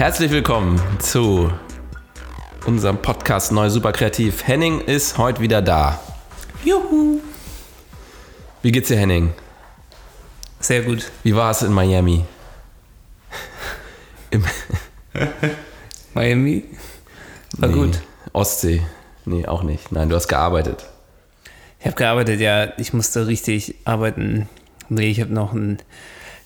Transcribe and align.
Herzlich 0.00 0.30
willkommen 0.30 0.80
zu 0.98 1.52
unserem 2.64 3.02
Podcast 3.02 3.52
Neu 3.52 3.68
Super 3.68 3.92
Kreativ. 3.92 4.46
Henning 4.46 4.80
ist 4.80 5.18
heute 5.18 5.42
wieder 5.42 5.60
da. 5.60 6.00
Juhu! 6.64 7.20
Wie 8.62 8.72
geht's 8.72 8.88
dir, 8.88 8.96
Henning? 8.96 9.34
Sehr 10.58 10.84
gut. 10.84 11.12
Wie 11.22 11.36
war 11.36 11.50
es 11.50 11.60
in 11.60 11.74
Miami? 11.74 12.24
Im 14.30 14.42
Miami? 16.14 16.64
War 17.58 17.68
nee, 17.68 17.74
gut. 17.74 18.00
Ostsee? 18.32 18.80
Nee, 19.26 19.44
auch 19.44 19.62
nicht. 19.62 19.92
Nein, 19.92 20.08
du 20.08 20.16
hast 20.16 20.28
gearbeitet. 20.28 20.86
Ich 21.78 21.84
habe 21.84 21.96
gearbeitet, 21.96 22.40
ja. 22.40 22.72
Ich 22.78 22.94
musste 22.94 23.26
richtig 23.26 23.74
arbeiten. 23.84 24.48
Nee, 24.88 25.10
ich 25.10 25.20
habe 25.20 25.34
noch 25.34 25.52
ein 25.52 25.78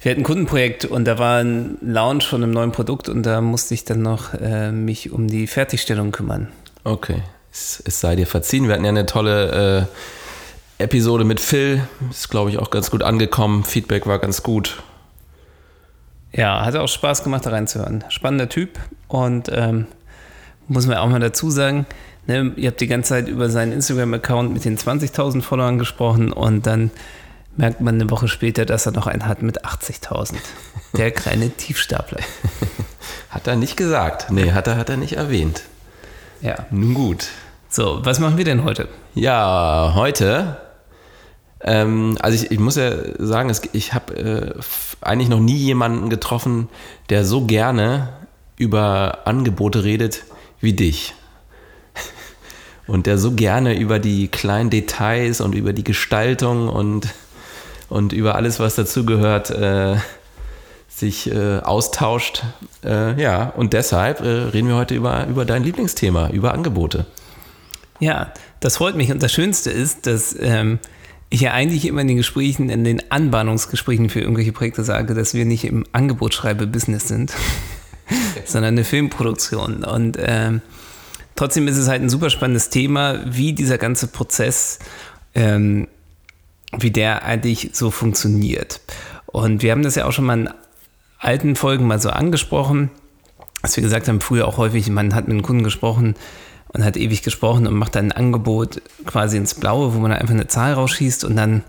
wir 0.05 0.11
hatten 0.11 0.21
ein 0.21 0.25
Kundenprojekt 0.25 0.85
und 0.85 1.07
da 1.07 1.19
war 1.19 1.39
ein 1.39 1.79
Launch 1.81 2.27
von 2.27 2.43
einem 2.43 2.53
neuen 2.53 2.73
Produkt 2.73 3.09
und 3.09 3.23
da 3.23 3.41
musste 3.41 3.73
ich 3.73 3.87
dann 3.87 4.03
noch 4.03 4.35
äh, 4.35 4.71
mich 4.71 5.11
um 5.13 5.29
die 5.29 5.47
Fertigstellung 5.47 6.13
kümmern. 6.13 6.49
Okay, 6.85 7.23
es, 7.51 7.83
es, 7.87 8.01
sei 8.01 8.15
dir 8.15 8.27
verziehen. 8.27 8.69
Wir 8.69 8.75
hatten 8.75 8.85
ja 8.85 8.91
eine 8.91 9.07
tolle 9.07 9.89
äh, 10.79 10.83
Episode 10.83 11.25
mit 11.25 11.41
Phil. 11.41 11.89
Ist, 12.11 12.29
glaube 12.29 12.51
ich, 12.51 12.59
auch 12.59 12.69
ganz 12.69 12.91
gut 12.91 13.03
angekommen. 13.03 13.65
Feedback 13.65 14.07
war 14.07 14.19
ganz 14.19 14.43
gut. 14.43 14.83
Ja, 16.33 16.67
hat 16.67 16.77
auch 16.77 16.89
Spaß 16.89 17.25
gemacht, 17.25 17.47
da 17.47 17.51
reinzuhören. 17.51 18.05
Spannender 18.11 18.51
Typ 18.51 18.79
und 19.09 19.51
ähm, 19.51 19.87
muss 20.69 20.87
man 20.87 20.99
auch 20.99 21.09
mal 21.09 21.21
dazu 21.21 21.49
sagen, 21.49 21.87
ne, 22.27 22.53
ihr 22.57 22.69
habt 22.69 22.81
die 22.83 22.89
ganze 22.89 23.09
Zeit 23.09 23.29
über 23.29 23.49
seinen 23.49 23.73
Instagram-Account 23.73 24.53
mit 24.53 24.67
den 24.67 24.77
20.000 24.77 25.41
Followern 25.41 25.79
gesprochen 25.79 26.31
und 26.31 26.67
dann 26.67 26.91
merkt 27.57 27.81
man 27.81 28.01
eine 28.01 28.11
Woche 28.11 28.29
später, 28.29 28.65
dass 28.65 28.87
er 28.87 28.93
noch 28.93 29.07
einen 29.07 29.27
hat 29.27 29.43
mit 29.43 29.65
80.000. 29.65 30.35
Der 30.97 31.11
kleine 31.11 31.51
Tiefstapler. 31.51 32.21
Hat 33.31 33.47
er 33.47 33.57
nicht 33.57 33.77
gesagt. 33.77 34.31
Nee, 34.31 34.53
hat 34.53 34.69
er, 34.69 34.77
hat 34.77 34.89
er 34.89 34.97
nicht 34.97 35.15
erwähnt. 35.15 35.63
Ja. 36.41 36.67
Nun 36.71 36.95
gut. 36.95 37.27
So, 37.69 37.99
was 38.05 38.21
machen 38.21 38.39
wir 38.39 38.45
denn 38.45 38.63
heute? 38.63 38.89
Ja, 39.15 39.93
heute. 39.97 40.57
Ähm, 41.61 42.17
also 42.21 42.37
ich, 42.37 42.53
ich, 42.53 42.61
muss 42.61 42.77
ja 42.77 42.93
sagen, 43.19 43.51
es, 43.51 43.63
ich 43.73 43.93
habe 43.93 44.17
äh, 44.17 44.61
eigentlich 45.01 45.29
noch 45.29 45.41
nie 45.41 45.57
jemanden 45.57 46.11
getroffen, 46.11 46.69
der 47.09 47.25
so 47.25 47.45
gerne 47.45 48.11
über 48.57 49.27
Angebote 49.27 49.83
redet 49.83 50.25
wie 50.61 50.75
dich. 50.75 51.15
Und 52.87 53.07
der 53.07 53.19
so 53.19 53.33
gerne 53.33 53.77
über 53.77 53.99
die 53.99 54.29
kleinen 54.29 54.71
Details 54.71 55.41
und 55.41 55.55
über 55.55 55.73
die 55.73 55.85
Gestaltung 55.85 56.69
und 56.69 57.09
und 57.89 58.13
über 58.13 58.35
alles, 58.35 58.61
was 58.61 58.75
dazugehört, 58.75 59.51
äh, 59.51 59.97
sich 60.89 61.31
äh, 61.31 61.59
austauscht. 61.59 62.45
Äh, 62.85 63.21
ja, 63.21 63.51
und 63.51 63.73
deshalb 63.73 64.21
äh, 64.21 64.29
reden 64.29 64.69
wir 64.69 64.77
heute 64.77 64.95
über, 64.95 65.27
über 65.27 65.45
dein 65.45 65.65
Lieblingsthema, 65.65 66.31
über 66.31 66.55
Angebote. 66.55 67.07
Ja, 68.01 68.33
das 68.61 68.77
freut 68.77 68.97
mich. 68.97 69.11
Und 69.11 69.23
das 69.23 69.33
Schönste 69.33 69.71
ist, 69.71 70.07
dass 70.07 70.37
ähm, 70.39 70.79
ich 71.31 71.41
ja 71.41 71.53
eigentlich 71.53 71.87
immer 71.87 72.01
in 72.03 72.09
den 72.09 72.17
Gesprächen, 72.17 72.71
in 72.71 72.85
den 72.85 73.11
Anbahnungsgesprächen 73.11 74.09
für 74.09 74.21
irgendwelche 74.21 74.53
Projekte 74.53 74.85
sage, 74.85 75.15
dass 75.15 75.35
wir 75.35 75.45
nicht 75.45 75.65
im 75.65 75.85
Angebotsschreibe-Business 75.93 77.09
sind, 77.09 77.33
sondern 78.45 78.75
eine 78.75 78.85
Filmproduktion. 78.85 79.85
Und 79.85 80.17
ähm, 80.21 80.63
trotzdem 81.35 81.67
ist 81.67 81.77
es 81.77 81.89
halt 81.89 82.03
ein 82.03 82.09
super 82.09 82.31
spannendes 82.31 82.71
Thema, 82.71 83.21
wie 83.27 83.53
dieser 83.53 83.79
ganze 83.79 84.07
Prozess 84.07 84.79
ähm, 85.35 85.89
wie 86.79 86.91
der 86.91 87.25
eigentlich 87.25 87.71
so 87.73 87.91
funktioniert. 87.91 88.81
Und 89.27 89.63
wir 89.63 89.73
haben 89.73 89.83
das 89.83 89.95
ja 89.95 90.07
auch 90.07 90.13
schon 90.13 90.27
mal 90.27 90.39
in 90.39 90.51
alten 91.19 91.57
Folgen 91.57 91.87
mal 91.87 92.01
so 92.01 92.11
angesprochen, 92.11 92.91
dass 93.63 93.77
wir 93.77 93.83
gesagt 93.83 94.09
haben, 94.09 94.21
früher 94.21 94.47
auch 94.47 94.59
häufig, 94.59 94.89
man 94.91 95.15
hat 95.15 95.27
mit 95.27 95.33
einem 95.33 95.43
Kunden 95.43 95.65
gesprochen 95.65 96.15
und 96.69 96.85
hat 96.85 96.97
ewig 96.97 97.23
gesprochen 97.23 97.67
und 97.67 97.75
macht 97.75 97.95
dann 97.95 98.07
ein 98.07 98.13
Angebot 98.13 98.83
quasi 99.07 99.37
ins 99.37 99.55
Blaue, 99.55 99.95
wo 99.95 99.99
man 99.99 100.13
einfach 100.13 100.35
eine 100.35 100.49
Zahl 100.49 100.75
rausschießt 100.75 101.25
und 101.25 101.37
dann 101.37 101.63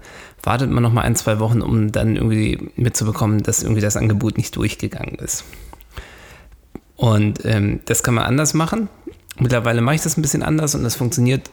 wartet 0.44 0.70
man 0.70 0.84
noch 0.84 0.92
mal 0.92 1.02
ein, 1.02 1.16
zwei 1.16 1.40
Wochen, 1.40 1.62
um 1.62 1.92
dann 1.92 2.16
irgendwie 2.16 2.70
mitzubekommen, 2.76 3.44
dass 3.44 3.64
irgendwie 3.64 3.82
das 3.82 3.98
Angebot 3.98 4.38
nicht 4.38 4.56
durchgegangen 4.56 5.16
ist. 5.16 5.46
Und 6.96 7.44
ähm, 7.46 7.80
das 7.86 8.04
kann 8.04 8.14
man 8.14 8.26
anders 8.26 8.54
machen. 8.54 8.90
Mittlerweile 9.38 9.82
mache 9.82 9.96
ich 9.96 10.02
das 10.02 10.18
ein 10.18 10.22
bisschen 10.22 10.44
anders 10.44 10.76
und 10.76 10.84
das 10.84 10.96
funktioniert 10.96 11.50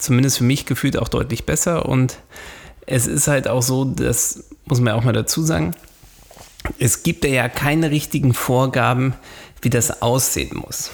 zumindest 0.00 0.38
für 0.38 0.44
mich 0.44 0.66
gefühlt 0.66 0.96
auch 0.96 1.08
deutlich 1.08 1.46
besser. 1.46 1.86
Und 1.86 2.18
es 2.86 3.06
ist 3.06 3.28
halt 3.28 3.48
auch 3.48 3.62
so, 3.62 3.84
das 3.84 4.44
muss 4.66 4.80
man 4.80 4.94
auch 4.94 5.04
mal 5.04 5.12
dazu 5.12 5.42
sagen, 5.42 5.74
es 6.78 7.02
gibt 7.02 7.24
ja 7.24 7.48
keine 7.48 7.90
richtigen 7.90 8.34
Vorgaben, 8.34 9.14
wie 9.62 9.70
das 9.70 10.02
aussehen 10.02 10.56
muss. 10.56 10.90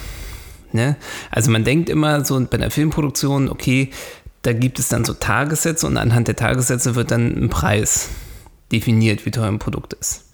Ne? 0.73 0.97
Also 1.31 1.51
man 1.51 1.65
denkt 1.65 1.89
immer 1.89 2.25
so 2.25 2.39
bei 2.45 2.57
einer 2.57 2.71
Filmproduktion, 2.71 3.49
okay, 3.49 3.91
da 4.43 4.53
gibt 4.53 4.79
es 4.79 4.89
dann 4.89 5.05
so 5.05 5.15
Tagessätze 5.15 5.87
und 5.87 5.97
anhand 5.97 6.29
der 6.29 6.37
Tagessätze 6.37 6.95
wird 6.95 7.11
dann 7.11 7.33
ein 7.37 7.49
Preis 7.49 8.09
definiert, 8.71 9.27
wie 9.27 9.31
teuer 9.31 9.49
ein 9.49 9.59
Produkt 9.59 9.95
ist. 9.95 10.25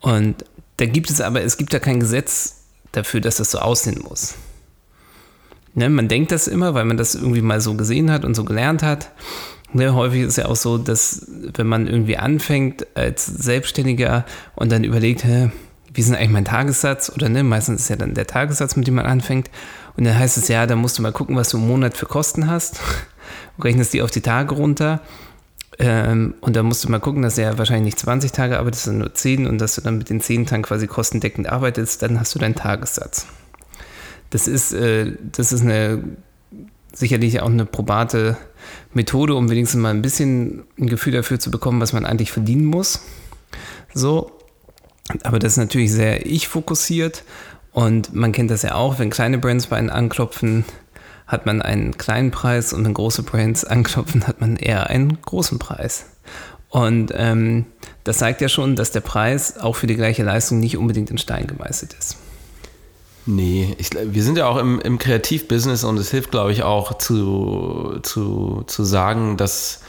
Und 0.00 0.44
da 0.78 0.86
gibt 0.86 1.10
es 1.10 1.20
aber, 1.20 1.42
es 1.42 1.58
gibt 1.58 1.72
ja 1.72 1.78
kein 1.78 2.00
Gesetz 2.00 2.62
dafür, 2.92 3.20
dass 3.20 3.36
das 3.36 3.50
so 3.50 3.58
aussehen 3.58 4.02
muss. 4.08 4.34
Ne, 5.74 5.88
man 5.88 6.08
denkt 6.08 6.32
das 6.32 6.48
immer, 6.48 6.74
weil 6.74 6.84
man 6.84 6.96
das 6.96 7.14
irgendwie 7.14 7.42
mal 7.42 7.60
so 7.60 7.74
gesehen 7.74 8.10
hat 8.10 8.24
und 8.24 8.34
so 8.34 8.44
gelernt 8.44 8.82
hat. 8.82 9.12
Ne, 9.72 9.94
häufig 9.94 10.22
ist 10.22 10.28
es 10.30 10.36
ja 10.36 10.46
auch 10.46 10.56
so, 10.56 10.78
dass 10.78 11.26
wenn 11.54 11.66
man 11.66 11.86
irgendwie 11.86 12.16
anfängt 12.16 12.86
als 12.96 13.26
Selbstständiger 13.26 14.24
und 14.56 14.72
dann 14.72 14.82
überlegt, 14.82 15.24
hä, 15.24 15.50
wie 15.92 16.00
ist 16.00 16.08
denn 16.08 16.16
eigentlich 16.16 16.30
mein 16.30 16.44
Tagessatz? 16.44 17.12
Oder 17.14 17.28
ne, 17.28 17.44
meistens 17.44 17.82
ist 17.82 17.88
ja 17.88 17.96
dann 17.96 18.14
der 18.14 18.26
Tagessatz, 18.26 18.76
mit 18.76 18.86
dem 18.86 18.94
man 18.94 19.06
anfängt. 19.06 19.50
Und 19.96 20.04
dann 20.04 20.18
heißt 20.18 20.36
es 20.38 20.48
ja, 20.48 20.66
da 20.66 20.76
musst 20.76 20.98
du 20.98 21.02
mal 21.02 21.12
gucken, 21.12 21.36
was 21.36 21.50
du 21.50 21.58
im 21.58 21.68
Monat 21.68 21.96
für 21.96 22.06
Kosten 22.06 22.48
hast. 22.48 22.80
Und 23.56 23.64
rechnest 23.64 23.92
die 23.92 24.02
auf 24.02 24.10
die 24.10 24.22
Tage 24.22 24.54
runter. 24.54 25.00
Ähm, 25.78 26.34
und 26.40 26.56
dann 26.56 26.66
musst 26.66 26.84
du 26.84 26.90
mal 26.90 26.98
gucken, 26.98 27.22
dass 27.22 27.36
du 27.36 27.42
ja 27.42 27.56
wahrscheinlich 27.56 27.94
nicht 27.94 27.98
20 28.00 28.32
Tage 28.32 28.58
arbeitest, 28.58 28.84
sondern 28.84 29.00
nur 29.00 29.14
10 29.14 29.46
und 29.46 29.58
dass 29.58 29.76
du 29.76 29.80
dann 29.80 29.96
mit 29.96 30.10
den 30.10 30.20
10 30.20 30.46
Tagen 30.46 30.62
quasi 30.62 30.86
kostendeckend 30.86 31.48
arbeitest, 31.48 32.02
dann 32.02 32.20
hast 32.20 32.34
du 32.34 32.38
deinen 32.38 32.54
Tagessatz. 32.54 33.26
Das 34.30 34.46
ist, 34.46 34.72
äh, 34.72 35.12
das 35.32 35.52
ist 35.52 35.62
eine 35.62 36.02
sicherlich 36.92 37.40
auch 37.40 37.48
eine 37.48 37.66
probate 37.66 38.36
Methode, 38.92 39.34
um 39.34 39.50
wenigstens 39.50 39.80
mal 39.80 39.90
ein 39.90 40.02
bisschen 40.02 40.64
ein 40.78 40.88
Gefühl 40.88 41.12
dafür 41.12 41.38
zu 41.38 41.50
bekommen, 41.50 41.80
was 41.80 41.92
man 41.92 42.04
eigentlich 42.04 42.32
verdienen 42.32 42.64
muss. 42.64 43.00
So. 43.94 44.32
Aber 45.22 45.38
das 45.38 45.52
ist 45.52 45.58
natürlich 45.58 45.92
sehr 45.92 46.26
ich-fokussiert 46.26 47.24
und 47.72 48.14
man 48.14 48.32
kennt 48.32 48.50
das 48.50 48.62
ja 48.62 48.74
auch, 48.74 48.98
wenn 48.98 49.10
kleine 49.10 49.38
Brands 49.38 49.66
bei 49.66 49.76
einem 49.76 49.90
anklopfen, 49.90 50.64
hat 51.26 51.46
man 51.46 51.62
einen 51.62 51.96
kleinen 51.96 52.30
Preis 52.30 52.72
und 52.72 52.84
wenn 52.84 52.94
große 52.94 53.22
Brands 53.24 53.64
anklopfen, 53.64 54.26
hat 54.26 54.40
man 54.40 54.56
eher 54.56 54.88
einen 54.88 55.20
großen 55.22 55.58
Preis. 55.58 56.06
Und 56.68 57.12
ähm, 57.14 57.66
das 58.04 58.18
zeigt 58.18 58.40
ja 58.40 58.48
schon, 58.48 58.76
dass 58.76 58.92
der 58.92 59.00
Preis 59.00 59.58
auch 59.58 59.74
für 59.74 59.88
die 59.88 59.96
gleiche 59.96 60.22
Leistung 60.22 60.60
nicht 60.60 60.76
unbedingt 60.76 61.10
in 61.10 61.18
Stein 61.18 61.48
gemeißelt 61.48 61.94
ist. 61.94 62.16
Nee, 63.26 63.74
ich, 63.78 63.90
wir 63.92 64.22
sind 64.22 64.38
ja 64.38 64.46
auch 64.46 64.56
im, 64.56 64.80
im 64.80 64.98
Kreativbusiness 64.98 65.84
und 65.84 65.98
es 65.98 66.10
hilft, 66.10 66.30
glaube 66.30 66.52
ich, 66.52 66.62
auch 66.62 66.98
zu, 66.98 67.98
zu, 68.02 68.64
zu 68.66 68.84
sagen, 68.84 69.36
dass 69.36 69.82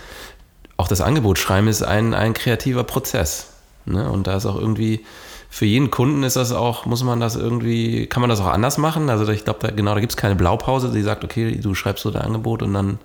auch 0.77 0.87
das 0.87 1.01
Angebot 1.01 1.37
schreiben 1.37 1.67
ist 1.67 1.83
ein, 1.83 2.13
ein 2.13 2.33
kreativer 2.33 2.83
Prozess. 2.83 3.47
Ne? 3.85 4.09
Und 4.09 4.27
da 4.27 4.35
ist 4.35 4.45
auch 4.45 4.59
irgendwie, 4.59 5.05
für 5.49 5.65
jeden 5.65 5.91
Kunden 5.91 6.23
ist 6.23 6.35
das 6.35 6.51
auch, 6.51 6.85
muss 6.85 7.03
man 7.03 7.19
das 7.19 7.35
irgendwie, 7.35 8.07
kann 8.07 8.21
man 8.21 8.29
das 8.29 8.41
auch 8.41 8.47
anders 8.47 8.77
machen? 8.77 9.09
Also 9.09 9.29
ich 9.31 9.43
glaube, 9.43 9.59
da, 9.61 9.71
genau, 9.71 9.93
da 9.93 9.99
gibt 9.99 10.11
es 10.13 10.17
keine 10.17 10.35
Blaupause, 10.35 10.91
die 10.91 11.01
sagt, 11.01 11.23
okay, 11.23 11.57
du 11.57 11.75
schreibst 11.75 12.03
so 12.03 12.11
dein 12.11 12.23
Angebot 12.23 12.63
und 12.63 12.73
dann, 12.73 12.99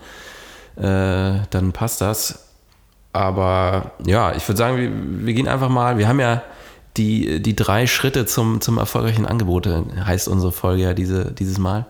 äh, 0.77 1.43
dann 1.51 1.73
passt 1.73 2.01
das. 2.01 2.47
Aber 3.13 3.93
ja, 4.05 4.35
ich 4.35 4.47
würde 4.49 4.59
sagen, 4.59 4.77
wir, 4.77 5.27
wir 5.27 5.35
gehen 5.35 5.49
einfach 5.49 5.69
mal, 5.69 5.99
wir 5.99 6.09
haben 6.09 6.21
ja 6.21 6.43
die, 6.97 7.41
die 7.43 7.57
drei 7.57 7.87
Schritte 7.87 8.27
zum, 8.27 8.61
zum 8.61 8.79
erfolgreichen 8.79 9.27
Angebot, 9.27 9.69
heißt 9.69 10.29
unsere 10.29 10.53
Folge 10.53 10.83
ja 10.83 10.95
diese, 10.95 11.33
dieses 11.33 11.59
Mal. 11.59 11.87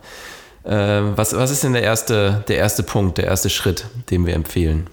Äh, 0.63 0.71
was, 1.15 1.35
was 1.35 1.51
ist 1.51 1.63
denn 1.63 1.73
der 1.73 1.83
erste, 1.83 2.43
der 2.47 2.57
erste 2.57 2.83
Punkt, 2.83 3.17
der 3.17 3.25
erste 3.25 3.49
Schritt, 3.49 3.85
den 4.09 4.25
wir 4.25 4.33
empfehlen? 4.33 4.87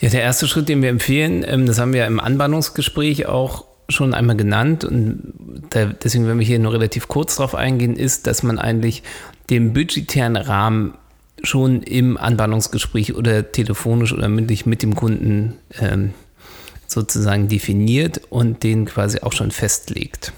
Ja, 0.00 0.08
der 0.08 0.22
erste 0.22 0.46
Schritt, 0.46 0.68
den 0.68 0.80
wir 0.80 0.88
empfehlen, 0.88 1.44
ähm, 1.46 1.66
das 1.66 1.78
haben 1.78 1.92
wir 1.92 2.06
im 2.06 2.20
Anbahnungsgespräch 2.20 3.26
auch 3.26 3.64
schon 3.88 4.14
einmal 4.14 4.36
genannt 4.36 4.84
und 4.84 5.32
da, 5.70 5.86
deswegen 5.86 6.26
werden 6.26 6.38
wir 6.38 6.46
hier 6.46 6.58
nur 6.58 6.72
relativ 6.72 7.08
kurz 7.08 7.36
drauf 7.36 7.54
eingehen, 7.54 7.96
ist, 7.96 8.26
dass 8.26 8.42
man 8.42 8.58
eigentlich 8.58 9.02
den 9.50 9.72
budgetären 9.72 10.36
Rahmen 10.36 10.94
schon 11.42 11.82
im 11.82 12.16
Anbahnungsgespräch 12.16 13.14
oder 13.14 13.50
telefonisch 13.52 14.12
oder 14.12 14.28
mündlich 14.28 14.66
mit 14.66 14.82
dem 14.82 14.94
Kunden 14.94 15.56
ähm, 15.80 16.12
sozusagen 16.88 17.48
definiert 17.48 18.22
und 18.30 18.64
den 18.64 18.86
quasi 18.86 19.20
auch 19.20 19.32
schon 19.32 19.52
festlegt. 19.52 20.32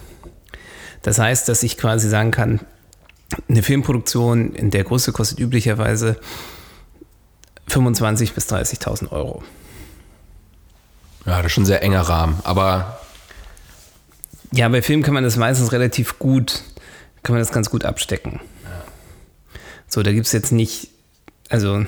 Das 1.03 1.19
heißt, 1.19 1.49
dass 1.49 1.63
ich 1.63 1.79
quasi 1.79 2.11
sagen 2.11 2.33
kann, 2.33 2.61
eine 3.49 3.63
Filmproduktion 3.63 4.55
in 4.55 4.71
der 4.71 4.85
Größe 4.85 5.13
kostet 5.13 5.39
üblicherweise 5.39 6.21
25.000 7.69 8.35
bis 8.35 8.53
30.000 8.53 9.13
Euro. 9.13 9.43
Ja, 11.25 11.37
das 11.37 11.47
ist 11.47 11.53
schon 11.53 11.63
ein 11.63 11.67
sehr 11.67 11.83
enger 11.83 12.03
Rahmen, 12.03 12.41
aber. 12.45 13.01
Ja, 14.53 14.69
bei 14.69 14.83
Filmen 14.83 15.05
kann 15.05 15.15
man 15.15 15.23
das 15.23 15.37
meistens 15.37 15.71
relativ 15.71 16.19
gut, 16.19 16.65
kann 17.23 17.35
man 17.35 17.41
das 17.41 17.53
ganz 17.53 17.71
gut 17.71 17.85
abstecken. 17.85 18.41
So, 19.87 20.03
da 20.03 20.11
gibt 20.11 20.27
es 20.27 20.33
jetzt 20.33 20.51
nicht, 20.51 20.89
also 21.49 21.85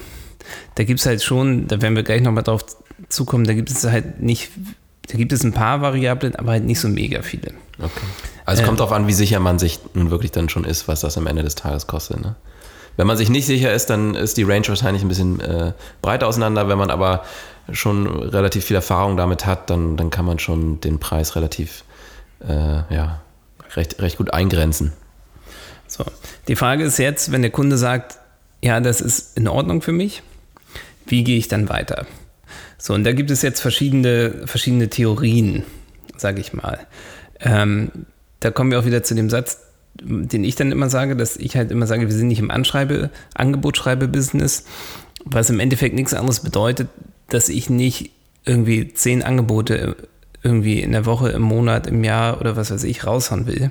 da 0.76 0.85
gibt 0.85 1.00
es 1.00 1.06
halt 1.06 1.25
schon, 1.25 1.67
da 1.67 1.82
werden 1.82 1.97
wir 1.97 2.05
gleich 2.05 2.23
nochmal 2.23 2.44
drauf 2.44 2.65
zukommen, 3.09 3.45
da 3.45 3.55
gibt 3.55 3.71
es 3.71 3.85
halt 3.85 4.21
nicht, 4.21 4.51
da 5.09 5.19
gibt 5.19 5.33
es 5.33 5.45
ein 5.45 5.53
paar 5.53 5.81
Variablen, 5.81 6.37
aber 6.37 6.53
halt 6.53 6.65
nicht 6.65 6.81
so 6.81 6.89
mega 6.89 7.23
viele. 7.23 7.53
Okay. 7.79 7.91
Also 8.45 8.63
es 8.63 8.67
kommt 8.67 8.79
äh, 8.79 8.81
darauf 8.81 8.93
an, 8.93 9.07
wie 9.07 9.13
sicher 9.13 9.41
man 9.41 9.59
sich 9.59 9.81
nun 9.95 10.11
wirklich 10.11 10.33
dann 10.33 10.49
schon 10.49 10.65
ist, 10.65 10.89
was 10.89 11.01
das 11.01 11.17
am 11.17 11.27
Ende 11.27 11.43
des 11.43 11.55
Tages 11.55 11.87
kostet. 11.87 12.21
Ne? 12.21 12.35
Wenn 12.97 13.07
man 13.07 13.17
sich 13.17 13.31
nicht 13.31 13.47
sicher 13.47 13.73
ist, 13.73 13.87
dann 13.87 14.15
ist 14.15 14.37
die 14.37 14.43
Range 14.43 14.67
wahrscheinlich 14.69 15.03
ein 15.03 15.09
bisschen 15.09 15.41
äh, 15.41 15.73
breiter 16.03 16.27
auseinander. 16.27 16.69
Wenn 16.69 16.79
man 16.79 16.91
aber 16.91 17.25
schon 17.73 18.07
relativ 18.07 18.67
viel 18.67 18.77
Erfahrung 18.77 19.17
damit 19.17 19.47
hat, 19.47 19.71
dann, 19.71 19.97
dann 19.97 20.11
kann 20.11 20.25
man 20.25 20.39
schon 20.39 20.81
den 20.81 20.99
Preis 20.99 21.37
relativ 21.37 21.85
äh, 22.47 22.83
ja, 22.95 23.21
recht, 23.77 24.01
recht 24.03 24.19
gut 24.19 24.33
eingrenzen. 24.33 24.93
So, 25.87 26.05
die 26.49 26.57
Frage 26.57 26.85
ist 26.85 26.99
jetzt, 26.99 27.33
wenn 27.33 27.43
der 27.43 27.51
Kunde 27.51 27.79
sagt, 27.79 28.19
ja, 28.63 28.81
das 28.81 29.01
ist 29.01 29.37
in 29.37 29.49
Ordnung 29.49 29.83
für 29.83 29.93
mich, 29.93 30.23
wie 31.07 31.25
gehe 31.25 31.39
ich 31.39 31.49
dann 31.49 31.69
weiter? 31.69 32.07
So, 32.82 32.94
und 32.94 33.05
da 33.05 33.12
gibt 33.12 33.31
es 33.31 33.43
jetzt 33.43 33.61
verschiedene, 33.61 34.43
verschiedene 34.44 34.88
Theorien, 34.88 35.62
sage 36.17 36.40
ich 36.40 36.52
mal. 36.52 36.81
Ähm, 37.38 37.93
da 38.40 38.50
kommen 38.50 38.73
wir 38.73 38.81
auch 38.81 38.84
wieder 38.84 39.05
zu 39.05 39.14
dem 39.14 39.31
Satz, 39.31 39.61
den 40.00 40.43
ich 40.43 40.56
dann 40.56 40.73
immer 40.73 40.90
sage, 40.90 41.14
dass 41.14 41.37
ich 41.37 41.55
halt 41.55 41.70
immer 41.70 41.87
sage, 41.87 42.08
wir 42.08 42.12
sind 42.12 42.26
nicht 42.26 42.40
im 42.40 42.50
Anschreibe, 42.50 43.11
Angebotsschreibe-Business, 43.34 44.64
was 45.25 45.49
im 45.49 45.61
Endeffekt 45.61 45.94
nichts 45.94 46.12
anderes 46.12 46.40
bedeutet, 46.40 46.88
dass 47.29 47.49
ich 47.49 47.70
nicht 47.70 48.11
irgendwie 48.44 48.93
zehn 48.93 49.23
Angebote 49.23 49.94
irgendwie 50.43 50.81
in 50.81 50.90
der 50.90 51.06
Woche, 51.06 51.29
im 51.29 51.43
Monat, 51.43 51.87
im 51.87 52.02
Jahr 52.02 52.40
oder 52.40 52.56
was 52.56 52.73
weiß 52.73 52.82
ich 52.82 53.06
raushauen 53.06 53.46
will, 53.46 53.70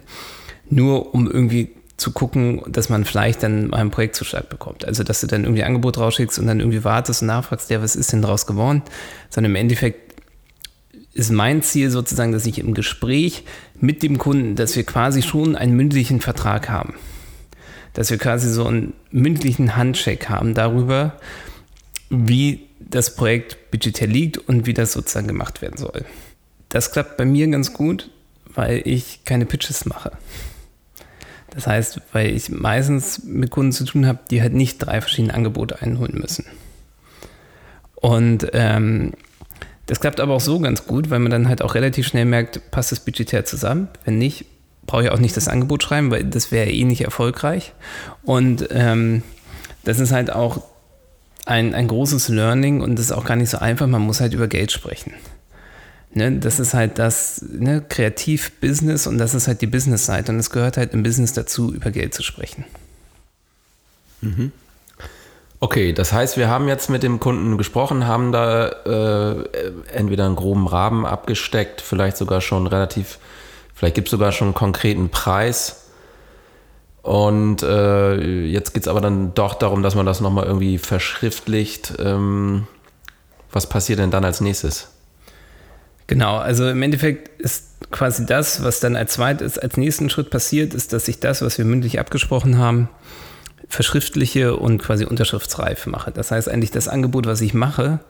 nur 0.70 1.14
um 1.14 1.30
irgendwie 1.30 1.72
zu 2.02 2.12
gucken, 2.12 2.64
dass 2.68 2.90
man 2.90 3.06
vielleicht 3.06 3.44
dann 3.44 3.68
mal 3.68 3.78
ein 3.78 3.92
Projektzuschlag 3.92 4.50
bekommt. 4.50 4.86
Also, 4.86 5.04
dass 5.04 5.22
du 5.22 5.28
dann 5.28 5.44
irgendwie 5.44 5.62
ein 5.62 5.68
Angebot 5.68 6.00
rausschickst 6.00 6.40
und 6.40 6.48
dann 6.48 6.60
irgendwie 6.60 6.84
wartest 6.84 7.22
und 7.22 7.28
nachfragst, 7.28 7.70
ja, 7.70 7.82
was 7.82 7.96
ist 7.96 8.12
denn 8.12 8.24
daraus 8.24 8.48
geworden? 8.48 8.82
Sondern 9.30 9.52
im 9.52 9.56
Endeffekt 9.56 10.16
ist 11.14 11.32
mein 11.32 11.62
Ziel 11.62 11.92
sozusagen, 11.92 12.32
dass 12.32 12.46
ich 12.46 12.58
im 12.58 12.74
Gespräch 12.74 13.44
mit 13.80 14.02
dem 14.02 14.18
Kunden, 14.18 14.56
dass 14.56 14.76
wir 14.76 14.84
quasi 14.84 15.22
schon 15.22 15.56
einen 15.56 15.76
mündlichen 15.76 16.22
Vertrag 16.22 16.70
haben. 16.70 16.96
Dass 17.94 18.10
wir 18.10 18.18
quasi 18.18 18.50
so 18.50 18.66
einen 18.66 18.94
mündlichen 19.12 19.76
Handcheck 19.76 20.28
haben 20.28 20.56
darüber, 20.56 21.20
wie 22.10 22.68
das 22.80 23.16
Projekt 23.16 23.70
budgetär 23.70 24.08
liegt 24.08 24.38
und 24.38 24.66
wie 24.66 24.74
das 24.74 24.94
sozusagen 24.94 25.28
gemacht 25.28 25.62
werden 25.62 25.78
soll. 25.78 26.06
Das 26.70 26.92
klappt 26.92 27.18
bei 27.18 27.26
mir 27.26 27.48
ganz 27.48 27.74
gut, 27.74 28.10
weil 28.46 28.82
ich 28.86 29.24
keine 29.24 29.46
Pitches 29.46 29.86
mache. 29.86 30.14
Das 31.52 31.68
heißt, 31.68 32.02
weil 32.14 32.32
ich 32.36 32.50
meistens 32.50 33.24
mit 33.24 33.52
Kunden 33.52 33.72
zu 33.72 33.84
tun 33.84 34.08
habe, 34.08 34.20
die 34.30 34.42
halt 34.42 34.54
nicht 34.54 34.80
drei 34.80 35.02
verschiedene 35.02 35.34
Angebote 35.34 35.82
einholen 35.82 36.18
müssen. 36.18 36.46
Und 37.96 38.48
ähm, 38.54 39.12
das 39.86 40.00
klappt 40.00 40.20
aber 40.22 40.34
auch 40.34 40.42
so 40.42 40.60
ganz 40.60 40.88
gut, 40.88 41.10
weil 41.10 41.20
man 41.20 41.32
dann 41.32 41.50
halt 41.50 41.62
auch 41.62 41.76
relativ 41.76 42.08
schnell 42.08 42.26
merkt, 42.26 42.72
passt 42.72 42.92
das 42.92 43.02
budgetär 43.02 43.46
zusammen. 43.46 43.90
Wenn 44.06 44.18
nicht, 44.18 44.46
brauche 44.88 45.04
ich 45.04 45.10
auch 45.12 45.20
nicht 45.20 45.36
das 45.36 45.50
Angebot 45.50 45.84
schreiben, 45.84 46.10
weil 46.10 46.24
das 46.24 46.52
wäre 46.52 46.70
eh 46.70 46.86
nicht 46.86 47.02
erfolgreich. 47.02 47.74
Und 48.24 48.70
ähm, 48.72 49.22
das 49.84 50.00
ist 50.00 50.14
halt 50.14 50.32
auch 50.32 50.64
ein, 51.46 51.74
ein 51.74 51.88
großes 51.88 52.30
Learning 52.30 52.82
und 52.82 52.96
das 52.96 53.06
ist 53.06 53.12
auch 53.12 53.26
gar 53.26 53.36
nicht 53.36 53.50
so 53.50 53.58
einfach. 53.58 53.88
Man 53.88 54.02
muss 54.02 54.22
halt 54.22 54.34
über 54.34 54.48
Geld 54.48 54.72
sprechen. 54.72 55.14
Ne, 56.14 56.40
das 56.40 56.60
ist 56.60 56.74
halt 56.74 57.00
das 57.00 57.42
ne, 57.48 57.82
Kreativ-Business 57.88 59.08
und 59.08 59.18
das 59.18 59.34
ist 59.34 59.48
halt 59.48 59.62
die 59.62 59.68
Business-Seite. 59.68 60.32
Und 60.32 60.40
es 60.40 60.50
gehört 60.50 60.76
halt 60.76 60.94
im 60.94 61.04
Business 61.04 61.32
dazu, 61.34 61.74
über 61.74 61.90
Geld 61.90 62.14
zu 62.14 62.22
sprechen. 62.22 62.66
Mhm. 64.20 64.52
Okay, 65.62 65.94
das 65.94 66.12
heißt, 66.12 66.38
wir 66.38 66.50
haben 66.50 66.68
jetzt 66.68 66.90
mit 66.90 67.04
dem 67.04 67.20
Kunden 67.20 67.58
gesprochen, 67.58 68.08
haben 68.08 68.32
da 68.32 68.68
äh, 68.68 69.46
entweder 69.94 70.26
einen 70.26 70.36
groben 70.36 70.68
Rahmen 70.68 71.06
abgesteckt, 71.06 71.82
vielleicht 71.82 72.18
sogar 72.18 72.42
schon 72.42 72.68
relativ, 72.68 73.20
vielleicht 73.74 73.96
gibt 73.96 74.08
es 74.08 74.12
sogar 74.12 74.32
schon 74.32 74.48
einen 74.48 74.56
konkreten 74.56 75.10
Preis. 75.10 75.86
Und 77.04 77.64
äh, 77.64 78.46
jetzt 78.48 78.74
geht 78.74 78.84
es 78.84 78.90
aber 78.90 79.02
dann 79.02 79.34
doch 79.34 79.54
darum, 79.54 79.82
dass 79.82 79.96
man 79.96 80.06
das 80.06 80.20
nochmal 80.20 80.46
irgendwie 80.46 80.78
verschriftlicht. 80.78 81.94
Ähm, 82.00 82.68
was 83.52 83.70
passiert 83.70 84.00
denn 84.00 84.12
dann 84.12 84.26
als 84.26 84.42
nächstes? 84.42 84.91
Genau, 86.12 86.36
also 86.36 86.68
im 86.68 86.82
Endeffekt 86.82 87.40
ist 87.40 87.90
quasi 87.90 88.26
das, 88.26 88.66
was 88.66 88.82
dann 88.82 88.98
als 88.98 89.14
zweites, 89.14 89.58
als 89.58 89.78
nächsten 89.78 90.10
Schritt 90.10 90.30
passiert, 90.30 90.74
ist, 90.74 90.92
dass 90.92 91.06
sich 91.06 91.22
das, 91.22 91.42
was 91.42 91.58
wir 91.58 91.64
mündlich 91.64 92.02
abgesprochen 92.02 92.58
haben, 92.58 92.90
verschriftliche 93.70 94.58
und 94.58 94.80
quasi 94.80 95.06
unterschriftsreif 95.06 95.86
mache. 95.86 96.12
Das 96.12 96.32
heißt 96.32 96.50
eigentlich, 96.50 96.72
das 96.72 96.90
Angebot, 96.90 97.28
was 97.28 97.40
ich 97.40 97.54
mache, 97.54 98.02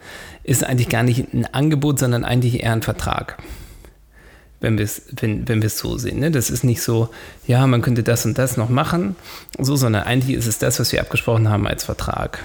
ist 0.44 0.63
eigentlich 0.63 0.89
gar 0.89 1.03
nicht 1.03 1.31
ein 1.31 1.45
Angebot, 1.53 2.00
sondern 2.00 2.25
eigentlich 2.25 2.63
eher 2.63 2.71
ein 2.71 2.81
Vertrag. 2.81 3.38
Wenn 4.62 4.80
wir 4.80 4.86
es 4.86 5.03
wenn, 5.12 5.48
wenn 5.48 5.62
so 5.69 6.00
sehen. 6.00 6.21
Ne? 6.21 6.31
Das 6.31 6.50
ist 6.50 6.63
nicht 6.63 6.81
so, 6.81 7.09
ja, 7.45 7.68
man 7.68 7.83
könnte 7.83 8.01
das 8.01 8.25
und 8.25 8.36
das 8.36 8.57
noch 8.57 8.69
machen, 8.69 9.15
so, 9.59 9.75
sondern 9.75 10.06
eigentlich 10.06 10.36
ist 10.36 10.48
es 10.48 10.57
das, 10.57 10.80
was 10.80 10.92
wir 10.92 11.01
abgesprochen 11.01 11.50
haben 11.50 11.68
als 11.68 11.83
Vertrag. 11.83 12.39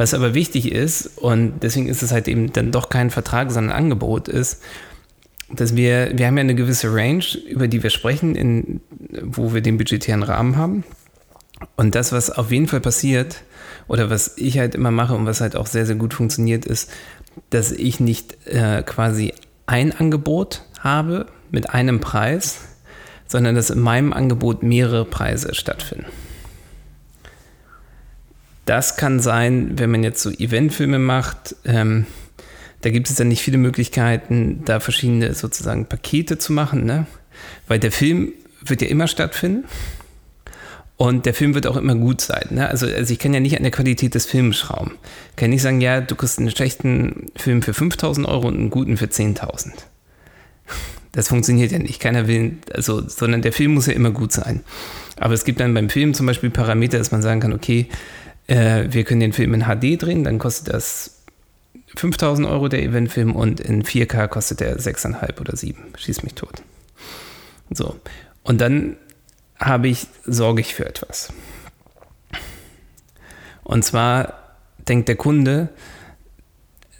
Was 0.00 0.14
aber 0.14 0.32
wichtig 0.32 0.72
ist, 0.72 1.18
und 1.18 1.62
deswegen 1.62 1.86
ist 1.86 2.02
es 2.02 2.10
halt 2.10 2.26
eben 2.26 2.54
dann 2.54 2.72
doch 2.72 2.88
kein 2.88 3.10
Vertrag, 3.10 3.50
sondern 3.50 3.76
ein 3.76 3.84
Angebot, 3.84 4.28
ist, 4.28 4.62
dass 5.50 5.76
wir, 5.76 6.16
wir 6.16 6.26
haben 6.26 6.38
ja 6.38 6.40
eine 6.40 6.54
gewisse 6.54 6.90
Range, 6.90 7.22
über 7.46 7.68
die 7.68 7.82
wir 7.82 7.90
sprechen, 7.90 8.34
in, 8.34 8.80
wo 9.20 9.52
wir 9.52 9.60
den 9.60 9.76
budgetären 9.76 10.22
Rahmen 10.22 10.56
haben. 10.56 10.84
Und 11.76 11.94
das, 11.94 12.12
was 12.12 12.30
auf 12.30 12.50
jeden 12.50 12.66
Fall 12.66 12.80
passiert, 12.80 13.42
oder 13.88 14.08
was 14.08 14.38
ich 14.38 14.58
halt 14.58 14.74
immer 14.74 14.90
mache 14.90 15.12
und 15.14 15.26
was 15.26 15.42
halt 15.42 15.54
auch 15.54 15.66
sehr, 15.66 15.84
sehr 15.84 15.96
gut 15.96 16.14
funktioniert, 16.14 16.64
ist, 16.64 16.90
dass 17.50 17.70
ich 17.70 18.00
nicht 18.00 18.46
äh, 18.46 18.82
quasi 18.82 19.34
ein 19.66 19.92
Angebot 19.92 20.62
habe 20.78 21.26
mit 21.50 21.68
einem 21.68 22.00
Preis, 22.00 22.60
sondern 23.26 23.54
dass 23.54 23.68
in 23.68 23.80
meinem 23.80 24.14
Angebot 24.14 24.62
mehrere 24.62 25.04
Preise 25.04 25.54
stattfinden. 25.54 26.06
Das 28.70 28.94
kann 28.94 29.18
sein, 29.18 29.80
wenn 29.80 29.90
man 29.90 30.04
jetzt 30.04 30.22
so 30.22 30.30
Eventfilme 30.30 31.00
macht. 31.00 31.56
Ähm, 31.64 32.06
da 32.82 32.90
gibt 32.90 33.10
es 33.10 33.16
dann 33.16 33.26
nicht 33.26 33.42
viele 33.42 33.58
Möglichkeiten, 33.58 34.62
da 34.64 34.78
verschiedene 34.78 35.34
sozusagen 35.34 35.86
Pakete 35.86 36.38
zu 36.38 36.52
machen, 36.52 36.84
ne? 36.84 37.08
weil 37.66 37.80
der 37.80 37.90
Film 37.90 38.32
wird 38.64 38.80
ja 38.80 38.86
immer 38.86 39.08
stattfinden. 39.08 39.64
Und 40.96 41.26
der 41.26 41.34
Film 41.34 41.54
wird 41.54 41.66
auch 41.66 41.76
immer 41.76 41.96
gut 41.96 42.20
sein. 42.20 42.46
Ne? 42.50 42.68
Also, 42.68 42.86
also 42.86 43.12
ich 43.12 43.18
kann 43.18 43.34
ja 43.34 43.40
nicht 43.40 43.56
an 43.56 43.64
der 43.64 43.72
Qualität 43.72 44.14
des 44.14 44.26
Films 44.26 44.58
schrauben. 44.58 44.92
Ich 45.30 45.36
kann 45.36 45.50
nicht 45.50 45.62
sagen, 45.62 45.80
ja, 45.80 46.00
du 46.00 46.14
kriegst 46.14 46.38
einen 46.38 46.52
schlechten 46.52 47.32
Film 47.34 47.62
für 47.62 47.74
5000 47.74 48.28
Euro 48.28 48.46
und 48.46 48.54
einen 48.56 48.70
guten 48.70 48.96
für 48.96 49.06
10.000. 49.06 49.72
Das 51.10 51.26
funktioniert 51.26 51.72
ja 51.72 51.80
nicht. 51.80 51.98
Keiner 51.98 52.28
will, 52.28 52.58
also, 52.72 53.02
sondern 53.08 53.42
der 53.42 53.52
Film 53.52 53.74
muss 53.74 53.86
ja 53.86 53.94
immer 53.94 54.12
gut 54.12 54.30
sein. 54.30 54.60
Aber 55.16 55.34
es 55.34 55.44
gibt 55.44 55.58
dann 55.58 55.74
beim 55.74 55.90
Film 55.90 56.14
zum 56.14 56.26
Beispiel 56.26 56.50
Parameter, 56.50 56.98
dass 56.98 57.10
man 57.10 57.20
sagen 57.20 57.40
kann, 57.40 57.52
okay, 57.52 57.88
äh, 58.50 58.92
wir 58.92 59.04
können 59.04 59.20
den 59.20 59.32
Film 59.32 59.54
in 59.54 59.62
HD 59.62 60.02
drehen, 60.02 60.24
dann 60.24 60.38
kostet 60.38 60.74
das 60.74 61.22
5000 61.96 62.46
Euro 62.48 62.68
der 62.68 62.82
Eventfilm 62.82 63.34
und 63.34 63.60
in 63.60 63.84
4K 63.84 64.26
kostet 64.26 64.60
der 64.60 64.78
6,5 64.78 65.40
oder 65.40 65.56
7. 65.56 65.80
Schieß 65.96 66.22
mich 66.24 66.34
tot. 66.34 66.62
So. 67.70 67.96
Und 68.42 68.60
dann 68.60 68.96
habe 69.58 69.88
ich, 69.88 70.08
sorge 70.24 70.60
ich 70.60 70.74
für 70.74 70.86
etwas. 70.86 71.32
Und 73.62 73.84
zwar 73.84 74.56
denkt 74.88 75.08
der 75.08 75.16
Kunde 75.16 75.68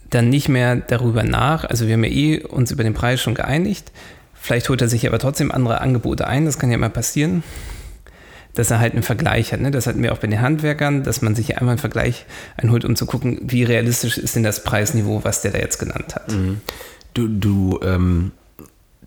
dann 0.08 0.28
nicht 0.28 0.48
mehr 0.48 0.76
darüber 0.76 1.24
nach, 1.24 1.64
also 1.64 1.86
wir 1.86 1.94
haben 1.94 2.04
ja 2.04 2.10
eh 2.10 2.44
uns 2.44 2.70
über 2.70 2.84
den 2.84 2.94
Preis 2.94 3.20
schon 3.20 3.34
geeinigt, 3.34 3.90
vielleicht 4.34 4.68
holt 4.68 4.82
er 4.82 4.88
sich 4.88 5.06
aber 5.06 5.18
trotzdem 5.18 5.50
andere 5.52 5.80
Angebote 5.80 6.26
ein, 6.26 6.44
das 6.44 6.58
kann 6.58 6.70
ja 6.70 6.78
mal 6.78 6.90
passieren 6.90 7.42
dass 8.54 8.70
er 8.70 8.80
halt 8.80 8.94
einen 8.94 9.02
Vergleich 9.02 9.52
hat. 9.52 9.60
Ne? 9.60 9.70
Das 9.70 9.86
hatten 9.86 10.02
wir 10.02 10.12
auch 10.12 10.18
bei 10.18 10.26
den 10.26 10.40
Handwerkern, 10.40 11.02
dass 11.02 11.22
man 11.22 11.34
sich 11.34 11.58
einmal 11.58 11.72
einen 11.72 11.78
Vergleich 11.78 12.26
einholt, 12.56 12.84
um 12.84 12.96
zu 12.96 13.06
gucken, 13.06 13.40
wie 13.42 13.64
realistisch 13.64 14.18
ist 14.18 14.36
denn 14.36 14.42
das 14.42 14.64
Preisniveau, 14.64 15.24
was 15.24 15.42
der 15.42 15.52
da 15.52 15.58
jetzt 15.58 15.78
genannt 15.78 16.14
hat. 16.14 16.32
Mhm. 16.32 16.60
Du, 17.14 17.28
du 17.28 17.80
ähm, 17.82 18.32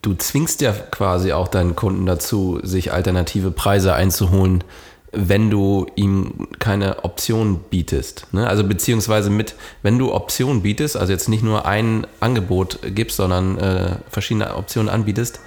du 0.03 0.13
zwingst 0.13 0.61
ja 0.61 0.73
quasi 0.73 1.31
auch 1.31 1.47
deinen 1.47 1.75
Kunden 1.75 2.05
dazu, 2.05 2.59
sich 2.61 2.91
alternative 2.91 3.49
Preise 3.49 3.95
einzuholen, 3.95 4.63
wenn 5.11 5.49
du 5.49 5.87
ihm 5.95 6.47
keine 6.59 7.03
Option 7.03 7.59
bietest. 7.69 8.27
Ne? 8.31 8.47
Also 8.47 8.63
beziehungsweise 8.63 9.29
mit, 9.29 9.55
wenn 9.81 9.97
du 9.97 10.13
Optionen 10.13 10.61
bietest, 10.61 10.97
also 10.97 11.13
jetzt 11.13 11.29
nicht 11.29 11.43
nur 11.43 11.65
ein 11.65 12.05
Angebot 12.19 12.79
gibst, 12.83 13.17
sondern 13.17 13.57
äh, 13.57 13.95
verschiedene 14.09 14.55
Optionen 14.55 14.89
anbietest, 14.89 15.39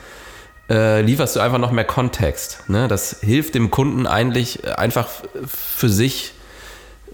äh, 0.68 1.00
lieferst 1.02 1.36
du 1.36 1.40
einfach 1.40 1.58
noch 1.58 1.70
mehr 1.70 1.84
Kontext. 1.84 2.68
Ne? 2.68 2.88
Das 2.88 3.20
hilft 3.20 3.54
dem 3.54 3.70
Kunden 3.70 4.06
eigentlich 4.06 4.66
einfach 4.78 5.08
für 5.46 5.88
sich 5.88 6.32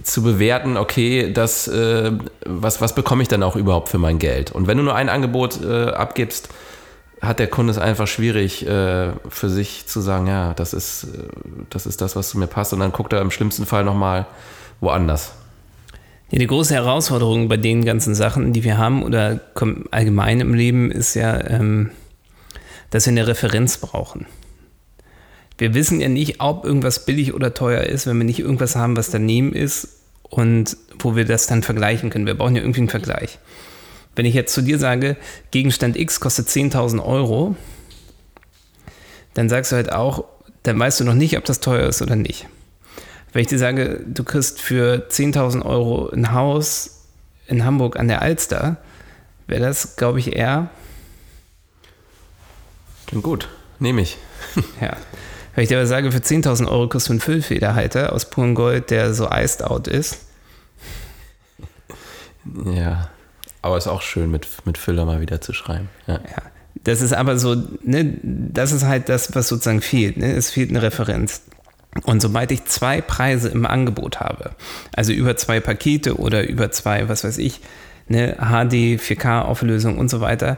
zu 0.03 0.23
bewerten, 0.23 0.77
okay, 0.77 1.33
das, 1.33 1.69
äh, 1.69 2.13
was, 2.47 2.81
was 2.81 2.95
bekomme 2.95 3.23
ich 3.23 3.29
dann 3.29 3.43
auch 3.43 3.57
überhaupt 3.57 3.91
für 3.91 3.99
mein 3.99 4.19
Geld? 4.19 4.51
Und 4.51 4.67
wenn 4.67 4.79
du 4.79 4.85
nur 4.85 4.95
ein 4.95 5.09
Angebot 5.09 5.63
äh, 5.63 5.91
abgibst, 5.91 6.49
hat 7.21 7.39
der 7.39 7.47
Kunde 7.47 7.71
es 7.71 7.79
einfach 7.79 8.07
schwierig 8.07 8.67
äh, 8.67 9.11
für 9.29 9.49
sich 9.49 9.87
zu 9.87 10.01
sagen, 10.01 10.27
ja, 10.27 10.55
das 10.55 10.73
ist, 10.75 11.05
äh, 11.05 11.09
das 11.71 11.87
ist 11.87 12.01
das, 12.01 12.17
was 12.17 12.31
zu 12.31 12.39
mir 12.39 12.49
passt. 12.49 12.73
Und 12.73 12.81
dann 12.81 12.93
guckt 12.93 13.13
er 13.13 13.21
im 13.21 13.31
schlimmsten 13.31 13.67
Fall 13.67 13.85
nochmal 13.85 14.27
woanders. 14.81 15.33
Die 16.33 16.47
große 16.47 16.75
Herausforderung 16.75 17.49
bei 17.49 17.59
den 17.59 17.85
ganzen 17.85 18.15
Sachen, 18.15 18.55
die 18.55 18.65
wir 18.65 18.79
haben 18.79 19.03
oder 19.03 19.41
allgemein 19.91 20.41
im 20.41 20.55
Leben, 20.55 20.91
ist 20.91 21.15
ja, 21.15 21.39
ähm, 21.49 21.91
dass 22.93 23.07
wir 23.07 23.11
eine 23.11 23.27
Referenz 23.27 23.79
brauchen. 23.79 24.27
Wir 25.59 25.75
wissen 25.75 26.01
ja 26.01 26.09
nicht, 26.09 26.41
ob 26.41 26.65
irgendwas 26.65 27.05
billig 27.05 27.35
oder 27.35 27.55
teuer 27.55 27.83
ist, 27.83 28.07
wenn 28.07 28.19
wir 28.19 28.25
nicht 28.25 28.39
irgendwas 28.39 28.77
haben, 28.77 28.97
was 28.97 29.11
daneben 29.11 29.53
ist 29.53 29.89
und 30.23 30.77
wo 30.99 31.17
wir 31.17 31.25
das 31.25 31.47
dann 31.47 31.63
vergleichen 31.63 32.11
können. 32.11 32.27
Wir 32.27 32.35
brauchen 32.35 32.55
ja 32.55 32.63
irgendwie 32.63 32.81
einen 32.81 32.89
Vergleich. 32.89 33.39
Wenn 34.15 34.27
ich 34.27 34.35
jetzt 34.35 34.53
zu 34.53 34.63
dir 34.63 34.79
sage, 34.79 35.17
Gegenstand 35.51 35.97
X 35.97 36.21
kostet 36.21 36.49
10.000 36.49 37.05
Euro, 37.05 37.57
dann 39.35 39.49
sagst 39.49 39.73
du 39.73 39.77
halt 39.77 39.91
auch, 39.91 40.25
dann 40.63 40.79
weißt 40.79 41.01
du 41.01 41.05
noch 41.05 41.15
nicht, 41.15 41.39
ob 41.39 41.45
das 41.45 41.61
teuer 41.61 41.89
ist 41.89 42.03
oder 42.03 42.17
nicht. 42.17 42.47
Wenn 43.33 43.43
ich 43.43 43.49
dir 43.49 43.59
sage, 43.59 44.05
du 44.07 44.25
kriegst 44.25 44.61
für 44.61 45.07
10.000 45.09 45.65
Euro 45.65 46.11
ein 46.11 46.33
Haus 46.33 47.07
in 47.47 47.65
Hamburg 47.65 47.99
an 47.99 48.09
der 48.09 48.21
Alster, 48.21 48.77
wäre 49.47 49.63
das, 49.63 49.97
glaube 49.97 50.19
ich, 50.19 50.37
eher. 50.37 50.69
Klingt 53.13 53.25
gut, 53.25 53.49
nehme 53.79 54.01
ich. 54.01 54.17
ja. 54.81 54.97
Wenn 55.55 55.65
ich 55.65 55.69
dir 55.69 55.77
aber 55.77 55.87
sage, 55.87 56.11
für 56.11 56.21
10.000 56.21 56.67
Euro 56.67 56.89
kriegst 56.89 57.09
du 57.09 57.13
einen 57.13 57.21
Füllfederhalter 57.21 58.15
aus 58.15 58.31
purem 58.31 58.55
Gold, 58.55 58.89
der 58.89 59.13
so 59.13 59.29
iced 59.31 59.63
out 59.63 59.87
ist. 59.87 60.25
Ja. 62.65 63.11
Aber 63.61 63.77
es 63.77 63.85
ist 63.85 63.93
auch 63.93 64.01
schön, 64.01 64.31
mit, 64.31 64.49
mit 64.65 64.79
Füller 64.79 65.05
mal 65.05 65.21
wieder 65.21 65.43
zu 65.43 65.53
schreiben. 65.53 65.91
Ja. 66.07 66.15
ja. 66.15 66.43
Das 66.85 67.03
ist 67.03 67.13
aber 67.13 67.37
so, 67.37 67.55
ne, 67.83 68.19
das 68.23 68.73
ist 68.73 68.85
halt 68.85 69.11
das, 69.11 69.35
was 69.35 69.47
sozusagen 69.47 69.83
fehlt. 69.83 70.17
Ne? 70.17 70.33
Es 70.33 70.51
fehlt 70.51 70.71
eine 70.71 70.81
Referenz. 70.81 71.43
Und 72.05 72.23
sobald 72.23 72.51
ich 72.51 72.65
zwei 72.65 73.03
Preise 73.03 73.51
im 73.51 73.67
Angebot 73.67 74.21
habe, 74.21 74.53
also 74.97 75.13
über 75.13 75.37
zwei 75.37 75.61
Pakete 75.61 76.17
oder 76.17 76.49
über 76.49 76.71
zwei, 76.71 77.11
was 77.11 77.25
weiß 77.25 77.37
ich, 77.37 77.61
ne, 78.09 78.37
HD, 78.39 78.99
4K-Auflösung 78.99 79.99
und 79.99 80.09
so 80.09 80.23
weiter, 80.23 80.57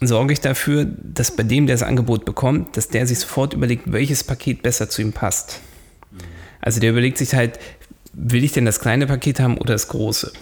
sorge 0.00 0.32
ich 0.32 0.40
dafür, 0.40 0.86
dass 0.86 1.36
bei 1.36 1.42
dem, 1.42 1.66
der 1.66 1.74
das 1.74 1.82
Angebot 1.82 2.24
bekommt, 2.24 2.76
dass 2.76 2.88
der 2.88 3.06
sich 3.06 3.18
sofort 3.18 3.52
überlegt, 3.52 3.92
welches 3.92 4.24
Paket 4.24 4.62
besser 4.62 4.88
zu 4.88 5.02
ihm 5.02 5.12
passt. 5.12 5.60
Also 6.60 6.80
der 6.80 6.90
überlegt 6.90 7.18
sich 7.18 7.34
halt, 7.34 7.58
will 8.12 8.44
ich 8.44 8.52
denn 8.52 8.64
das 8.64 8.80
kleine 8.80 9.06
Paket 9.06 9.40
haben 9.40 9.58
oder 9.58 9.74
das 9.74 9.88
große? 9.88 10.32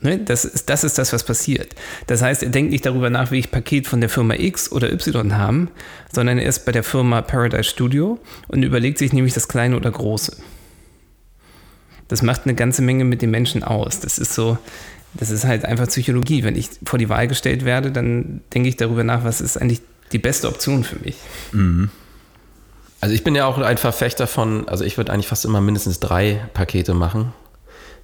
Ne? 0.00 0.18
Das, 0.18 0.44
ist, 0.44 0.68
das 0.68 0.84
ist 0.84 0.98
das, 0.98 1.12
was 1.12 1.24
passiert. 1.24 1.74
Das 2.06 2.22
heißt, 2.22 2.42
er 2.42 2.50
denkt 2.50 2.70
nicht 2.70 2.84
darüber 2.84 3.10
nach, 3.10 3.30
wie 3.30 3.38
ich 3.38 3.50
Paket 3.50 3.86
von 3.86 4.00
der 4.00 4.10
Firma 4.10 4.34
X 4.34 4.70
oder 4.70 4.92
Y 4.92 5.36
haben, 5.36 5.70
sondern 6.12 6.38
er 6.38 6.48
ist 6.48 6.66
bei 6.66 6.72
der 6.72 6.84
Firma 6.84 7.22
Paradise 7.22 7.64
Studio 7.64 8.18
und 8.48 8.62
überlegt 8.62 8.98
sich 8.98 9.12
nämlich 9.12 9.34
das 9.34 9.48
kleine 9.48 9.76
oder 9.76 9.90
große. 9.90 10.36
Das 12.08 12.20
macht 12.20 12.42
eine 12.44 12.54
ganze 12.54 12.82
Menge 12.82 13.04
mit 13.04 13.22
den 13.22 13.30
Menschen 13.30 13.64
aus. 13.64 14.00
Das 14.00 14.18
ist 14.18 14.34
so, 14.34 14.58
das 15.14 15.30
ist 15.30 15.44
halt 15.44 15.64
einfach 15.64 15.86
Psychologie. 15.86 16.44
Wenn 16.44 16.56
ich 16.56 16.68
vor 16.84 16.98
die 16.98 17.08
Wahl 17.08 17.28
gestellt 17.28 17.64
werde, 17.64 17.90
dann 17.90 18.42
denke 18.52 18.68
ich 18.68 18.76
darüber 18.76 19.04
nach, 19.04 19.24
was 19.24 19.40
ist 19.40 19.56
eigentlich 19.56 19.80
die 20.12 20.18
beste 20.18 20.48
Option 20.48 20.84
für 20.84 20.96
mich. 20.96 21.16
Mhm. 21.52 21.90
Also 23.00 23.14
ich 23.14 23.24
bin 23.24 23.34
ja 23.34 23.46
auch 23.46 23.58
ein 23.58 23.78
Verfechter 23.78 24.26
von, 24.26 24.68
also 24.68 24.84
ich 24.84 24.96
würde 24.96 25.12
eigentlich 25.12 25.28
fast 25.28 25.44
immer 25.44 25.60
mindestens 25.60 26.00
drei 26.00 26.40
Pakete 26.54 26.94
machen 26.94 27.32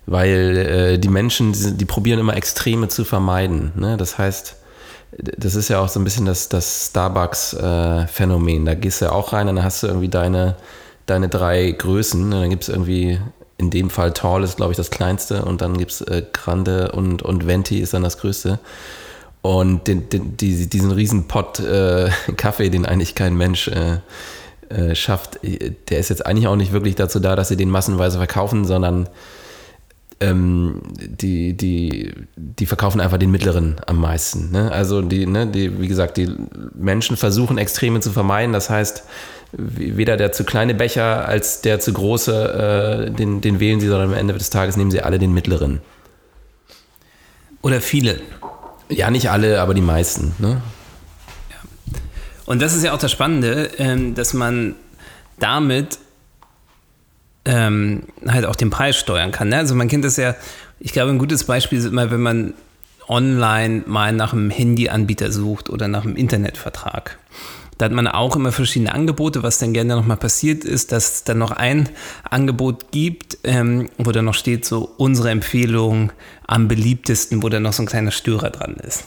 weil 0.07 0.57
äh, 0.57 0.99
die 0.99 1.09
Menschen, 1.09 1.53
die, 1.53 1.77
die, 1.77 1.85
probieren 1.85 2.19
immer 2.19 2.37
Extreme 2.37 2.89
zu 2.89 3.05
vermeiden. 3.05 3.73
Ne? 3.77 3.97
Das 3.97 4.19
heißt, 4.19 4.57
das 5.13 5.55
ist 5.55 5.69
ja 5.69 5.81
auch 5.81 5.89
so 5.89 6.01
ein 6.01 6.05
bisschen 6.05 6.27
das, 6.27 6.49
das 6.49 6.89
Starbucks-Phänomen. 6.91 8.63
Äh, 8.63 8.67
da 8.67 8.75
gehst 8.75 9.01
du 9.01 9.07
ja 9.07 9.13
auch 9.13 9.33
rein 9.33 9.49
und 9.49 9.57
dann 9.57 9.65
hast 9.65 9.83
du 9.83 9.87
irgendwie 9.87 10.09
deine, 10.09 10.57
deine 11.07 11.29
drei 11.29 11.71
Größen. 11.71 12.25
Und 12.25 12.31
dann 12.31 12.51
gibt 12.51 12.65
es 12.65 12.69
irgendwie, 12.69 13.21
in 13.61 13.71
dem 13.71 13.91
Fall 13.91 14.13
Tall 14.13 14.43
ist, 14.43 14.57
glaube 14.57 14.73
ich, 14.73 14.79
das 14.79 14.91
kleinste 14.91 15.45
und 15.45 15.61
dann 15.61 15.77
gibt 15.77 15.93
es 15.93 16.01
äh, 16.01 16.23
Grande 16.33 16.93
und, 16.93 17.21
und 17.23 17.47
Venti 17.47 17.79
ist 17.79 17.93
dann 17.93 18.03
das 18.03 18.17
größte. 18.17 18.59
Und 19.43 19.87
den, 19.87 20.09
den, 20.09 20.37
die, 20.39 20.67
diesen 20.67 20.91
riesen 20.91 21.29
Pott 21.29 21.61
äh, 21.61 22.09
Kaffee, 22.39 22.71
den 22.71 22.87
eigentlich 22.87 23.15
kein 23.15 23.37
Mensch 23.37 23.69
äh, 23.69 23.99
äh, 24.71 24.95
schafft, 24.95 25.41
der 25.43 25.99
ist 25.99 26.09
jetzt 26.09 26.25
eigentlich 26.25 26.49
auch 26.49 26.57
nicht 26.57 26.73
wirklich 26.73 26.95
dazu 26.95 27.21
da, 27.21 27.37
dass 27.37 27.49
sie 27.49 27.57
den 27.57 27.69
massenweise 27.69 28.17
verkaufen, 28.17 28.65
sondern 28.65 29.11
ähm, 30.21 30.81
die, 30.97 31.55
die, 31.55 32.15
die 32.37 32.67
verkaufen 32.67 33.01
einfach 33.03 33.19
den 33.19 33.31
mittleren 33.31 33.77
am 33.87 34.01
meisten. 34.01 34.51
Ne? 34.53 34.73
Also 34.73 35.03
die, 35.03 35.27
ne, 35.27 35.47
die, 35.47 35.81
wie 35.81 35.89
gesagt, 35.89 36.17
die 36.17 36.35
Menschen 36.75 37.19
versuchen 37.19 37.59
Extreme 37.59 38.01
zu 38.01 38.11
vermeiden. 38.11 38.55
Das 38.55 38.71
heißt, 38.71 39.05
weder 39.53 40.17
der 40.17 40.33
zu 40.33 40.45
kleine 40.45 40.75
Becher 40.75 41.27
als 41.27 41.61
der 41.61 41.81
zu 41.81 41.93
große, 41.93 43.09
äh, 43.09 43.11
den, 43.11 43.41
den 43.41 43.61
wählen 43.61 43.81
sie, 43.81 43.89
sondern 43.89 44.11
am 44.11 44.17
Ende 44.17 44.35
des 44.35 44.51
Tages 44.51 44.77
nehmen 44.77 44.91
sie 44.91 45.03
alle 45.03 45.19
den 45.19 45.33
mittleren. 45.33 45.81
Oder 47.63 47.81
viele. 47.81 48.21
Ja, 48.89 49.11
nicht 49.11 49.31
alle, 49.31 49.61
aber 49.61 49.75
die 49.75 49.81
meisten. 49.81 50.35
Ne? 50.39 50.61
Ja. 51.51 51.57
Und 52.47 52.63
das 52.63 52.75
ist 52.75 52.85
ja 52.85 52.93
auch 52.93 52.99
das 52.99 53.13
Spannende, 53.13 53.71
ähm, 53.79 54.15
dass 54.15 54.35
man 54.35 54.77
damit 55.39 55.99
ähm, 57.45 58.05
halt 58.27 58.45
auch 58.45 58.57
den 58.57 58.71
Preis 58.71 58.97
steuern 58.97 59.33
kann. 59.33 59.49
Ne? 59.49 59.57
Also 59.57 59.75
man 59.75 59.89
kennt 59.89 60.05
das 60.05 60.17
ja, 60.17 60.35
ich 60.79 60.93
glaube, 60.93 61.11
ein 61.11 61.19
gutes 61.19 61.45
Beispiel 61.45 61.79
ist 61.79 61.87
immer, 61.87 62.11
wenn 62.11 62.21
man 62.21 62.55
online 63.09 63.83
mal 63.87 64.13
nach 64.13 64.33
einem 64.33 64.51
Handyanbieter 64.51 65.33
sucht 65.33 65.69
oder 65.69 65.89
nach 65.89 66.05
einem 66.05 66.17
Internetvertrag. 66.17 67.19
Da 67.81 67.87
hat 67.87 67.93
man 67.93 68.07
auch 68.07 68.37
immer 68.37 68.53
verschiedene 68.53 68.93
Angebote. 68.93 69.43
Was 69.43 69.57
dann 69.57 69.73
gerne 69.73 69.97
nochmal 69.97 70.19
passiert 70.19 70.65
ist, 70.65 70.93
dass 70.93 71.15
es 71.15 71.25
dann 71.25 71.39
noch 71.39 71.51
ein 71.51 71.89
Angebot 72.29 72.93
gibt, 72.93 73.39
ähm, 73.43 73.89
wo 73.97 74.13
dann 74.13 74.27
noch 74.27 74.35
steht, 74.35 74.67
so 74.67 74.93
unsere 74.99 75.31
Empfehlung 75.31 76.13
am 76.47 76.69
beliebtesten, 76.69 77.43
wo 77.43 77.49
dann 77.49 77.63
noch 77.63 77.73
so 77.73 77.83
ein 77.83 77.87
kleiner 77.87 78.11
Störer 78.11 78.51
dran 78.51 78.75
ist. 78.75 79.05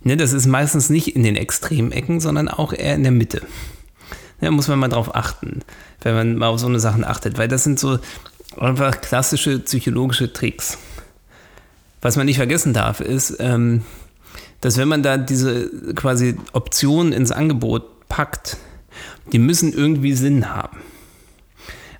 Ne, 0.00 0.16
das 0.16 0.32
ist 0.32 0.46
meistens 0.46 0.88
nicht 0.88 1.14
in 1.14 1.24
den 1.24 1.36
Extremecken, 1.36 2.20
sondern 2.20 2.48
auch 2.48 2.72
eher 2.72 2.94
in 2.94 3.02
der 3.02 3.12
Mitte. 3.12 3.42
Da 4.40 4.50
muss 4.50 4.68
man 4.68 4.78
mal 4.78 4.88
drauf 4.88 5.14
achten, 5.14 5.60
wenn 6.00 6.14
man 6.14 6.36
mal 6.36 6.48
auf 6.48 6.60
so 6.60 6.66
eine 6.66 6.80
Sachen 6.80 7.04
achtet, 7.04 7.36
weil 7.36 7.48
das 7.48 7.64
sind 7.64 7.78
so 7.78 7.98
einfach 8.56 8.98
klassische 9.02 9.58
psychologische 9.58 10.32
Tricks. 10.32 10.78
Was 12.00 12.16
man 12.16 12.24
nicht 12.24 12.38
vergessen 12.38 12.72
darf, 12.72 13.00
ist, 13.00 13.36
ähm, 13.40 13.82
dass 14.64 14.78
wenn 14.78 14.88
man 14.88 15.02
da 15.02 15.18
diese 15.18 15.68
quasi 15.94 16.36
Optionen 16.54 17.12
ins 17.12 17.32
Angebot 17.32 18.08
packt, 18.08 18.56
die 19.30 19.38
müssen 19.38 19.74
irgendwie 19.74 20.14
Sinn 20.14 20.48
haben. 20.48 20.78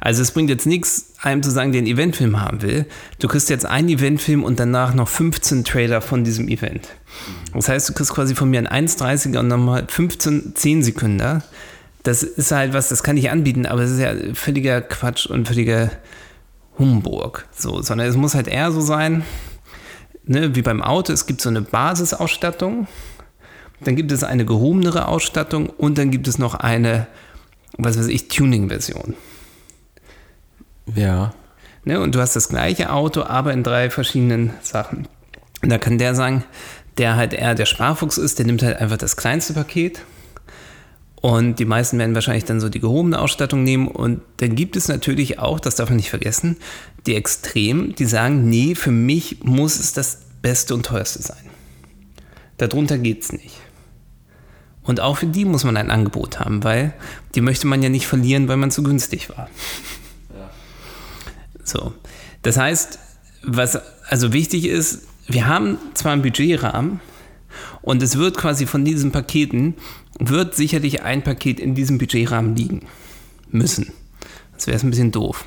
Also 0.00 0.22
es 0.22 0.30
bringt 0.30 0.48
jetzt 0.48 0.66
nichts, 0.66 1.12
einem 1.20 1.42
zu 1.42 1.50
sagen, 1.50 1.76
einen 1.76 1.86
Eventfilm 1.86 2.40
haben 2.40 2.62
will. 2.62 2.86
Du 3.18 3.28
kriegst 3.28 3.50
jetzt 3.50 3.66
einen 3.66 3.90
Eventfilm 3.90 4.42
und 4.42 4.58
danach 4.58 4.94
noch 4.94 5.08
15 5.08 5.64
Trailer 5.64 6.00
von 6.00 6.24
diesem 6.24 6.48
Event. 6.48 6.88
Das 7.52 7.68
heißt, 7.68 7.90
du 7.90 7.92
kriegst 7.92 8.14
quasi 8.14 8.34
von 8.34 8.48
mir 8.48 8.58
einen 8.66 8.88
1,30er 8.88 9.40
und 9.40 9.48
nochmal 9.48 9.84
15 9.86 10.54
10 10.54 10.82
Sekunden 10.82 11.42
das 12.04 12.22
ist 12.22 12.52
halt 12.52 12.72
was, 12.72 12.88
das 12.88 13.02
kann 13.02 13.16
ich 13.16 13.30
anbieten, 13.30 13.66
aber 13.66 13.82
es 13.82 13.90
ist 13.90 14.00
ja 14.00 14.14
völliger 14.34 14.80
Quatsch 14.82 15.26
und 15.26 15.48
völliger 15.48 15.90
Humbug. 16.78 17.46
So, 17.56 17.82
sondern 17.82 18.06
es 18.06 18.16
muss 18.16 18.34
halt 18.34 18.46
eher 18.46 18.72
so 18.72 18.80
sein, 18.80 19.24
ne, 20.26 20.54
wie 20.54 20.62
beim 20.62 20.82
Auto, 20.82 21.12
es 21.12 21.26
gibt 21.26 21.40
so 21.40 21.48
eine 21.48 21.62
Basisausstattung, 21.62 22.86
dann 23.80 23.96
gibt 23.96 24.12
es 24.12 24.24
eine 24.24 24.44
gehobenere 24.44 25.08
Ausstattung 25.08 25.68
und 25.68 25.98
dann 25.98 26.10
gibt 26.10 26.28
es 26.28 26.38
noch 26.38 26.54
eine, 26.54 27.06
was 27.76 27.98
weiß 27.98 28.06
ich, 28.06 28.28
Tuning-Version. 28.28 29.14
Ja. 30.94 31.34
Ne, 31.84 32.00
und 32.00 32.14
du 32.14 32.20
hast 32.20 32.34
das 32.34 32.48
gleiche 32.48 32.90
Auto, 32.90 33.22
aber 33.22 33.52
in 33.52 33.62
drei 33.62 33.90
verschiedenen 33.90 34.54
Sachen. 34.62 35.06
Und 35.62 35.70
da 35.70 35.78
kann 35.78 35.98
der 35.98 36.14
sagen, 36.14 36.44
der 36.96 37.16
halt 37.16 37.34
eher 37.34 37.54
der 37.54 37.66
Sparfuchs 37.66 38.18
ist, 38.18 38.38
der 38.38 38.46
nimmt 38.46 38.62
halt 38.62 38.78
einfach 38.78 38.96
das 38.96 39.16
kleinste 39.16 39.52
Paket 39.52 40.00
und 41.24 41.58
die 41.58 41.64
meisten 41.64 41.98
werden 41.98 42.14
wahrscheinlich 42.14 42.44
dann 42.44 42.60
so 42.60 42.68
die 42.68 42.80
gehobene 42.80 43.18
Ausstattung 43.18 43.64
nehmen. 43.64 43.88
Und 43.88 44.20
dann 44.36 44.54
gibt 44.54 44.76
es 44.76 44.88
natürlich 44.88 45.38
auch, 45.38 45.58
das 45.58 45.74
darf 45.74 45.88
man 45.88 45.96
nicht 45.96 46.10
vergessen, 46.10 46.58
die 47.06 47.14
Extremen, 47.14 47.94
die 47.94 48.04
sagen, 48.04 48.46
nee, 48.50 48.74
für 48.74 48.90
mich 48.90 49.42
muss 49.42 49.78
es 49.78 49.94
das 49.94 50.18
Beste 50.42 50.74
und 50.74 50.84
Teuerste 50.84 51.22
sein. 51.22 51.42
Darunter 52.58 52.98
geht 52.98 53.22
es 53.22 53.32
nicht. 53.32 53.56
Und 54.82 55.00
auch 55.00 55.16
für 55.16 55.26
die 55.26 55.46
muss 55.46 55.64
man 55.64 55.78
ein 55.78 55.90
Angebot 55.90 56.40
haben, 56.40 56.62
weil 56.62 56.92
die 57.34 57.40
möchte 57.40 57.66
man 57.66 57.82
ja 57.82 57.88
nicht 57.88 58.06
verlieren, 58.06 58.46
weil 58.46 58.58
man 58.58 58.70
zu 58.70 58.82
günstig 58.82 59.30
war. 59.30 59.48
Ja. 60.28 60.50
So. 61.64 61.94
Das 62.42 62.58
heißt, 62.58 62.98
was 63.42 63.80
also 64.10 64.34
wichtig 64.34 64.66
ist, 64.66 65.06
wir 65.26 65.46
haben 65.46 65.78
zwar 65.94 66.12
einen 66.12 66.20
Budgetrahmen 66.20 67.00
und 67.80 68.02
es 68.02 68.18
wird 68.18 68.36
quasi 68.36 68.66
von 68.66 68.84
diesen 68.84 69.10
Paketen, 69.10 69.74
wird 70.18 70.54
sicherlich 70.54 71.02
ein 71.02 71.22
Paket 71.22 71.60
in 71.60 71.74
diesem 71.74 71.98
Budgetrahmen 71.98 72.56
liegen 72.56 72.86
müssen. 73.50 73.92
Das 74.52 74.66
wäre 74.66 74.78
ein 74.78 74.90
bisschen 74.90 75.12
doof. 75.12 75.44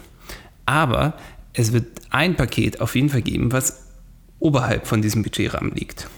Aber 0.66 1.18
es 1.54 1.72
wird 1.72 1.88
ein 2.10 2.36
Paket 2.36 2.82
auf 2.82 2.96
jeden 2.96 3.10
Fall 3.10 3.22
geben, 3.22 3.52
was 3.52 3.86
oberhalb 4.40 4.88
von 4.88 5.02
diesem 5.02 5.24
Budgetrahmen 5.24 5.74
liegt. 5.74 6.10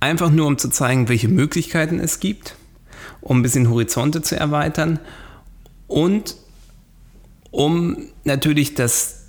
Einfach 0.00 0.30
nur, 0.30 0.46
um 0.46 0.58
zu 0.58 0.68
zeigen, 0.68 1.08
welche 1.08 1.28
Möglichkeiten 1.28 1.98
es 1.98 2.20
gibt, 2.20 2.56
um 3.20 3.38
ein 3.38 3.42
bisschen 3.42 3.70
Horizonte 3.70 4.22
zu 4.22 4.36
erweitern 4.36 4.98
und 5.86 6.36
um 7.50 7.96
natürlich 8.24 8.74
das 8.74 9.26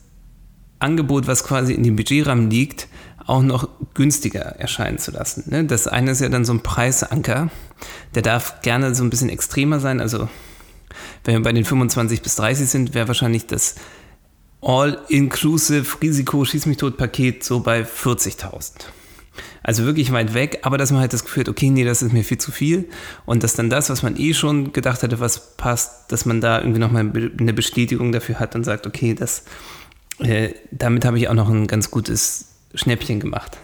Angebot, 0.79 1.27
was 1.27 1.43
quasi 1.43 1.73
in 1.73 1.83
dem 1.83 1.95
Budgetrahmen 1.95 2.49
liegt, 2.49 2.87
auch 3.25 3.41
noch 3.41 3.69
günstiger 3.93 4.41
erscheinen 4.41 4.97
zu 4.97 5.11
lassen. 5.11 5.43
Ne? 5.47 5.65
Das 5.65 5.87
eine 5.87 6.11
ist 6.11 6.21
ja 6.21 6.29
dann 6.29 6.45
so 6.45 6.53
ein 6.53 6.61
Preisanker, 6.61 7.49
der 8.15 8.21
darf 8.21 8.61
gerne 8.61 8.93
so 8.95 9.03
ein 9.03 9.09
bisschen 9.09 9.29
extremer 9.29 9.79
sein. 9.79 10.01
Also 10.01 10.29
wenn 11.23 11.35
wir 11.35 11.43
bei 11.43 11.53
den 11.53 11.65
25 11.65 12.21
bis 12.21 12.35
30 12.35 12.67
sind, 12.67 12.93
wäre 12.93 13.07
wahrscheinlich 13.07 13.47
das 13.47 13.75
All-Inclusive 14.61 16.01
Risiko 16.01 16.45
Schieß 16.45 16.65
mich 16.65 16.77
tot 16.77 16.97
Paket 16.97 17.43
so 17.43 17.59
bei 17.59 17.81
40.000. 17.81 18.71
Also 19.63 19.85
wirklich 19.85 20.11
weit 20.11 20.33
weg, 20.33 20.59
aber 20.63 20.77
dass 20.77 20.91
man 20.91 21.01
halt 21.01 21.13
das 21.13 21.23
Gefühl 21.23 21.41
hat, 21.41 21.49
okay, 21.49 21.69
nee, 21.69 21.85
das 21.85 22.01
ist 22.01 22.13
mir 22.13 22.23
viel 22.23 22.37
zu 22.37 22.51
viel. 22.51 22.89
Und 23.25 23.43
dass 23.43 23.55
dann 23.55 23.69
das, 23.69 23.89
was 23.89 24.03
man 24.03 24.17
eh 24.17 24.33
schon 24.33 24.73
gedacht 24.73 25.03
hatte, 25.03 25.19
was 25.19 25.55
passt, 25.55 26.11
dass 26.11 26.25
man 26.25 26.41
da 26.41 26.59
irgendwie 26.59 26.79
nochmal 26.79 27.11
eine 27.39 27.53
Bestätigung 27.53 28.11
dafür 28.11 28.39
hat 28.39 28.55
und 28.55 28.63
sagt, 28.63 28.85
okay, 28.85 29.13
das, 29.13 29.45
äh, 30.19 30.53
damit 30.71 31.05
habe 31.05 31.17
ich 31.17 31.29
auch 31.29 31.33
noch 31.33 31.49
ein 31.49 31.67
ganz 31.67 31.91
gutes 31.91 32.52
Schnäppchen 32.73 33.19
gemacht. 33.19 33.57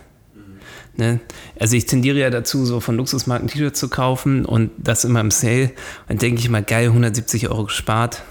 Ne? 0.99 1.19
Also 1.57 1.75
ich 1.75 1.85
tendiere 1.85 2.19
ja 2.19 2.29
dazu, 2.29 2.65
so 2.65 2.79
von 2.81 2.97
Luxusmarken 2.97 3.47
T-Shirts 3.47 3.79
zu 3.79 3.89
kaufen 3.89 4.45
und 4.45 4.71
das 4.77 5.05
immer 5.05 5.21
im 5.21 5.31
Sale. 5.31 5.71
Und 6.09 6.21
denke 6.21 6.41
ich 6.41 6.49
mal, 6.49 6.61
geil, 6.61 6.87
170 6.87 7.49
Euro 7.49 7.65
gespart, 7.65 8.23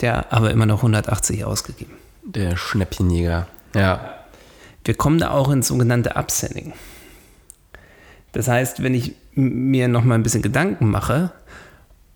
der 0.00 0.32
aber 0.32 0.52
immer 0.52 0.66
noch 0.66 0.78
180 0.78 1.44
ausgegeben. 1.44 1.92
Der 2.22 2.56
Schnäppchenjäger, 2.56 3.48
ja. 3.74 4.14
Wir 4.84 4.94
kommen 4.94 5.18
da 5.18 5.30
auch 5.30 5.50
ins 5.50 5.68
sogenannte 5.68 6.16
Upselling. 6.16 6.72
Das 8.32 8.48
heißt, 8.48 8.82
wenn 8.82 8.94
ich 8.94 9.14
mir 9.34 9.88
noch 9.88 10.04
mal 10.04 10.14
ein 10.14 10.22
bisschen 10.22 10.42
Gedanken 10.42 10.88
mache 10.88 11.32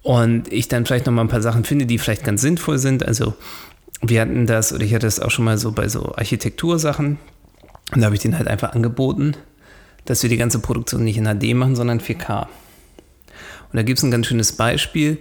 und 0.03 0.51
ich 0.53 0.69
dann 0.69 0.87
vielleicht 0.87 1.07
noch 1.07 1.13
mal 1.13 1.23
ein 1.23 1.29
paar 1.29 1.43
Sachen 1.43 1.65
finde, 1.65 1.87
die 1.87 1.99
vielleicht 1.99 2.25
ganz 2.25 2.41
sinnvoll 2.41 2.79
sind, 2.79 3.05
also 3.05 3.35
wir 4.01 4.21
hatten 4.21 4.47
das, 4.47 4.73
oder 4.73 4.85
ich 4.85 4.95
hatte 4.95 5.07
das 5.07 5.21
auch 5.21 5.31
schon 5.31 5.45
mal 5.45 5.59
so 5.59 5.73
bei 5.73 5.89
so 5.89 6.15
Architektursachen, 6.15 7.19
und 7.95 8.01
da 8.01 8.07
habe 8.07 8.17
ich 8.17 8.23
denen 8.23 8.37
halt 8.37 8.49
einfach 8.49 8.73
angeboten, 8.73 9.37
dass 10.05 10.23
wir 10.23 10.31
die 10.31 10.37
ganze 10.37 10.59
Produktion 10.59 11.05
nicht 11.05 11.17
in 11.17 11.25
HD 11.25 11.55
machen, 11.55 11.77
sondern 11.77 12.01
4K. 12.01 12.43
Und 12.43 12.49
da 13.73 13.83
gibt 13.83 13.99
es 13.99 14.05
ein 14.05 14.11
ganz 14.11 14.27
schönes 14.27 14.53
Beispiel, 14.53 15.19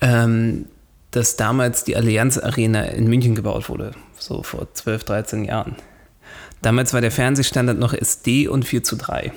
ähm, 0.00 0.66
dass 1.10 1.36
damals 1.36 1.84
die 1.84 1.96
Allianz 1.96 2.38
Arena 2.38 2.84
in 2.84 3.08
München 3.08 3.34
gebaut 3.34 3.68
wurde, 3.68 3.92
so 4.18 4.42
vor 4.42 4.72
12, 4.72 5.04
13 5.04 5.44
Jahren. 5.44 5.76
Damals 6.62 6.94
war 6.94 7.00
der 7.00 7.10
Fernsehstandard 7.10 7.78
noch 7.78 7.92
SD 7.92 8.48
und 8.48 8.64
4 8.64 8.84
zu 8.84 8.96
3. 8.96 9.32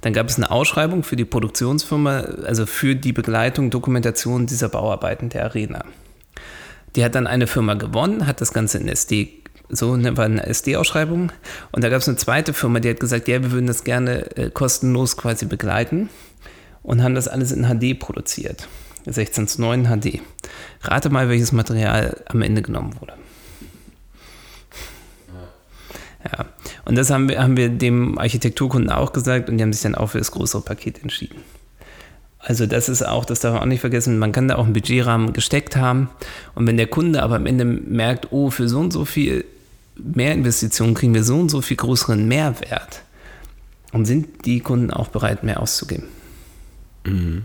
Dann 0.00 0.12
gab 0.12 0.28
es 0.28 0.36
eine 0.36 0.50
Ausschreibung 0.50 1.02
für 1.02 1.16
die 1.16 1.24
Produktionsfirma, 1.24 2.20
also 2.46 2.66
für 2.66 2.94
die 2.94 3.12
Begleitung, 3.12 3.70
Dokumentation 3.70 4.46
dieser 4.46 4.68
Bauarbeiten 4.68 5.28
der 5.28 5.44
Arena. 5.44 5.84
Die 6.94 7.04
hat 7.04 7.14
dann 7.14 7.26
eine 7.26 7.46
Firma 7.46 7.74
gewonnen, 7.74 8.26
hat 8.26 8.40
das 8.40 8.52
Ganze 8.52 8.78
in 8.78 8.88
SD, 8.88 9.37
so 9.68 9.96
ne, 9.96 10.16
war 10.16 10.24
eine 10.24 10.46
SD-Ausschreibung. 10.46 11.32
Und 11.72 11.84
da 11.84 11.88
gab 11.88 12.00
es 12.00 12.08
eine 12.08 12.16
zweite 12.16 12.52
Firma, 12.52 12.80
die 12.80 12.90
hat 12.90 13.00
gesagt, 13.00 13.28
ja, 13.28 13.42
wir 13.42 13.52
würden 13.52 13.66
das 13.66 13.84
gerne 13.84 14.36
äh, 14.36 14.50
kostenlos 14.50 15.16
quasi 15.16 15.46
begleiten 15.46 16.08
und 16.82 17.02
haben 17.02 17.14
das 17.14 17.28
alles 17.28 17.52
in 17.52 17.64
HD 17.64 17.98
produziert. 17.98 18.68
16 19.06 19.48
zu 19.48 19.60
9 19.60 19.86
HD. 19.86 20.20
Rate 20.82 21.10
mal, 21.10 21.28
welches 21.28 21.52
Material 21.52 22.22
am 22.26 22.42
Ende 22.42 22.62
genommen 22.62 22.94
wurde. 23.00 23.14
Ja. 26.24 26.46
Und 26.84 26.96
das 26.96 27.10
haben 27.10 27.28
wir, 27.28 27.42
haben 27.42 27.56
wir 27.56 27.68
dem 27.68 28.18
Architekturkunden 28.18 28.90
auch 28.90 29.12
gesagt 29.12 29.48
und 29.48 29.58
die 29.58 29.62
haben 29.62 29.72
sich 29.72 29.82
dann 29.82 29.94
auch 29.94 30.08
für 30.08 30.18
das 30.18 30.30
größere 30.30 30.62
Paket 30.62 31.02
entschieden. 31.02 31.42
Also 32.38 32.66
das 32.66 32.88
ist 32.88 33.02
auch, 33.02 33.24
das 33.24 33.40
darf 33.40 33.54
man 33.54 33.62
auch 33.62 33.66
nicht 33.66 33.80
vergessen, 33.80 34.18
man 34.18 34.32
kann 34.32 34.48
da 34.48 34.56
auch 34.56 34.64
einen 34.64 34.72
Budgetrahmen 34.72 35.32
gesteckt 35.32 35.76
haben 35.76 36.08
und 36.54 36.66
wenn 36.66 36.76
der 36.76 36.86
Kunde 36.86 37.22
aber 37.22 37.36
am 37.36 37.46
Ende 37.46 37.64
merkt, 37.64 38.28
oh, 38.30 38.50
für 38.50 38.68
so 38.68 38.78
und 38.80 38.92
so 38.92 39.04
viel 39.04 39.44
mehr 39.98 40.32
Investitionen 40.32 40.94
kriegen 40.94 41.14
wir 41.14 41.24
so 41.24 41.38
und 41.38 41.50
so 41.50 41.60
viel 41.60 41.76
größeren 41.76 42.26
Mehrwert, 42.26 43.02
und 43.92 44.04
sind 44.04 44.44
die 44.44 44.60
Kunden 44.60 44.90
auch 44.90 45.08
bereit, 45.08 45.44
mehr 45.44 45.60
auszugeben. 45.60 46.04
Mhm. 47.04 47.44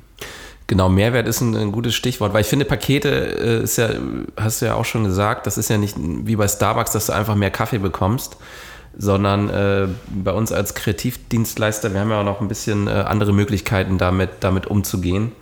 Genau, 0.68 0.89
Mehrwert 0.89 1.28
ist 1.28 1.42
ein, 1.42 1.56
ein, 1.56 1.72
gutes 1.72 1.94
Stichwort, 1.94 2.34
weil 2.34 2.42
ich 2.42 2.48
finde, 2.48 2.66
Pakete 2.66 3.10
äh, 3.10 3.63
ist 3.63 3.78
ja, 3.78 3.89
hast 4.38 4.62
du 4.62 4.66
ja 4.66 4.76
auch 4.76 4.86
schon 4.86 5.04
gesagt, 5.04 5.46
das 5.46 5.58
ist 5.58 5.70
ja 5.70 5.78
nicht 5.78 5.96
wie 5.98 6.36
bei 6.36 6.48
Starbucks, 6.48 6.92
dass 6.92 7.08
du 7.08 7.13
einfach 7.13 7.36
mehr 7.36 7.52
Kaffee 7.52 7.80
bekommst, 7.80 8.38
sondern 8.98 9.50
äh, 9.50 9.88
bei 10.10 10.32
uns 10.32 10.52
als 10.52 10.74
Kreativdienstleister, 10.74 11.94
wir 11.94 12.00
haben 12.00 12.10
ja 12.10 12.22
auch 12.22 12.26
noch 12.26 12.42
ein 12.42 12.48
bisschen 12.48 12.88
äh, 12.88 12.92
andere 12.92 13.34
Möglichkeiten 13.34 13.98
damit, 13.98 14.30
damit 14.39 14.68
umzugehen. 14.68 15.34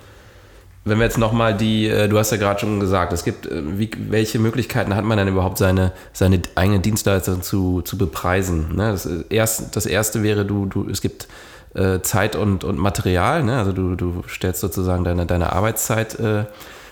Wenn 0.84 0.98
wir 0.98 1.06
jetzt 1.06 1.18
nochmal 1.18 1.56
die, 1.56 1.88
äh, 1.88 2.08
du 2.08 2.18
hast 2.18 2.32
ja 2.32 2.38
gerade 2.38 2.60
schon 2.60 2.80
gesagt, 2.80 3.14
es 3.14 3.24
gibt, 3.24 3.46
äh, 3.46 3.62
wie, 3.78 3.92
welche 4.10 4.40
Möglichkeiten 4.40 4.96
hat 4.96 5.06
man 5.06 5.18
denn 5.18 5.28
überhaupt, 5.28 5.58
seine, 5.58 5.92
seine 6.14 6.42
eigene 6.56 6.80
Dienstleistung 6.80 7.42
zu, 7.42 7.82
zu 7.82 7.98
bepreisen? 7.98 8.76
Ne? 8.76 8.92
Das, 8.92 9.06
äh, 9.06 9.24
erst, 9.30 9.76
das 9.76 9.86
erste 9.86 10.24
wäre, 10.24 10.46
du, 10.46 10.66
du, 10.66 10.90
es 10.90 11.02
gibt 11.02 11.28
Zeit 12.02 12.36
und, 12.36 12.66
und 12.66 12.78
Material. 12.80 13.44
Ne? 13.44 13.58
Also 13.58 13.72
du, 13.72 13.96
du 13.96 14.24
stellst 14.28 14.60
sozusagen 14.60 15.06
deine, 15.06 15.26
deine 15.26 15.54
Arbeitszeit 15.54 16.20
äh, 16.20 16.44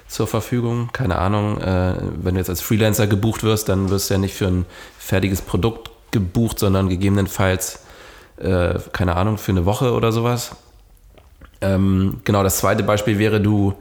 zur 0.10 0.28
Verfügung. 0.28 0.90
Keine 0.92 1.18
Ahnung, 1.18 1.62
äh, 1.62 1.94
wenn 2.22 2.34
du 2.34 2.40
jetzt 2.40 2.50
als 2.50 2.62
Freelancer 2.62 3.08
gebucht 3.08 3.44
wirst, 3.44 3.70
dann 3.70 3.90
wirst 3.90 4.10
du 4.10 4.16
ja 4.16 4.18
nicht 4.18 4.34
für 4.34 4.48
ein 4.48 4.66
fertiges 4.98 5.42
Produkt 5.42 5.92
gebucht, 6.12 6.60
sondern 6.60 6.90
gegebenenfalls, 6.90 7.80
äh, 8.38 8.74
keine 8.92 9.16
Ahnung, 9.16 9.38
für 9.38 9.52
eine 9.52 9.66
Woche 9.66 9.94
oder 9.94 10.12
sowas. 10.12 10.56
Ähm, 11.62 12.22
genau, 12.24 12.44
das 12.44 12.58
zweite 12.58 12.84
Beispiel 12.84 13.20
wäre, 13.20 13.42
du, 13.42 13.74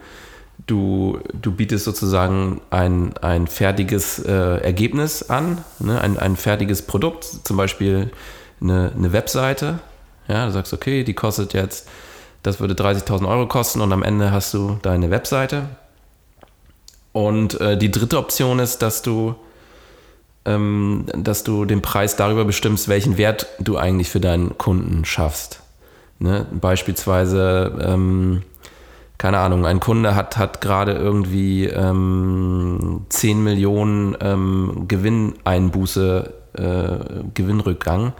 du, 0.66 1.20
du 1.32 1.52
bietest 1.52 1.84
sozusagen 1.84 2.60
ein, 2.70 3.16
ein 3.18 3.46
fertiges 3.46 4.18
äh, 4.18 4.32
Ergebnis 4.32 5.30
an, 5.30 5.58
ne? 5.78 6.00
ein, 6.00 6.18
ein 6.18 6.36
fertiges 6.36 6.82
Produkt, 6.82 7.24
zum 7.24 7.56
Beispiel 7.56 8.10
eine, 8.60 8.92
eine 8.96 9.12
Webseite 9.12 9.78
ja, 10.28 10.44
du 10.46 10.52
sagst, 10.52 10.72
okay, 10.72 11.04
die 11.04 11.14
kostet 11.14 11.54
jetzt, 11.54 11.88
das 12.42 12.60
würde 12.60 12.74
30.000 12.74 13.26
Euro 13.26 13.48
kosten 13.48 13.80
und 13.80 13.92
am 13.92 14.02
Ende 14.02 14.30
hast 14.30 14.54
du 14.54 14.78
deine 14.82 15.10
Webseite. 15.10 15.70
Und 17.12 17.60
äh, 17.60 17.76
die 17.76 17.90
dritte 17.90 18.18
Option 18.18 18.58
ist, 18.58 18.82
dass 18.82 19.02
du, 19.02 19.34
ähm, 20.44 21.06
dass 21.16 21.42
du 21.42 21.64
den 21.64 21.82
Preis 21.82 22.14
darüber 22.16 22.44
bestimmst, 22.44 22.88
welchen 22.88 23.16
Wert 23.16 23.46
du 23.58 23.78
eigentlich 23.78 24.10
für 24.10 24.20
deinen 24.20 24.56
Kunden 24.58 25.04
schaffst. 25.04 25.62
Ne? 26.18 26.46
Beispielsweise, 26.60 27.72
ähm, 27.80 28.42
keine 29.18 29.38
Ahnung, 29.38 29.66
ein 29.66 29.80
Kunde 29.80 30.14
hat, 30.14 30.36
hat 30.36 30.60
gerade 30.60 30.92
irgendwie 30.92 31.66
ähm, 31.66 33.06
10 33.08 33.42
Millionen 33.42 34.16
ähm, 34.20 34.84
Gewinneinbuße, 34.88 36.32
äh, 36.54 37.24
Gewinnrückgang 37.34 38.12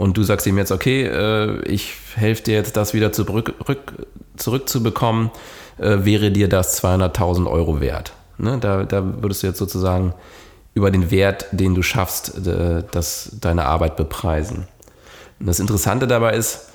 und 0.00 0.16
du 0.16 0.22
sagst 0.22 0.46
ihm 0.46 0.56
jetzt, 0.56 0.72
okay, 0.72 1.04
äh, 1.04 1.62
ich 1.64 1.92
helfe 2.14 2.44
dir 2.44 2.54
jetzt 2.54 2.74
das 2.74 2.94
wieder 2.94 3.12
zurück, 3.12 3.52
rück, 3.68 4.06
zurückzubekommen, 4.38 5.30
äh, 5.76 5.98
wäre 6.00 6.30
dir 6.30 6.48
das 6.48 6.82
200.000 6.82 7.46
Euro 7.46 7.82
wert. 7.82 8.14
Ne? 8.38 8.56
Da, 8.58 8.84
da 8.84 9.04
würdest 9.20 9.42
du 9.42 9.48
jetzt 9.48 9.58
sozusagen 9.58 10.14
über 10.72 10.90
den 10.90 11.10
Wert, 11.10 11.48
den 11.52 11.74
du 11.74 11.82
schaffst, 11.82 12.46
äh, 12.46 12.82
das, 12.90 13.32
deine 13.42 13.66
Arbeit 13.66 13.96
bepreisen. 13.96 14.66
Und 15.38 15.46
das 15.46 15.60
Interessante 15.60 16.06
dabei 16.06 16.34
ist, 16.34 16.69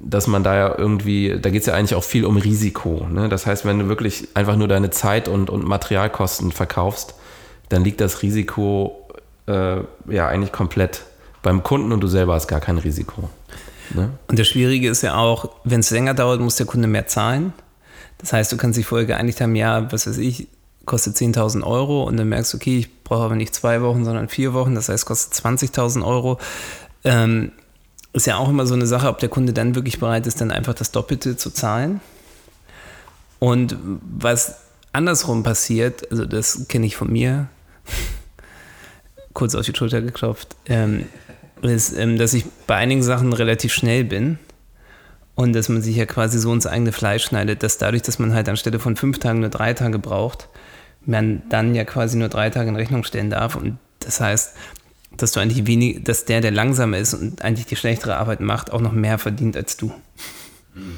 dass 0.00 0.26
man 0.26 0.44
da 0.44 0.54
ja 0.54 0.78
irgendwie, 0.78 1.38
da 1.40 1.50
geht 1.50 1.60
es 1.60 1.66
ja 1.66 1.74
eigentlich 1.74 1.94
auch 1.94 2.04
viel 2.04 2.24
um 2.24 2.36
Risiko. 2.36 3.06
Ne? 3.10 3.28
Das 3.28 3.46
heißt, 3.46 3.64
wenn 3.64 3.78
du 3.78 3.88
wirklich 3.88 4.28
einfach 4.34 4.56
nur 4.56 4.68
deine 4.68 4.90
Zeit 4.90 5.28
und, 5.28 5.50
und 5.50 5.66
Materialkosten 5.66 6.52
verkaufst, 6.52 7.14
dann 7.68 7.84
liegt 7.84 8.00
das 8.00 8.22
Risiko 8.22 9.08
äh, 9.46 9.78
ja 10.08 10.28
eigentlich 10.28 10.52
komplett 10.52 11.02
beim 11.42 11.62
Kunden 11.62 11.92
und 11.92 12.00
du 12.00 12.08
selber 12.08 12.34
hast 12.34 12.48
gar 12.48 12.60
kein 12.60 12.78
Risiko. 12.78 13.28
Ne? 13.94 14.10
Und 14.28 14.38
das 14.38 14.48
Schwierige 14.48 14.88
ist 14.88 15.02
ja 15.02 15.16
auch, 15.16 15.50
wenn 15.64 15.80
es 15.80 15.90
länger 15.90 16.14
dauert, 16.14 16.40
muss 16.40 16.56
der 16.56 16.66
Kunde 16.66 16.88
mehr 16.88 17.06
zahlen. 17.06 17.52
Das 18.18 18.32
heißt, 18.32 18.50
du 18.50 18.56
kannst 18.56 18.78
dich 18.78 18.86
vorher 18.86 19.06
geeinigt 19.06 19.40
haben, 19.40 19.54
ja, 19.54 19.90
was 19.92 20.06
weiß 20.06 20.18
ich, 20.18 20.48
kostet 20.86 21.16
10.000 21.16 21.64
Euro 21.64 22.04
und 22.04 22.16
dann 22.16 22.28
merkst 22.28 22.52
du, 22.52 22.56
okay, 22.56 22.78
ich 22.78 23.02
brauche 23.04 23.24
aber 23.24 23.36
nicht 23.36 23.54
zwei 23.54 23.82
Wochen, 23.82 24.04
sondern 24.04 24.28
vier 24.28 24.54
Wochen, 24.54 24.74
das 24.74 24.88
heißt, 24.88 25.04
kostet 25.04 25.44
20.000 25.44 26.04
Euro. 26.04 26.38
Ähm, 27.04 27.52
ist 28.16 28.26
ja 28.26 28.38
auch 28.38 28.48
immer 28.48 28.66
so 28.66 28.74
eine 28.74 28.86
Sache, 28.86 29.08
ob 29.08 29.18
der 29.18 29.28
Kunde 29.28 29.52
dann 29.52 29.74
wirklich 29.74 29.98
bereit 29.98 30.26
ist, 30.26 30.40
dann 30.40 30.50
einfach 30.50 30.74
das 30.74 30.90
Doppelte 30.90 31.36
zu 31.36 31.50
zahlen. 31.50 32.00
Und 33.38 33.76
was 34.00 34.56
andersrum 34.92 35.42
passiert, 35.42 36.10
also 36.10 36.24
das 36.24 36.66
kenne 36.68 36.86
ich 36.86 36.96
von 36.96 37.12
mir, 37.12 37.48
kurz 39.34 39.54
auf 39.54 39.66
die 39.66 39.74
Schulter 39.76 40.00
geklopft, 40.00 40.56
ähm, 40.66 41.04
ist, 41.60 41.96
ähm, 41.96 42.16
dass 42.16 42.32
ich 42.32 42.46
bei 42.66 42.76
einigen 42.76 43.02
Sachen 43.02 43.34
relativ 43.34 43.74
schnell 43.74 44.04
bin 44.04 44.38
und 45.34 45.52
dass 45.54 45.68
man 45.68 45.82
sich 45.82 45.96
ja 45.96 46.06
quasi 46.06 46.38
so 46.38 46.52
ins 46.54 46.66
eigene 46.66 46.92
Fleisch 46.92 47.24
schneidet, 47.24 47.62
dass 47.62 47.76
dadurch, 47.76 48.02
dass 48.02 48.18
man 48.18 48.32
halt 48.32 48.48
anstelle 48.48 48.78
von 48.78 48.96
fünf 48.96 49.18
Tagen 49.18 49.40
nur 49.40 49.50
drei 49.50 49.74
Tage 49.74 49.98
braucht, 49.98 50.48
man 51.04 51.42
dann 51.50 51.74
ja 51.74 51.84
quasi 51.84 52.16
nur 52.16 52.30
drei 52.30 52.48
Tage 52.48 52.70
in 52.70 52.76
Rechnung 52.76 53.04
stellen 53.04 53.28
darf. 53.28 53.56
Und 53.56 53.76
das 54.00 54.20
heißt, 54.20 54.54
dass 55.22 55.32
du 55.32 55.40
eigentlich 55.40 55.66
wenig, 55.66 56.04
dass 56.04 56.24
der, 56.24 56.40
der 56.40 56.50
langsamer 56.50 56.98
ist 56.98 57.14
und 57.14 57.42
eigentlich 57.42 57.66
die 57.66 57.76
schlechtere 57.76 58.16
Arbeit 58.16 58.40
macht, 58.40 58.72
auch 58.72 58.80
noch 58.80 58.92
mehr 58.92 59.18
verdient 59.18 59.56
als 59.56 59.76
du. 59.76 59.92
Mhm. 60.74 60.96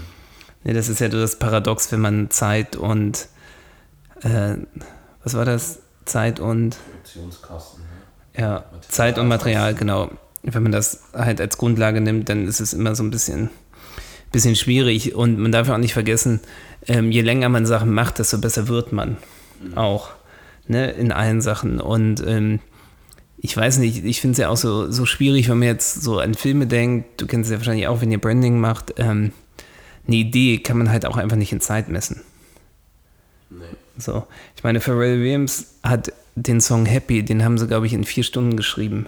Ja, 0.64 0.74
das 0.74 0.88
ist 0.88 1.00
ja 1.00 1.08
das 1.08 1.38
Paradox, 1.38 1.92
wenn 1.92 2.00
man 2.00 2.30
Zeit 2.30 2.76
und 2.76 3.28
äh, 4.22 4.56
was 5.22 5.34
war 5.34 5.44
das? 5.44 5.80
Zeit 6.04 6.40
und 6.40 6.76
Produktionskosten. 6.90 7.82
Ne? 7.82 8.42
Ja, 8.42 8.64
Zeit 8.88 9.18
und 9.18 9.28
Material, 9.28 9.74
genau. 9.74 10.10
Wenn 10.42 10.62
man 10.62 10.72
das 10.72 11.02
halt 11.12 11.40
als 11.40 11.58
Grundlage 11.58 12.00
nimmt, 12.00 12.28
dann 12.28 12.46
ist 12.46 12.60
es 12.60 12.72
immer 12.72 12.94
so 12.94 13.02
ein 13.02 13.10
bisschen, 13.10 13.50
bisschen 14.32 14.56
schwierig 14.56 15.14
und 15.14 15.38
man 15.38 15.52
darf 15.52 15.68
ja 15.68 15.74
auch 15.74 15.78
nicht 15.78 15.92
vergessen, 15.92 16.40
ähm, 16.86 17.10
je 17.10 17.20
länger 17.20 17.48
man 17.48 17.66
Sachen 17.66 17.92
macht, 17.92 18.18
desto 18.18 18.38
besser 18.38 18.68
wird 18.68 18.92
man 18.92 19.18
mhm. 19.62 19.76
auch 19.76 20.10
ne, 20.66 20.90
in 20.92 21.12
allen 21.12 21.40
Sachen 21.40 21.80
und 21.80 22.22
ähm, 22.26 22.60
ich 23.40 23.56
weiß 23.56 23.78
nicht, 23.78 24.04
ich 24.04 24.20
finde 24.20 24.32
es 24.32 24.38
ja 24.38 24.48
auch 24.48 24.56
so, 24.56 24.90
so 24.90 25.06
schwierig, 25.06 25.48
wenn 25.48 25.58
man 25.58 25.68
jetzt 25.68 26.02
so 26.02 26.18
an 26.18 26.34
Filme 26.34 26.66
denkt. 26.66 27.20
Du 27.20 27.26
kennst 27.26 27.48
es 27.48 27.52
ja 27.52 27.58
wahrscheinlich 27.58 27.86
auch, 27.86 28.00
wenn 28.00 28.10
ihr 28.10 28.20
Branding 28.20 28.58
macht. 28.58 28.94
Ähm, 28.98 29.32
eine 30.06 30.16
Idee 30.16 30.58
kann 30.58 30.78
man 30.78 30.90
halt 30.90 31.06
auch 31.06 31.16
einfach 31.16 31.36
nicht 31.36 31.52
in 31.52 31.60
Zeit 31.60 31.88
messen. 31.88 32.22
Nee. 33.50 33.64
So, 33.96 34.26
ich 34.56 34.64
meine, 34.64 34.80
Pharrell 34.80 35.20
Williams 35.20 35.74
hat 35.82 36.12
den 36.34 36.60
Song 36.60 36.86
Happy, 36.86 37.24
den 37.24 37.44
haben 37.44 37.58
sie, 37.58 37.66
glaube 37.66 37.86
ich, 37.86 37.92
in 37.92 38.04
vier 38.04 38.24
Stunden 38.24 38.56
geschrieben. 38.56 39.06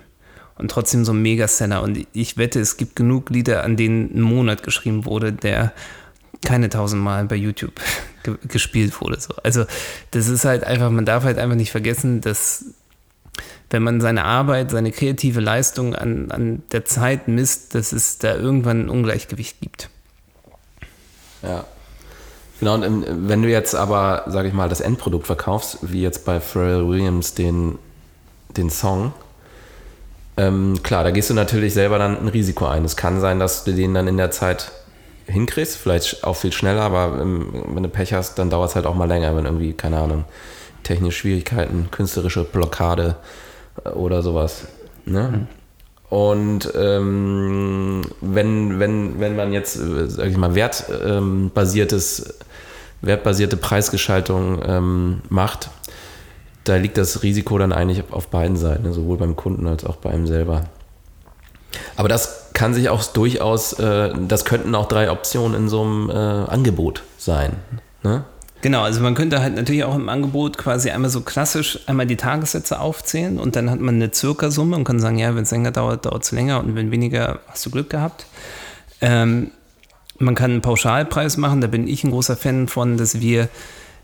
Und 0.57 0.71
trotzdem 0.71 1.05
so 1.05 1.12
ein 1.12 1.23
Megaseller. 1.23 1.83
Und 1.83 2.07
ich 2.12 2.37
wette, 2.37 2.61
es 2.61 2.77
gibt 2.77 2.95
genug 2.95 3.31
Lieder, 3.31 3.64
an 3.64 3.77
denen 3.77 4.14
ein 4.14 4.21
Monat 4.21 4.62
geschrieben 4.62 5.07
wurde, 5.07 5.33
der 5.33 5.73
keine 6.45 6.69
tausendmal 6.69 7.25
bei 7.25 7.37
YouTube 7.37 7.81
ge 8.23 8.37
gespielt 8.47 9.01
wurde. 9.01 9.21
So. 9.21 9.35
Also, 9.43 9.64
das 10.11 10.29
ist 10.29 10.45
halt 10.45 10.64
einfach, 10.64 10.90
man 10.90 11.07
darf 11.07 11.25
halt 11.25 11.38
einfach 11.38 11.57
nicht 11.57 11.71
vergessen, 11.71 12.21
dass 12.21 12.66
wenn 13.70 13.83
man 13.83 14.00
seine 14.00 14.24
Arbeit, 14.24 14.70
seine 14.70 14.92
kreative 14.92 15.40
Leistung 15.40 15.94
an, 15.94 16.31
an 16.31 16.62
der 16.72 16.85
Zeit 16.85 17.29
misst, 17.29 17.74
dass 17.74 17.92
es 17.92 18.18
da 18.18 18.35
irgendwann 18.35 18.87
ein 18.87 18.88
Ungleichgewicht 18.88 19.61
gibt. 19.61 19.88
Ja. 21.42 21.64
Genau, 22.59 22.74
und 22.74 22.83
ähm, 22.83 23.05
wenn 23.29 23.42
du 23.42 23.48
jetzt 23.48 23.74
aber, 23.74 24.24
sage 24.26 24.48
ich 24.48 24.55
mal, 24.55 24.68
das 24.68 24.81
Endprodukt 24.81 25.26
verkaufst, 25.26 25.79
wie 25.83 26.03
jetzt 26.03 26.24
bei 26.24 26.40
Pharrell 26.40 26.87
Williams 26.87 27.35
den, 27.35 27.79
den 28.57 28.68
Song, 28.68 29.12
ähm, 30.37 30.83
klar, 30.83 31.05
da 31.05 31.11
gehst 31.11 31.31
du 31.31 31.35
natürlich 31.35 31.74
selber 31.74 31.98
dann 31.98 32.18
ein 32.18 32.29
Risiko 32.29 32.66
ein. 32.66 32.85
Es 32.85 32.96
kann 32.96 33.20
sein, 33.20 33.38
dass 33.38 33.64
du 33.64 33.72
den 33.72 33.94
dann 33.94 34.09
in 34.09 34.16
der 34.16 34.31
Zeit 34.31 34.72
hinkriegst, 35.26 35.76
vielleicht 35.76 36.24
auch 36.24 36.37
viel 36.37 36.53
schneller, 36.53 36.83
aber 36.83 37.18
ähm, 37.20 37.64
wenn 37.74 37.83
du 37.83 37.88
Pech 37.88 38.12
hast, 38.12 38.38
dann 38.38 38.50
dauert 38.50 38.70
es 38.70 38.76
halt 38.76 38.87
auch 38.87 38.94
mal 38.94 39.09
länger, 39.09 39.35
wenn 39.37 39.46
irgendwie, 39.46 39.72
keine 39.72 39.98
Ahnung, 39.98 40.24
technische 40.83 41.19
Schwierigkeiten, 41.19 41.88
künstlerische 41.90 42.45
Blockade 42.45 43.16
äh, 43.85 43.90
oder 43.90 44.23
sowas. 44.23 44.66
Ne? 45.05 45.29
Mhm. 45.29 45.47
Und 46.11 46.73
ähm, 46.75 48.03
wenn, 48.21 48.81
wenn, 48.81 49.21
wenn 49.21 49.37
man 49.37 49.53
jetzt, 49.53 49.77
äh, 49.77 50.09
sag 50.09 50.27
ich 50.27 50.37
mal, 50.37 50.55
wertbasiertes, 50.57 52.21
ähm, 52.21 52.35
wertbasierte 53.03 53.57
Preisgestaltung 53.57 54.61
ähm, 54.66 55.23
macht, 55.29 55.71
da 56.64 56.77
liegt 56.77 56.99
das 56.99 57.23
Risiko 57.23 57.59
dann 57.59 57.73
eigentlich 57.73 58.05
auf 58.11 58.27
beiden 58.29 58.57
Seiten, 58.57 58.83
ne? 58.83 58.93
sowohl 58.93 59.16
beim 59.19 59.37
Kunden 59.37 59.66
als 59.66 59.85
auch 59.85 59.97
bei 59.97 60.11
einem 60.11 60.27
selber. 60.27 60.64
Aber 61.97 62.09
das 62.09 62.51
kann 62.55 62.75
sich 62.75 62.88
auch 62.88 63.03
durchaus, 63.05 63.75
äh, 63.75 64.12
das 64.27 64.45
könnten 64.45 64.75
auch 64.75 64.87
drei 64.87 65.11
Optionen 65.11 65.55
in 65.55 65.69
so 65.69 65.83
einem 65.83 66.11
äh, 66.11 66.12
Angebot 66.12 67.05
sein. 67.16 67.57
Ne? 68.03 68.25
Genau, 68.62 68.83
also 68.83 69.01
man 69.01 69.14
könnte 69.14 69.40
halt 69.40 69.55
natürlich 69.55 69.85
auch 69.85 69.94
im 69.94 70.11
Angebot 70.11 70.59
quasi 70.59 70.90
einmal 70.90 71.11
so 71.11 71.23
klassisch 71.23 71.79
einmal 71.87 72.07
die 72.07 72.16
Tagessätze 72.16 72.79
aufzählen 72.79 73.38
und 73.38 73.57
dann 73.57 73.70
hat 73.70 73.81
man 73.81 73.94
eine 73.94 74.12
Circa-Summe 74.12 74.77
und 74.77 74.85
kann 74.85 75.01
sagen, 75.01 75.18
ja, 75.18 75.35
wenn 75.35 75.44
es 75.44 75.51
länger 75.51 75.70
dauert, 75.70 76.05
dauert 76.05 76.25
es 76.25 76.33
länger 76.33 76.61
und 76.61 76.75
wenn 76.75 76.90
weniger, 76.90 77.40
hast 77.46 77.64
du 77.64 77.70
Glück 77.70 77.88
gehabt. 77.88 78.27
Ähm, 79.01 79.51
man 80.18 80.35
kann 80.35 80.51
einen 80.51 80.61
Pauschalpreis 80.61 81.38
machen, 81.38 81.62
da 81.62 81.68
bin 81.68 81.88
ich 81.88 82.05
ein 82.05 82.11
großer 82.11 82.37
Fan 82.37 82.68
von, 82.68 82.99
dass 82.99 83.20
wir 83.20 83.49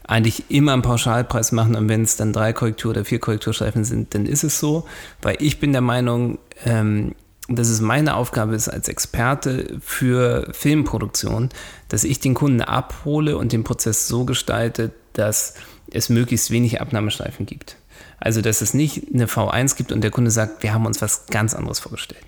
eigentlich 0.04 0.44
immer 0.50 0.72
einen 0.72 0.82
Pauschalpreis 0.82 1.52
machen 1.52 1.74
und 1.74 1.90
wenn 1.90 2.02
es 2.02 2.16
dann 2.16 2.32
drei 2.32 2.54
Korrektur- 2.54 2.92
oder 2.92 3.04
vier 3.04 3.18
Korrekturstreifen 3.18 3.84
sind, 3.84 4.14
dann 4.14 4.24
ist 4.24 4.42
es 4.42 4.58
so, 4.58 4.86
weil 5.20 5.36
ich 5.40 5.60
bin 5.60 5.72
der 5.72 5.82
Meinung, 5.82 6.38
ähm, 6.64 7.14
dass 7.48 7.68
es 7.68 7.80
meine 7.80 8.16
Aufgabe 8.16 8.54
ist 8.54 8.68
als 8.68 8.88
Experte 8.88 9.78
für 9.80 10.48
Filmproduktion, 10.52 11.50
dass 11.88 12.04
ich 12.04 12.18
den 12.18 12.34
Kunden 12.34 12.60
abhole 12.60 13.36
und 13.38 13.52
den 13.52 13.64
Prozess 13.64 14.08
so 14.08 14.24
gestalte, 14.24 14.92
dass 15.12 15.54
es 15.90 16.08
möglichst 16.08 16.50
wenig 16.50 16.80
Abnahmestreifen 16.80 17.46
gibt. 17.46 17.76
Also, 18.18 18.40
dass 18.40 18.60
es 18.60 18.74
nicht 18.74 19.14
eine 19.14 19.26
V1 19.26 19.76
gibt 19.76 19.92
und 19.92 20.00
der 20.00 20.10
Kunde 20.10 20.30
sagt, 20.30 20.62
wir 20.62 20.74
haben 20.74 20.86
uns 20.86 21.00
was 21.02 21.26
ganz 21.26 21.54
anderes 21.54 21.78
vorgestellt. 21.78 22.24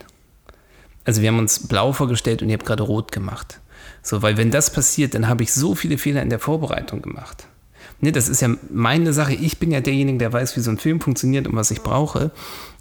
Also, 1.04 1.22
wir 1.22 1.28
haben 1.28 1.38
uns 1.38 1.66
blau 1.66 1.92
vorgestellt 1.92 2.42
und 2.42 2.48
ihr 2.48 2.54
habt 2.54 2.66
gerade 2.66 2.82
rot 2.82 3.10
gemacht. 3.10 3.60
So, 4.02 4.22
weil 4.22 4.36
wenn 4.36 4.50
das 4.50 4.72
passiert, 4.72 5.14
dann 5.14 5.28
habe 5.28 5.42
ich 5.42 5.52
so 5.52 5.74
viele 5.74 5.98
Fehler 5.98 6.22
in 6.22 6.30
der 6.30 6.38
Vorbereitung 6.38 7.02
gemacht. 7.02 7.46
Ne, 8.00 8.12
das 8.12 8.28
ist 8.28 8.40
ja 8.42 8.50
meine 8.70 9.12
Sache. 9.12 9.34
Ich 9.34 9.58
bin 9.58 9.72
ja 9.72 9.80
derjenige, 9.80 10.18
der 10.18 10.32
weiß, 10.32 10.56
wie 10.56 10.60
so 10.60 10.70
ein 10.70 10.78
Film 10.78 11.00
funktioniert 11.00 11.48
und 11.48 11.56
was 11.56 11.70
ich 11.70 11.82
brauche. 11.82 12.30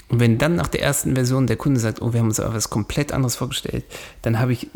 Und 0.10 0.20
wenn 0.20 0.38
dann 0.38 0.56
nach 0.56 0.68
der 0.68 0.82
ersten 0.82 1.16
Version 1.16 1.48
der 1.48 1.58
Kunde 1.58 1.80
sagt, 1.80 2.02
oh, 2.02 2.14
wir 2.14 2.20
haben 2.20 2.28
uns 2.28 2.40
aber 2.40 2.54
was 2.54 2.70
komplett 2.70 3.12
anderes 3.12 3.36
vorgestellt, 3.36 3.84
dann 4.22 4.40
habe 4.40 4.54
ich, 4.54 4.68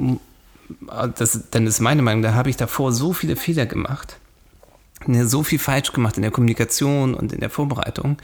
das, 1.18 1.50
dann 1.52 1.68
ist 1.68 1.80
meine 1.80 2.02
Meinung, 2.02 2.22
da 2.22 2.34
habe 2.34 2.50
ich 2.50 2.58
davor 2.58 2.92
so 2.92 3.14
viele 3.14 3.36
Fehler 3.36 3.66
gemacht, 3.66 4.18
ne, 5.06 5.28
so 5.28 5.44
viel 5.44 5.60
falsch 5.60 5.94
gemacht 5.94 6.18
in 6.18 6.24
der 6.24 6.32
Kommunikation 6.32 7.14
und 7.14 7.32
in 7.32 7.40
der 7.40 7.50
Vorbereitung, 7.50 8.18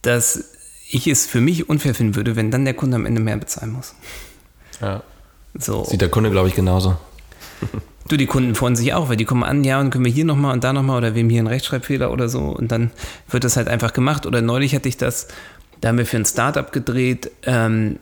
dass 0.00 0.44
ich 0.90 1.06
es 1.06 1.26
für 1.26 1.40
mich 1.40 1.68
unfair 1.68 1.94
finden 1.94 2.16
würde, 2.16 2.36
wenn 2.36 2.50
dann 2.50 2.64
der 2.64 2.74
Kunde 2.74 2.96
am 2.96 3.06
Ende 3.06 3.20
mehr 3.20 3.36
bezahlen 3.36 3.72
muss. 3.72 3.94
Ja. 4.80 5.02
So. 5.54 5.84
Sieht 5.84 6.00
der 6.00 6.08
Kunde, 6.08 6.30
glaube 6.30 6.48
ich, 6.48 6.54
genauso. 6.54 6.96
Du, 8.08 8.16
die 8.16 8.26
Kunden 8.26 8.56
freuen 8.56 8.74
sich 8.74 8.92
auch, 8.94 9.08
weil 9.08 9.16
die 9.16 9.24
kommen 9.24 9.44
an, 9.44 9.62
ja, 9.62 9.80
und 9.80 9.90
können 9.90 10.04
wir 10.04 10.12
hier 10.12 10.24
nochmal 10.24 10.52
und 10.52 10.64
da 10.64 10.72
nochmal 10.72 10.98
oder 10.98 11.14
wir 11.14 11.22
haben 11.22 11.30
hier 11.30 11.38
einen 11.38 11.46
Rechtschreibfehler 11.46 12.10
oder 12.10 12.28
so 12.28 12.40
und 12.40 12.72
dann 12.72 12.90
wird 13.30 13.44
das 13.44 13.56
halt 13.56 13.68
einfach 13.68 13.92
gemacht. 13.92 14.26
Oder 14.26 14.42
neulich 14.42 14.74
hatte 14.74 14.88
ich 14.88 14.96
das, 14.96 15.28
da 15.82 15.88
haben 15.88 15.98
wir 15.98 16.06
für 16.06 16.16
ein 16.16 16.24
Startup 16.24 16.72
gedreht 16.72 17.30
ähm, 17.42 17.98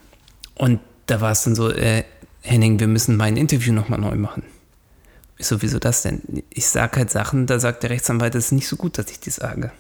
und 0.55 0.81
da 1.07 1.21
war 1.21 1.33
es 1.33 1.43
dann 1.43 1.55
so, 1.55 1.71
äh, 1.71 2.05
Henning, 2.43 2.79
wir 2.79 2.87
müssen 2.87 3.17
mein 3.17 3.37
Interview 3.37 3.73
nochmal 3.73 3.99
neu 3.99 4.17
machen. 4.17 4.43
Ich 5.39 5.47
so, 5.47 5.63
wieso 5.63 5.79
das 5.79 6.03
denn? 6.03 6.21
Ich 6.51 6.69
sage 6.69 6.99
halt 6.99 7.11
Sachen, 7.11 7.47
da 7.47 7.59
sagt 7.59 7.83
der 7.83 7.91
Rechtsanwalt, 7.91 8.35
das 8.35 8.47
ist 8.47 8.53
nicht 8.53 8.69
so 8.69 8.77
gut, 8.77 8.99
dass 8.99 9.11
ich 9.11 9.19
die 9.19 9.31
sage. 9.31 9.73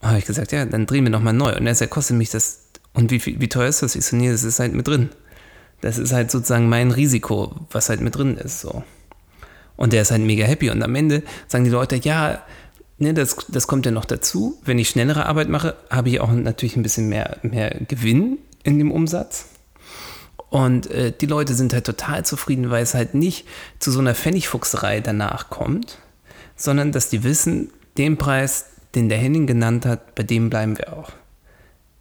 Habe 0.00 0.18
ich 0.18 0.24
gesagt, 0.24 0.52
ja, 0.52 0.64
dann 0.64 0.86
drehen 0.86 1.02
wir 1.02 1.10
nochmal 1.10 1.32
neu. 1.32 1.56
Und 1.56 1.66
er 1.66 1.74
sagt, 1.74 1.90
kostet 1.90 2.16
mich 2.16 2.30
das. 2.30 2.60
Und 2.92 3.10
wie, 3.10 3.40
wie 3.40 3.48
teuer 3.48 3.68
ist 3.68 3.82
das? 3.82 3.96
Ich 3.96 4.04
so, 4.04 4.14
nee, 4.14 4.30
das 4.30 4.44
ist 4.44 4.60
halt 4.60 4.72
mit 4.72 4.86
drin. 4.86 5.10
Das 5.80 5.98
ist 5.98 6.12
halt 6.12 6.30
sozusagen 6.30 6.68
mein 6.68 6.92
Risiko, 6.92 7.56
was 7.72 7.88
halt 7.88 8.00
mit 8.00 8.14
drin 8.14 8.36
ist. 8.36 8.60
So. 8.60 8.84
Und 9.76 9.92
der 9.92 10.02
ist 10.02 10.12
halt 10.12 10.22
mega 10.22 10.44
happy. 10.44 10.70
Und 10.70 10.82
am 10.82 10.94
Ende 10.94 11.24
sagen 11.48 11.64
die 11.64 11.70
Leute, 11.70 11.96
ja, 11.96 12.40
ne, 12.98 13.14
das, 13.14 13.36
das 13.48 13.66
kommt 13.66 13.86
ja 13.86 13.92
noch 13.92 14.04
dazu. 14.04 14.58
Wenn 14.64 14.78
ich 14.78 14.88
schnellere 14.88 15.26
Arbeit 15.26 15.48
mache, 15.48 15.76
habe 15.90 16.08
ich 16.08 16.20
auch 16.20 16.30
natürlich 16.32 16.76
ein 16.76 16.82
bisschen 16.82 17.08
mehr, 17.08 17.38
mehr 17.42 17.70
Gewinn 17.88 18.38
in 18.62 18.78
dem 18.78 18.90
Umsatz. 18.90 19.46
Und 20.50 20.88
äh, 20.90 21.12
die 21.12 21.26
Leute 21.26 21.54
sind 21.54 21.72
halt 21.72 21.84
total 21.84 22.24
zufrieden, 22.24 22.70
weil 22.70 22.82
es 22.82 22.94
halt 22.94 23.14
nicht 23.14 23.46
zu 23.80 23.90
so 23.90 23.98
einer 23.98 24.14
Pfennigfuchserei 24.14 25.00
danach 25.00 25.50
kommt, 25.50 25.98
sondern 26.56 26.92
dass 26.92 27.08
die 27.08 27.24
wissen, 27.24 27.70
den 27.98 28.16
Preis, 28.18 28.66
den 28.94 29.08
der 29.08 29.18
Henning 29.18 29.46
genannt 29.46 29.86
hat, 29.86 30.14
bei 30.14 30.22
dem 30.22 30.50
bleiben 30.50 30.78
wir 30.78 30.92
auch. 30.92 31.10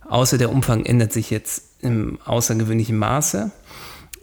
Außer 0.07 0.37
der 0.37 0.51
Umfang 0.51 0.85
ändert 0.85 1.13
sich 1.13 1.29
jetzt 1.29 1.63
im 1.81 2.19
außergewöhnlichen 2.25 2.97
Maße. 2.97 3.51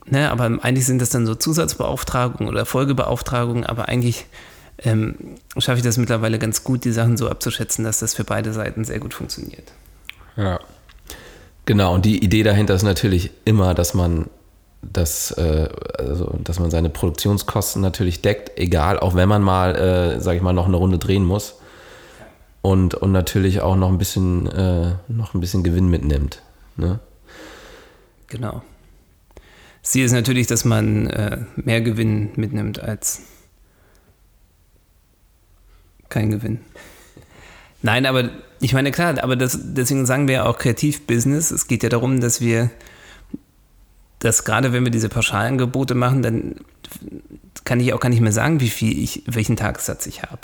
Ne, 0.06 0.30
aber 0.30 0.44
eigentlich 0.62 0.86
sind 0.86 1.00
das 1.00 1.10
dann 1.10 1.26
so 1.26 1.34
Zusatzbeauftragungen 1.34 2.48
oder 2.48 2.66
Folgebeauftragungen, 2.66 3.64
aber 3.64 3.88
eigentlich 3.88 4.26
ähm, 4.82 5.14
schaffe 5.58 5.78
ich 5.78 5.84
das 5.84 5.98
mittlerweile 5.98 6.38
ganz 6.38 6.64
gut, 6.64 6.84
die 6.84 6.92
Sachen 6.92 7.16
so 7.16 7.28
abzuschätzen, 7.28 7.84
dass 7.84 7.98
das 7.98 8.14
für 8.14 8.24
beide 8.24 8.52
Seiten 8.52 8.84
sehr 8.84 8.98
gut 8.98 9.14
funktioniert. 9.14 9.72
Ja. 10.36 10.60
Genau, 11.66 11.94
und 11.94 12.04
die 12.04 12.22
Idee 12.24 12.42
dahinter 12.42 12.74
ist 12.74 12.82
natürlich 12.82 13.30
immer, 13.44 13.74
dass 13.74 13.94
man 13.94 14.26
das, 14.82 15.30
äh, 15.32 15.68
also, 15.98 16.38
dass 16.42 16.58
man 16.58 16.70
seine 16.70 16.88
Produktionskosten 16.88 17.82
natürlich 17.82 18.22
deckt, 18.22 18.58
egal, 18.58 18.98
auch 18.98 19.14
wenn 19.14 19.28
man 19.28 19.42
mal, 19.42 19.76
äh, 19.76 20.20
sage 20.20 20.38
ich 20.38 20.42
mal, 20.42 20.52
noch 20.52 20.66
eine 20.66 20.76
Runde 20.76 20.98
drehen 20.98 21.24
muss. 21.24 21.56
Und, 22.62 22.94
und 22.94 23.12
natürlich 23.12 23.60
auch 23.60 23.76
noch 23.76 23.88
ein 23.88 23.98
bisschen, 23.98 24.46
äh, 24.46 24.94
noch 25.08 25.34
ein 25.34 25.40
bisschen 25.40 25.62
Gewinn 25.62 25.88
mitnimmt. 25.88 26.42
Ne? 26.76 26.98
Genau. 28.26 28.62
Ziel 29.82 30.04
ist 30.04 30.12
natürlich, 30.12 30.46
dass 30.46 30.64
man 30.64 31.06
äh, 31.06 31.38
mehr 31.56 31.80
Gewinn 31.80 32.30
mitnimmt 32.36 32.80
als 32.80 33.22
kein 36.10 36.30
Gewinn. 36.30 36.60
Nein, 37.82 38.04
aber 38.04 38.28
ich 38.60 38.74
meine, 38.74 38.90
klar, 38.90 39.22
aber 39.22 39.36
das, 39.36 39.58
deswegen 39.62 40.04
sagen 40.04 40.28
wir 40.28 40.34
ja 40.34 40.46
auch 40.46 40.58
Kreativbusiness. 40.58 41.50
Es 41.50 41.66
geht 41.66 41.82
ja 41.82 41.88
darum, 41.88 42.20
dass 42.20 42.40
wir, 42.40 42.70
dass 44.18 44.44
gerade 44.44 44.72
wenn 44.72 44.84
wir 44.84 44.90
diese 44.90 45.08
Pauschalangebote 45.08 45.94
machen, 45.94 46.22
dann 46.22 46.56
kann 47.64 47.80
ich 47.80 47.94
auch 47.94 48.00
gar 48.00 48.10
nicht 48.10 48.20
mehr 48.20 48.32
sagen, 48.32 48.60
wie 48.60 48.68
viel 48.68 49.02
ich, 49.02 49.22
welchen 49.26 49.56
Tagessatz 49.56 50.06
ich 50.06 50.22
habe 50.22 50.40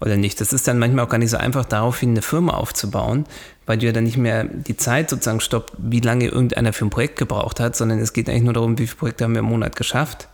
oder 0.00 0.16
nicht. 0.16 0.40
Das 0.40 0.52
ist 0.52 0.66
dann 0.66 0.78
manchmal 0.78 1.04
auch 1.04 1.10
gar 1.10 1.18
nicht 1.18 1.30
so 1.30 1.36
einfach, 1.36 1.66
daraufhin 1.66 2.10
eine 2.10 2.22
Firma 2.22 2.54
aufzubauen, 2.54 3.26
weil 3.66 3.78
du 3.78 3.86
ja 3.86 3.92
dann 3.92 4.04
nicht 4.04 4.16
mehr 4.16 4.44
die 4.44 4.76
Zeit 4.76 5.10
sozusagen 5.10 5.40
stoppt, 5.40 5.74
wie 5.78 6.00
lange 6.00 6.28
irgendeiner 6.28 6.72
für 6.72 6.86
ein 6.86 6.90
Projekt 6.90 7.18
gebraucht 7.18 7.60
hat, 7.60 7.76
sondern 7.76 7.98
es 7.98 8.14
geht 8.14 8.28
eigentlich 8.28 8.44
nur 8.44 8.54
darum, 8.54 8.78
wie 8.78 8.86
viele 8.86 8.98
Projekte 8.98 9.24
haben 9.24 9.34
wir 9.34 9.40
im 9.40 9.46
Monat 9.46 9.76
geschafft. 9.76 10.28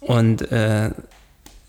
Und 0.00 0.50
äh, 0.50 0.90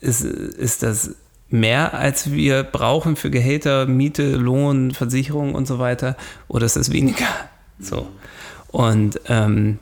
ist, 0.00 0.22
ist 0.22 0.82
das 0.82 1.14
mehr, 1.48 1.94
als 1.94 2.32
wir 2.32 2.62
brauchen 2.62 3.16
für 3.16 3.30
Gehälter, 3.30 3.86
Miete, 3.86 4.36
Lohn, 4.36 4.90
Versicherung 4.92 5.54
und 5.54 5.66
so 5.66 5.78
weiter, 5.78 6.16
oder 6.48 6.66
ist 6.66 6.76
das 6.76 6.90
weniger? 6.90 7.26
So. 7.78 8.08
Und 8.68 9.20
ähm, 9.28 9.78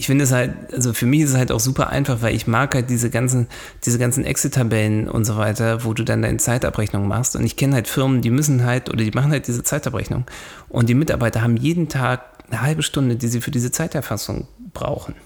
ich 0.00 0.06
finde 0.06 0.24
es 0.24 0.32
halt, 0.32 0.72
also 0.72 0.94
für 0.94 1.04
mich 1.04 1.20
ist 1.20 1.30
es 1.30 1.36
halt 1.36 1.52
auch 1.52 1.60
super 1.60 1.90
einfach, 1.90 2.22
weil 2.22 2.34
ich 2.34 2.46
mag 2.46 2.74
halt 2.74 2.88
diese 2.88 3.10
ganzen, 3.10 3.48
diese 3.84 3.98
ganzen 3.98 4.24
Exit-Tabellen 4.24 5.08
und 5.08 5.26
so 5.26 5.36
weiter, 5.36 5.84
wo 5.84 5.92
du 5.92 6.04
dann 6.04 6.22
deine 6.22 6.38
Zeitabrechnung 6.38 7.06
machst. 7.06 7.36
Und 7.36 7.44
ich 7.44 7.56
kenne 7.56 7.74
halt 7.74 7.86
Firmen, 7.86 8.22
die 8.22 8.30
müssen 8.30 8.64
halt, 8.64 8.88
oder 8.88 9.04
die 9.04 9.10
machen 9.10 9.30
halt 9.30 9.46
diese 9.46 9.62
Zeitabrechnung. 9.62 10.24
Und 10.70 10.88
die 10.88 10.94
Mitarbeiter 10.94 11.42
haben 11.42 11.58
jeden 11.58 11.90
Tag 11.90 12.22
eine 12.48 12.62
halbe 12.62 12.82
Stunde, 12.82 13.16
die 13.16 13.28
sie 13.28 13.42
für 13.42 13.50
diese 13.50 13.72
Zeiterfassung 13.72 14.48
brauchen. 14.72 15.16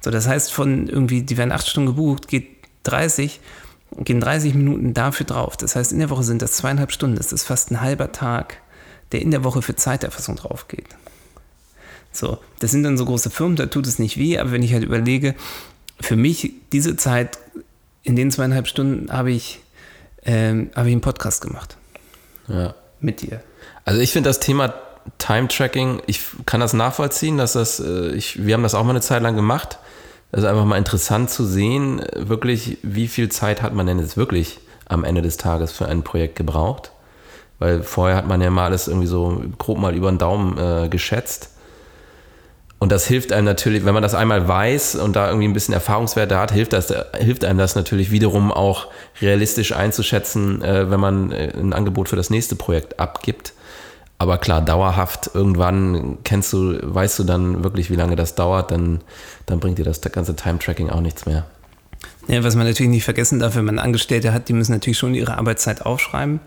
So, 0.00 0.10
das 0.10 0.28
heißt, 0.28 0.52
von 0.52 0.88
irgendwie, 0.88 1.22
die 1.22 1.36
werden 1.36 1.50
acht 1.50 1.66
Stunden 1.66 1.88
gebucht, 1.88 2.28
geht 2.28 2.48
30, 2.84 3.40
gehen 3.98 4.20
30 4.20 4.54
Minuten 4.54 4.94
dafür 4.94 5.26
drauf. 5.26 5.56
Das 5.56 5.76
heißt, 5.76 5.92
in 5.92 5.98
der 5.98 6.10
Woche 6.10 6.22
sind 6.22 6.42
das 6.42 6.52
zweieinhalb 6.52 6.92
Stunden. 6.92 7.16
Das 7.16 7.32
ist 7.32 7.44
fast 7.44 7.70
ein 7.70 7.80
halber 7.80 8.12
Tag, 8.12 8.58
der 9.12 9.22
in 9.22 9.30
der 9.30 9.44
Woche 9.44 9.62
für 9.62 9.76
Zeiterfassung 9.76 10.36
drauf 10.36 10.68
geht. 10.68 10.88
So, 12.12 12.38
das 12.58 12.70
sind 12.70 12.82
dann 12.82 12.98
so 12.98 13.06
große 13.06 13.30
Firmen, 13.30 13.56
da 13.56 13.66
tut 13.66 13.86
es 13.86 13.98
nicht 13.98 14.18
weh, 14.18 14.38
aber 14.38 14.52
wenn 14.52 14.62
ich 14.62 14.74
halt 14.74 14.84
überlege, 14.84 15.34
für 16.00 16.16
mich 16.16 16.52
diese 16.72 16.96
Zeit, 16.96 17.38
in 18.02 18.16
den 18.16 18.30
zweieinhalb 18.30 18.66
Stunden 18.66 19.10
habe 19.10 19.30
ich, 19.30 19.60
ähm, 20.24 20.70
habe 20.74 20.88
ich 20.88 20.92
einen 20.92 21.00
Podcast 21.00 21.40
gemacht. 21.40 21.76
Ja. 22.48 22.74
Mit 23.00 23.22
dir. 23.22 23.42
Also 23.84 24.00
ich 24.00 24.12
finde 24.12 24.28
das 24.28 24.40
Thema 24.40 24.74
Time 25.18 25.48
Tracking, 25.48 26.02
ich 26.06 26.20
kann 26.46 26.60
das 26.60 26.72
nachvollziehen, 26.72 27.38
dass 27.38 27.54
das, 27.54 27.80
äh, 27.80 28.12
ich, 28.12 28.44
wir 28.44 28.54
haben 28.54 28.62
das 28.62 28.74
auch 28.74 28.84
mal 28.84 28.90
eine 28.90 29.00
Zeit 29.00 29.22
lang 29.22 29.34
gemacht. 29.34 29.78
Ist 30.32 30.44
einfach 30.44 30.64
mal 30.64 30.78
interessant 30.78 31.28
zu 31.28 31.44
sehen, 31.44 32.02
wirklich, 32.16 32.78
wie 32.82 33.06
viel 33.06 33.28
Zeit 33.28 33.60
hat 33.60 33.74
man 33.74 33.86
denn 33.86 33.98
jetzt 33.98 34.16
wirklich 34.16 34.60
am 34.88 35.04
Ende 35.04 35.20
des 35.20 35.36
Tages 35.36 35.72
für 35.72 35.86
ein 35.86 36.02
Projekt 36.02 36.36
gebraucht? 36.36 36.90
Weil 37.58 37.82
vorher 37.82 38.16
hat 38.16 38.26
man 38.26 38.40
ja 38.40 38.50
mal 38.50 38.64
alles 38.64 38.88
irgendwie 38.88 39.06
so 39.06 39.42
grob 39.58 39.78
mal 39.78 39.94
über 39.94 40.10
den 40.10 40.18
Daumen 40.18 40.56
äh, 40.56 40.88
geschätzt. 40.88 41.50
Und 42.78 42.90
das 42.90 43.06
hilft 43.06 43.30
einem 43.32 43.44
natürlich, 43.44 43.84
wenn 43.84 43.94
man 43.94 44.02
das 44.02 44.14
einmal 44.14 44.48
weiß 44.48 44.96
und 44.96 45.14
da 45.14 45.28
irgendwie 45.28 45.46
ein 45.46 45.52
bisschen 45.52 45.74
Erfahrungswerte 45.74 46.36
hat, 46.36 46.50
hilft, 46.50 46.72
das, 46.72 46.92
hilft 47.16 47.44
einem 47.44 47.58
das 47.58 47.76
natürlich 47.76 48.10
wiederum 48.10 48.50
auch 48.50 48.88
realistisch 49.20 49.72
einzuschätzen, 49.72 50.62
äh, 50.62 50.90
wenn 50.90 50.98
man 50.98 51.30
äh, 51.30 51.52
ein 51.54 51.74
Angebot 51.74 52.08
für 52.08 52.16
das 52.16 52.30
nächste 52.30 52.56
Projekt 52.56 52.98
abgibt. 52.98 53.52
Aber 54.18 54.38
klar, 54.38 54.62
dauerhaft, 54.62 55.30
irgendwann 55.34 56.18
kennst 56.22 56.52
du, 56.52 56.78
weißt 56.80 57.18
du 57.18 57.24
dann 57.24 57.64
wirklich, 57.64 57.90
wie 57.90 57.96
lange 57.96 58.14
das 58.14 58.34
dauert, 58.34 58.70
dann, 58.70 59.00
dann 59.46 59.58
bringt 59.58 59.78
dir 59.78 59.84
das 59.84 60.00
ganze 60.00 60.36
Time-Tracking 60.36 60.90
auch 60.90 61.00
nichts 61.00 61.26
mehr. 61.26 61.44
Ja, 62.28 62.44
was 62.44 62.54
man 62.54 62.66
natürlich 62.66 62.90
nicht 62.90 63.04
vergessen 63.04 63.40
darf, 63.40 63.56
wenn 63.56 63.64
man 63.64 63.80
Angestellte 63.80 64.32
hat, 64.32 64.48
die 64.48 64.52
müssen 64.52 64.72
natürlich 64.72 64.98
schon 64.98 65.14
ihre 65.14 65.38
Arbeitszeit 65.38 65.84
aufschreiben 65.84 66.40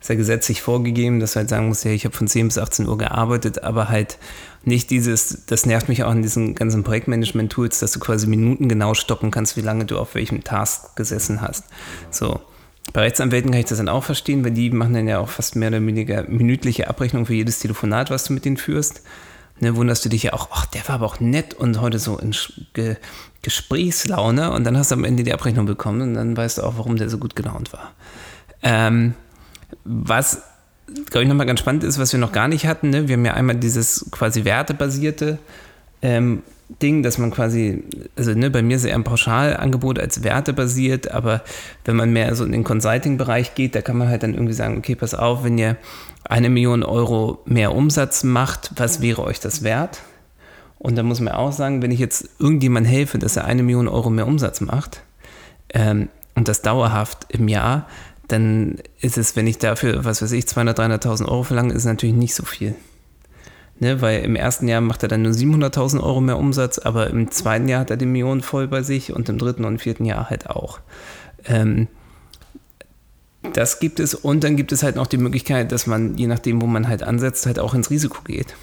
ist 0.00 0.08
ja 0.08 0.14
gesetzlich 0.14 0.62
vorgegeben, 0.62 1.20
dass 1.20 1.34
du 1.34 1.40
halt 1.40 1.50
sagen 1.50 1.68
musst, 1.68 1.84
ja, 1.84 1.90
ich 1.90 2.04
habe 2.04 2.16
von 2.16 2.26
10 2.26 2.48
bis 2.48 2.58
18 2.58 2.88
Uhr 2.88 2.96
gearbeitet, 2.96 3.62
aber 3.62 3.90
halt 3.90 4.18
nicht 4.64 4.90
dieses, 4.90 5.44
das 5.46 5.66
nervt 5.66 5.88
mich 5.88 6.04
auch 6.04 6.12
in 6.12 6.22
diesen 6.22 6.54
ganzen 6.54 6.84
Projektmanagement-Tools, 6.84 7.80
dass 7.80 7.92
du 7.92 8.00
quasi 8.00 8.26
Minuten 8.26 8.68
genau 8.68 8.94
stoppen 8.94 9.30
kannst, 9.30 9.56
wie 9.56 9.62
lange 9.62 9.84
du 9.84 9.98
auf 9.98 10.14
welchem 10.14 10.42
Task 10.42 10.96
gesessen 10.96 11.42
hast. 11.42 11.64
So. 12.10 12.40
Bei 12.92 13.02
Rechtsanwälten 13.02 13.50
kann 13.50 13.60
ich 13.60 13.66
das 13.66 13.78
dann 13.78 13.88
auch 13.88 14.04
verstehen, 14.04 14.44
weil 14.44 14.50
die 14.50 14.70
machen 14.70 14.94
dann 14.94 15.06
ja 15.06 15.18
auch 15.18 15.28
fast 15.28 15.56
mehr 15.56 15.68
oder 15.68 15.84
weniger 15.84 16.24
minütliche 16.28 16.88
Abrechnung 16.88 17.26
für 17.26 17.34
jedes 17.34 17.60
Telefonat, 17.60 18.10
was 18.10 18.24
du 18.24 18.32
mit 18.32 18.44
denen 18.44 18.56
führst. 18.56 19.02
Ne, 19.60 19.76
wunderst 19.76 20.04
du 20.04 20.08
dich 20.08 20.22
ja 20.22 20.32
auch, 20.32 20.48
ach, 20.52 20.66
der 20.66 20.88
war 20.88 20.96
aber 20.96 21.06
auch 21.06 21.20
nett 21.20 21.52
und 21.52 21.80
heute 21.80 21.98
so 21.98 22.18
in 22.18 22.34
Ge 22.72 22.96
Gesprächslaune 23.42 24.52
und 24.52 24.64
dann 24.64 24.76
hast 24.76 24.90
du 24.90 24.96
am 24.96 25.04
Ende 25.04 25.22
die 25.22 25.32
Abrechnung 25.32 25.64
bekommen 25.64 26.02
und 26.02 26.14
dann 26.14 26.36
weißt 26.36 26.58
du 26.58 26.62
auch, 26.62 26.76
warum 26.76 26.96
der 26.96 27.08
so 27.08 27.16
gut 27.16 27.34
gelaunt 27.34 27.72
war. 27.72 27.92
Ähm, 28.62 29.14
was, 29.84 30.42
glaube 31.06 31.22
ich, 31.22 31.28
nochmal 31.28 31.46
ganz 31.46 31.60
spannend 31.60 31.84
ist, 31.84 31.98
was 31.98 32.12
wir 32.12 32.20
noch 32.20 32.32
gar 32.32 32.48
nicht 32.48 32.66
hatten. 32.66 32.90
Ne? 32.90 33.08
Wir 33.08 33.16
haben 33.16 33.24
ja 33.24 33.32
einmal 33.32 33.56
dieses 33.56 34.10
quasi 34.10 34.44
wertebasierte 34.44 35.38
ähm, 36.02 36.42
Ding, 36.82 37.02
dass 37.02 37.18
man 37.18 37.30
quasi, 37.30 37.82
also 38.16 38.32
ne, 38.32 38.50
bei 38.50 38.62
mir 38.62 38.76
ist 38.76 38.84
eher 38.84 38.94
ein 38.94 39.04
Pauschalangebot 39.04 39.98
als 39.98 40.22
wertebasiert, 40.22 41.10
aber 41.10 41.42
wenn 41.84 41.96
man 41.96 42.12
mehr 42.12 42.34
so 42.34 42.44
in 42.44 42.52
den 42.52 42.64
Consulting-Bereich 42.64 43.54
geht, 43.54 43.74
da 43.74 43.82
kann 43.82 43.96
man 43.96 44.08
halt 44.08 44.22
dann 44.22 44.34
irgendwie 44.34 44.52
sagen, 44.52 44.78
okay, 44.78 44.94
pass 44.94 45.14
auf, 45.14 45.44
wenn 45.44 45.58
ihr 45.58 45.76
eine 46.24 46.48
Million 46.48 46.82
Euro 46.82 47.40
mehr 47.44 47.74
Umsatz 47.74 48.22
macht, 48.22 48.72
was 48.76 49.00
wäre 49.00 49.22
euch 49.24 49.40
das 49.40 49.62
wert? 49.62 50.00
Und 50.78 50.96
da 50.96 51.02
muss 51.02 51.20
man 51.20 51.34
auch 51.34 51.52
sagen, 51.52 51.82
wenn 51.82 51.90
ich 51.90 51.98
jetzt 51.98 52.28
irgendjemand 52.38 52.86
helfe, 52.86 53.18
dass 53.18 53.36
er 53.36 53.44
eine 53.44 53.62
Million 53.62 53.88
Euro 53.88 54.08
mehr 54.08 54.26
Umsatz 54.26 54.60
macht 54.60 55.02
ähm, 55.74 56.08
und 56.34 56.48
das 56.48 56.62
dauerhaft 56.62 57.26
im 57.28 57.48
Jahr, 57.48 57.86
dann 58.28 58.76
ist 59.00 59.18
es, 59.18 59.34
wenn 59.34 59.46
ich 59.46 59.58
dafür, 59.58 60.04
was 60.04 60.22
weiß 60.22 60.32
ich, 60.32 60.44
200.000, 60.44 61.02
300.000 61.02 61.28
Euro 61.28 61.42
verlange, 61.42 61.74
ist 61.74 61.84
natürlich 61.84 62.14
nicht 62.14 62.34
so 62.34 62.44
viel. 62.44 62.74
Ne, 63.82 64.02
weil 64.02 64.22
im 64.24 64.36
ersten 64.36 64.68
Jahr 64.68 64.82
macht 64.82 65.02
er 65.02 65.08
dann 65.08 65.22
nur 65.22 65.32
700.000 65.32 66.02
Euro 66.02 66.20
mehr 66.20 66.36
Umsatz, 66.36 66.78
aber 66.78 67.08
im 67.08 67.30
zweiten 67.30 67.66
Jahr 67.66 67.80
hat 67.80 67.90
er 67.90 67.96
die 67.96 68.04
Millionen 68.04 68.42
voll 68.42 68.68
bei 68.68 68.82
sich 68.82 69.14
und 69.14 69.26
im 69.30 69.38
dritten 69.38 69.64
und 69.64 69.78
vierten 69.78 70.04
Jahr 70.04 70.28
halt 70.28 70.50
auch. 70.50 70.80
Ähm, 71.46 71.88
das 73.54 73.80
gibt 73.80 73.98
es 73.98 74.14
und 74.14 74.44
dann 74.44 74.56
gibt 74.56 74.72
es 74.72 74.82
halt 74.82 74.96
noch 74.96 75.06
die 75.06 75.16
Möglichkeit, 75.16 75.72
dass 75.72 75.86
man, 75.86 76.18
je 76.18 76.26
nachdem, 76.26 76.60
wo 76.60 76.66
man 76.66 76.88
halt 76.88 77.02
ansetzt, 77.02 77.46
halt 77.46 77.58
auch 77.58 77.72
ins 77.72 77.88
Risiko 77.88 78.22
geht. 78.22 78.54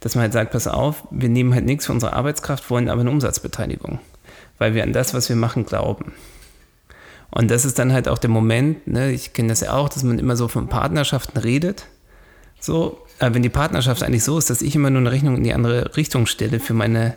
Dass 0.00 0.14
man 0.14 0.22
halt 0.22 0.34
sagt, 0.34 0.52
pass 0.52 0.68
auf, 0.68 1.04
wir 1.10 1.30
nehmen 1.30 1.54
halt 1.54 1.64
nichts 1.64 1.86
für 1.86 1.92
unsere 1.92 2.12
Arbeitskraft, 2.12 2.68
wollen 2.68 2.90
aber 2.90 3.00
eine 3.00 3.10
Umsatzbeteiligung, 3.10 4.00
weil 4.58 4.74
wir 4.74 4.82
an 4.82 4.92
das, 4.92 5.14
was 5.14 5.30
wir 5.30 5.36
machen, 5.36 5.64
glauben. 5.64 6.12
Und 7.30 7.50
das 7.50 7.64
ist 7.64 7.78
dann 7.78 7.94
halt 7.94 8.06
auch 8.06 8.18
der 8.18 8.30
Moment, 8.30 8.86
ne, 8.86 9.10
ich 9.10 9.32
kenne 9.32 9.48
das 9.48 9.60
ja 9.60 9.72
auch, 9.72 9.88
dass 9.88 10.02
man 10.02 10.18
immer 10.18 10.36
so 10.36 10.46
von 10.46 10.68
Partnerschaften 10.68 11.38
redet. 11.38 11.86
So, 12.60 12.98
wenn 13.18 13.42
die 13.42 13.48
Partnerschaft 13.48 14.02
eigentlich 14.02 14.24
so 14.24 14.38
ist, 14.38 14.50
dass 14.50 14.62
ich 14.62 14.74
immer 14.74 14.90
nur 14.90 15.00
eine 15.00 15.12
Rechnung 15.12 15.36
in 15.36 15.44
die 15.44 15.54
andere 15.54 15.96
Richtung 15.96 16.26
stelle 16.26 16.60
für 16.60 16.74
meine, 16.74 17.16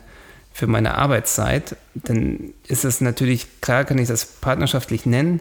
für 0.52 0.66
meine 0.66 0.96
Arbeitszeit, 0.96 1.76
dann 1.94 2.54
ist 2.66 2.84
das 2.84 3.00
natürlich, 3.00 3.60
klar 3.60 3.84
kann 3.84 3.98
ich 3.98 4.08
das 4.08 4.24
partnerschaftlich 4.24 5.06
nennen, 5.06 5.40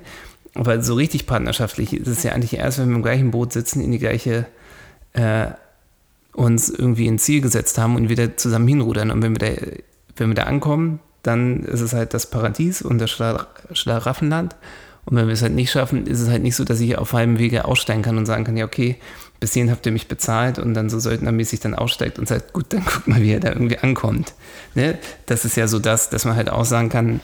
aber 0.55 0.81
so 0.81 0.95
richtig 0.95 1.27
partnerschaftlich 1.27 1.93
ist 1.93 2.07
es 2.07 2.23
ja 2.23 2.31
eigentlich 2.31 2.57
erst, 2.57 2.79
wenn 2.79 2.89
wir 2.89 2.95
im 2.95 3.03
gleichen 3.03 3.31
Boot 3.31 3.53
sitzen, 3.53 3.81
in 3.81 3.91
die 3.91 3.99
gleiche, 3.99 4.45
äh, 5.13 5.47
uns 6.33 6.69
irgendwie 6.69 7.07
ein 7.07 7.19
Ziel 7.19 7.41
gesetzt 7.41 7.77
haben 7.77 7.95
und 7.95 8.09
wieder 8.09 8.37
zusammen 8.37 8.67
hinrudern. 8.67 9.11
Und 9.11 9.21
wenn 9.21 9.39
wir 9.39 9.55
da, 9.55 9.61
wenn 10.15 10.29
wir 10.29 10.35
da 10.35 10.43
ankommen, 10.43 10.99
dann 11.23 11.63
ist 11.63 11.81
es 11.81 11.93
halt 11.93 12.13
das 12.13 12.29
Paradies 12.29 12.81
und 12.81 12.99
das 12.99 13.11
Schlaraffenland. 13.11 14.55
Und 15.05 15.17
wenn 15.17 15.27
wir 15.27 15.33
es 15.33 15.41
halt 15.41 15.53
nicht 15.53 15.71
schaffen, 15.71 16.05
ist 16.05 16.19
es 16.19 16.29
halt 16.29 16.43
nicht 16.43 16.55
so, 16.55 16.63
dass 16.63 16.79
ich 16.79 16.97
auf 16.97 17.13
halbem 17.13 17.39
Wege 17.39 17.65
aussteigen 17.65 18.01
kann 18.01 18.17
und 18.17 18.25
sagen 18.25 18.43
kann, 18.43 18.57
ja, 18.57 18.65
okay, 18.65 18.97
bis 19.39 19.53
hierhin 19.53 19.71
habt 19.71 19.85
ihr 19.85 19.91
mich 19.91 20.07
bezahlt 20.07 20.59
und 20.59 20.73
dann 20.73 20.89
so 20.89 20.99
söldnermäßig 20.99 21.61
dann 21.61 21.73
aussteigt 21.73 22.19
und 22.19 22.27
sagt, 22.27 22.53
gut, 22.53 22.67
dann 22.69 22.83
guck 22.85 23.07
mal, 23.07 23.21
wie 23.21 23.31
er 23.31 23.39
da 23.39 23.49
irgendwie 23.49 23.79
ankommt. 23.79 24.33
Ne? 24.75 24.97
Das 25.25 25.45
ist 25.45 25.55
ja 25.55 25.67
so 25.67 25.79
das, 25.79 26.09
dass 26.09 26.25
man 26.25 26.35
halt 26.35 26.49
auch 26.49 26.65
sagen 26.65 26.89
kann, 26.89 27.21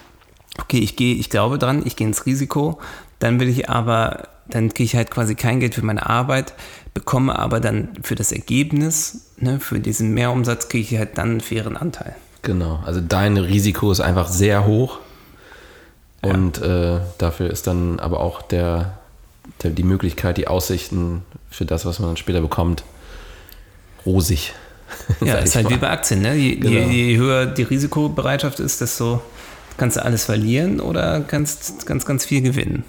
okay, 0.59 0.79
ich 0.79 0.95
gehe, 0.95 1.15
ich 1.15 1.29
glaube 1.29 1.57
dran, 1.57 1.83
ich 1.85 1.95
gehe 1.95 2.07
ins 2.07 2.25
Risiko, 2.25 2.79
dann 3.19 3.39
will 3.39 3.49
ich 3.49 3.69
aber, 3.69 4.29
dann 4.47 4.69
kriege 4.69 4.85
ich 4.85 4.95
halt 4.95 5.11
quasi 5.11 5.35
kein 5.35 5.59
Geld 5.59 5.75
für 5.75 5.85
meine 5.85 6.09
Arbeit, 6.09 6.53
bekomme 6.93 7.37
aber 7.37 7.59
dann 7.59 7.89
für 8.01 8.15
das 8.15 8.31
Ergebnis, 8.31 9.31
ne, 9.37 9.59
für 9.59 9.79
diesen 9.79 10.13
Mehrumsatz 10.13 10.69
kriege 10.69 10.95
ich 10.95 10.97
halt 10.97 11.17
dann 11.17 11.31
einen 11.31 11.41
fairen 11.41 11.75
Anteil. 11.75 12.15
Genau, 12.41 12.79
also 12.85 13.01
dein 13.01 13.37
Risiko 13.37 13.91
ist 13.91 14.01
einfach 14.01 14.29
sehr 14.29 14.65
hoch. 14.65 14.99
Und 16.25 16.61
äh, 16.61 16.99
dafür 17.17 17.49
ist 17.49 17.67
dann 17.67 17.99
aber 17.99 18.19
auch 18.19 18.41
der, 18.41 18.97
der, 19.63 19.71
die 19.71 19.83
Möglichkeit, 19.83 20.37
die 20.37 20.47
Aussichten 20.47 21.23
für 21.49 21.65
das, 21.65 21.85
was 21.85 21.99
man 21.99 22.09
dann 22.09 22.17
später 22.17 22.41
bekommt, 22.41 22.83
rosig. 24.05 24.53
Ja, 25.19 25.35
ist 25.35 25.55
halt 25.55 25.65
mal. 25.65 25.75
wie 25.75 25.77
bei 25.79 25.89
Aktien. 25.89 26.21
Ne? 26.21 26.35
Je, 26.35 26.55
genau. 26.55 26.71
je, 26.71 27.11
je, 27.11 27.17
höher 27.17 27.47
die 27.47 27.63
Risikobereitschaft 27.63 28.59
ist, 28.59 28.81
desto 28.81 29.21
kannst 29.77 29.97
du 29.97 30.05
alles 30.05 30.25
verlieren 30.25 30.79
oder 30.79 31.21
kannst 31.21 31.85
ganz, 31.87 32.05
ganz 32.05 32.23
viel 32.23 32.41
gewinnen. 32.41 32.83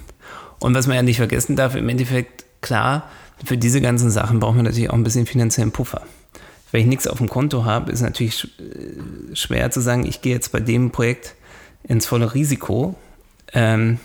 Und 0.59 0.75
was 0.75 0.85
man 0.87 0.95
ja 0.95 1.01
nicht 1.01 1.17
vergessen 1.17 1.55
darf, 1.55 1.75
im 1.75 1.89
Endeffekt, 1.89 2.45
klar, 2.61 3.09
für 3.43 3.57
diese 3.57 3.81
ganzen 3.81 4.11
Sachen 4.11 4.39
braucht 4.39 4.55
man 4.55 4.65
natürlich 4.65 4.89
auch 4.89 4.95
ein 4.95 5.03
bisschen 5.03 5.25
finanziellen 5.25 5.71
Puffer 5.71 6.03
wenn 6.71 6.81
ich 6.81 6.87
nichts 6.87 7.07
auf 7.07 7.17
dem 7.17 7.29
Konto 7.29 7.65
habe, 7.65 7.91
ist 7.91 8.01
natürlich 8.01 8.47
äh, 8.59 9.35
schwer 9.35 9.71
zu 9.71 9.81
sagen, 9.81 10.05
ich 10.05 10.21
gehe 10.21 10.33
jetzt 10.33 10.51
bei 10.51 10.59
dem 10.59 10.91
Projekt 10.91 11.35
ins 11.83 12.05
volle 12.05 12.33
Risiko. 12.33 12.95
Ähm, 13.53 13.99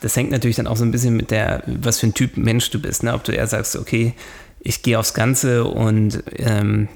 das 0.00 0.16
hängt 0.16 0.30
natürlich 0.30 0.56
dann 0.56 0.66
auch 0.66 0.76
so 0.76 0.84
ein 0.84 0.90
bisschen 0.90 1.16
mit 1.16 1.30
der, 1.30 1.62
was 1.66 2.00
für 2.00 2.06
ein 2.06 2.14
Typ 2.14 2.36
Mensch 2.36 2.70
du 2.70 2.80
bist. 2.80 3.02
Ne? 3.02 3.14
Ob 3.14 3.24
du 3.24 3.32
eher 3.32 3.46
sagst, 3.46 3.76
okay, 3.76 4.14
ich 4.60 4.82
gehe 4.82 4.98
aufs 4.98 5.14
Ganze 5.14 5.64
und 5.64 6.22
ähm, 6.36 6.88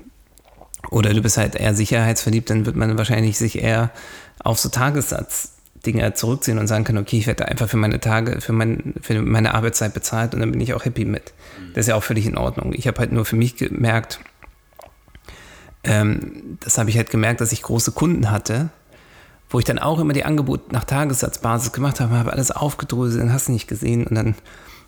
oder 0.91 1.13
du 1.13 1.21
bist 1.21 1.37
halt 1.37 1.57
eher 1.57 1.75
sicherheitsverliebt, 1.75 2.51
dann 2.51 2.67
wird 2.67 2.77
man 2.77 2.97
wahrscheinlich 2.97 3.39
sich 3.39 3.63
eher 3.63 3.91
auf 4.43 4.59
so 4.59 4.69
Tagessatz-Dinge 4.69 6.15
zurückziehen 6.15 6.59
und 6.59 6.69
sagen 6.69 6.85
können, 6.85 6.99
okay, 6.99 7.19
ich 7.19 7.27
werde 7.27 7.49
einfach 7.49 7.69
für 7.69 7.77
meine 7.77 8.01
Tage, 8.01 8.41
für, 8.41 8.53
mein, 8.53 8.95
für 9.01 9.21
meine 9.23 9.55
Arbeitszeit 9.55 9.95
bezahlt 9.95 10.35
und 10.35 10.41
dann 10.41 10.53
bin 10.53 10.61
ich 10.61 10.75
auch 10.75 10.85
happy 10.85 11.05
mit. 11.05 11.33
Das 11.75 11.83
ist 11.83 11.89
ja 11.89 11.97
auch 11.97 12.05
völlig 12.05 12.27
in 12.27 12.37
Ordnung. 12.37 12.73
Ich 12.73 12.87
habe 12.87 12.99
halt 12.99 13.13
nur 13.13 13.25
für 13.25 13.37
mich 13.37 13.57
gemerkt, 13.57 14.21
ähm, 15.83 16.59
das 16.61 16.79
habe 16.79 16.91
ich 16.91 16.97
halt 16.97 17.11
gemerkt, 17.11 17.41
dass 17.41 17.53
ich 17.53 17.63
große 17.63 17.93
Kunden 17.93 18.31
hatte, 18.31 18.71
wo 19.49 19.59
ich 19.59 19.65
dann 19.65 19.79
auch 19.79 19.99
immer 19.99 20.13
die 20.13 20.25
Angebote 20.25 20.73
nach 20.73 20.85
Tagessatzbasis 20.85 21.73
gemacht 21.73 22.01
habe, 22.01 22.17
habe 22.17 22.33
alles 22.33 22.51
aufgedröselt, 22.51 23.23
und 23.23 23.33
hast 23.33 23.49
du 23.49 23.53
nicht 23.53 23.69
gesehen 23.69 24.07
und 24.07 24.15
dann 24.15 24.35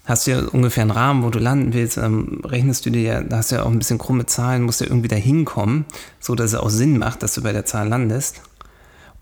hast 0.05 0.27
du 0.27 0.31
ja 0.31 0.41
ungefähr 0.41 0.83
einen 0.83 0.91
Rahmen, 0.91 1.23
wo 1.23 1.31
du 1.31 1.39
landen 1.39 1.75
willst, 1.75 1.99
dann 1.99 2.41
rechnest 2.43 2.87
du 2.87 2.91
dir 2.91 3.03
ja, 3.03 3.21
da 3.23 3.39
hast 3.39 3.53
du 3.53 3.57
ja 3.57 3.63
auch 3.65 3.71
ein 3.71 3.79
bisschen 3.79 3.99
krumme 3.99 4.27
Zahlen, 4.27 4.63
musst 4.63 4.81
ja 4.81 4.87
irgendwie 4.87 5.09
da 5.09 5.17
hinkommen, 5.17 5.85
so 6.19 6.35
dass 6.35 6.53
es 6.53 6.59
auch 6.59 6.71
Sinn 6.71 6.99
macht, 6.99 7.23
dass 7.23 7.35
du 7.35 7.43
bei 7.43 7.53
der 7.53 7.67
Zahl 7.67 7.89
landest. 7.89 8.41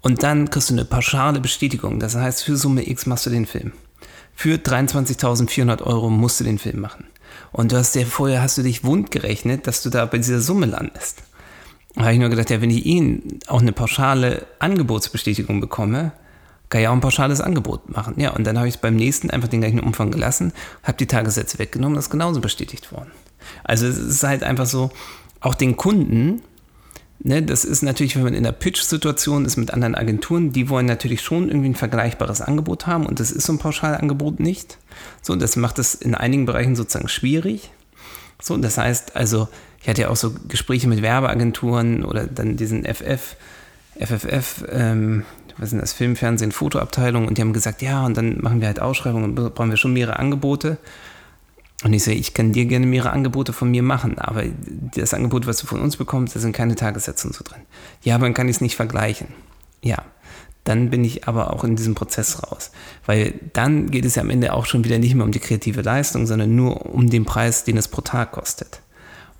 Und 0.00 0.22
dann 0.22 0.48
kriegst 0.48 0.70
du 0.70 0.74
eine 0.74 0.84
pauschale 0.84 1.40
Bestätigung. 1.40 1.98
Das 1.98 2.14
heißt, 2.14 2.44
für 2.44 2.56
Summe 2.56 2.88
X 2.88 3.06
machst 3.06 3.26
du 3.26 3.30
den 3.30 3.46
Film. 3.46 3.72
Für 4.36 4.54
23.400 4.56 5.82
Euro 5.82 6.10
musst 6.10 6.38
du 6.38 6.44
den 6.44 6.58
Film 6.58 6.80
machen. 6.80 7.06
Und 7.50 7.72
du 7.72 7.76
hast 7.76 7.94
dir 7.96 8.06
vorher 8.06 8.42
hast 8.42 8.56
du 8.56 8.62
dich 8.62 8.84
wund 8.84 9.10
gerechnet, 9.10 9.66
dass 9.66 9.82
du 9.82 9.90
da 9.90 10.04
bei 10.06 10.18
dieser 10.18 10.40
Summe 10.40 10.66
landest. 10.66 11.22
Habe 11.96 12.12
ich 12.12 12.18
nur 12.18 12.28
gedacht, 12.28 12.50
ja, 12.50 12.60
wenn 12.60 12.70
ich 12.70 12.84
Ihnen 12.84 13.40
auch 13.46 13.60
eine 13.60 13.72
pauschale 13.72 14.46
Angebotsbestätigung 14.58 15.60
bekomme, 15.60 16.12
kann 16.68 16.80
ich 16.80 16.88
auch 16.88 16.92
ein 16.92 17.00
pauschales 17.00 17.40
Angebot 17.40 17.88
machen. 17.90 18.14
Ja, 18.18 18.30
und 18.30 18.44
dann 18.46 18.58
habe 18.58 18.68
ich 18.68 18.78
beim 18.78 18.96
nächsten 18.96 19.30
einfach 19.30 19.48
den 19.48 19.60
gleichen 19.60 19.80
Umfang 19.80 20.10
gelassen, 20.10 20.52
habe 20.82 20.98
die 20.98 21.06
Tagessätze 21.06 21.58
weggenommen, 21.58 21.96
das 21.96 22.06
ist 22.06 22.10
genauso 22.10 22.40
bestätigt 22.40 22.92
worden. 22.92 23.12
Also 23.64 23.86
es 23.86 23.98
ist 23.98 24.22
halt 24.24 24.42
einfach 24.42 24.66
so, 24.66 24.90
auch 25.40 25.54
den 25.54 25.76
Kunden, 25.76 26.42
ne, 27.20 27.42
das 27.42 27.64
ist 27.64 27.82
natürlich, 27.82 28.16
wenn 28.16 28.24
man 28.24 28.34
in 28.34 28.42
der 28.42 28.52
Pitch-Situation 28.52 29.44
ist 29.44 29.56
mit 29.56 29.72
anderen 29.72 29.94
Agenturen, 29.94 30.52
die 30.52 30.68
wollen 30.68 30.86
natürlich 30.86 31.22
schon 31.22 31.48
irgendwie 31.48 31.68
ein 31.68 31.74
vergleichbares 31.76 32.40
Angebot 32.40 32.86
haben 32.86 33.06
und 33.06 33.20
das 33.20 33.30
ist 33.30 33.46
so 33.46 33.52
ein 33.52 33.58
Pauschalangebot 33.58 34.40
nicht. 34.40 34.78
So, 35.22 35.36
das 35.36 35.56
macht 35.56 35.78
es 35.78 35.94
in 35.94 36.14
einigen 36.14 36.46
Bereichen 36.46 36.74
sozusagen 36.74 37.08
schwierig. 37.08 37.70
So, 38.42 38.56
das 38.56 38.76
heißt 38.76 39.16
also, 39.16 39.48
ich 39.86 39.88
hatte 39.88 40.02
ja 40.02 40.08
auch 40.08 40.16
so 40.16 40.34
Gespräche 40.48 40.88
mit 40.88 41.00
Werbeagenturen 41.00 42.04
oder 42.04 42.26
dann 42.26 42.56
diesen 42.56 42.84
FF, 42.84 43.36
FFF, 43.96 44.64
ähm, 44.68 45.24
was 45.58 45.70
sind 45.70 45.80
das, 45.80 45.92
Film, 45.92 46.16
Fernsehen, 46.16 46.50
Fotoabteilung 46.50 47.28
und 47.28 47.38
die 47.38 47.42
haben 47.42 47.52
gesagt, 47.52 47.82
ja, 47.82 48.04
und 48.04 48.16
dann 48.16 48.40
machen 48.40 48.60
wir 48.60 48.66
halt 48.66 48.80
Ausschreibungen 48.80 49.38
und 49.38 49.54
brauchen 49.54 49.70
wir 49.70 49.76
schon 49.76 49.92
mehrere 49.92 50.18
Angebote. 50.18 50.78
Und 51.84 51.92
ich 51.92 52.02
sage, 52.02 52.16
ich 52.16 52.34
kann 52.34 52.50
dir 52.50 52.64
gerne 52.64 52.84
mehrere 52.84 53.10
Angebote 53.10 53.52
von 53.52 53.70
mir 53.70 53.84
machen, 53.84 54.18
aber 54.18 54.42
das 54.96 55.14
Angebot, 55.14 55.46
was 55.46 55.58
du 55.58 55.68
von 55.68 55.80
uns 55.80 55.96
bekommst, 55.96 56.34
da 56.34 56.40
sind 56.40 56.52
keine 56.52 56.74
Tagessätze 56.74 57.28
und 57.28 57.34
so 57.34 57.44
drin. 57.44 57.62
Ja, 58.02 58.16
aber 58.16 58.26
dann 58.26 58.34
kann 58.34 58.48
ich 58.48 58.56
es 58.56 58.60
nicht 58.60 58.74
vergleichen. 58.74 59.28
Ja, 59.82 59.98
dann 60.64 60.90
bin 60.90 61.04
ich 61.04 61.28
aber 61.28 61.52
auch 61.52 61.62
in 61.62 61.76
diesem 61.76 61.94
Prozess 61.94 62.42
raus. 62.42 62.72
Weil 63.04 63.34
dann 63.52 63.92
geht 63.92 64.04
es 64.04 64.16
ja 64.16 64.22
am 64.22 64.30
Ende 64.30 64.52
auch 64.52 64.66
schon 64.66 64.82
wieder 64.82 64.98
nicht 64.98 65.14
mehr 65.14 65.24
um 65.24 65.30
die 65.30 65.38
kreative 65.38 65.82
Leistung, 65.82 66.26
sondern 66.26 66.56
nur 66.56 66.92
um 66.92 67.08
den 67.08 67.24
Preis, 67.24 67.62
den 67.62 67.76
es 67.76 67.86
pro 67.86 68.00
Tag 68.00 68.32
kostet. 68.32 68.80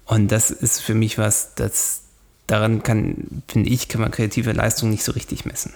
Und 0.07 0.31
das 0.33 0.51
ist 0.51 0.81
für 0.81 0.95
mich 0.95 1.19
was, 1.19 1.55
das 1.55 2.03
daran 2.47 2.83
kann, 2.83 3.43
finde 3.49 3.71
ich, 3.71 3.89
kann 3.89 4.01
man 4.01 4.11
kreative 4.11 4.53
Leistung 4.53 4.91
nicht 4.91 5.03
so 5.03 5.13
richtig 5.13 5.45
messen. 5.45 5.75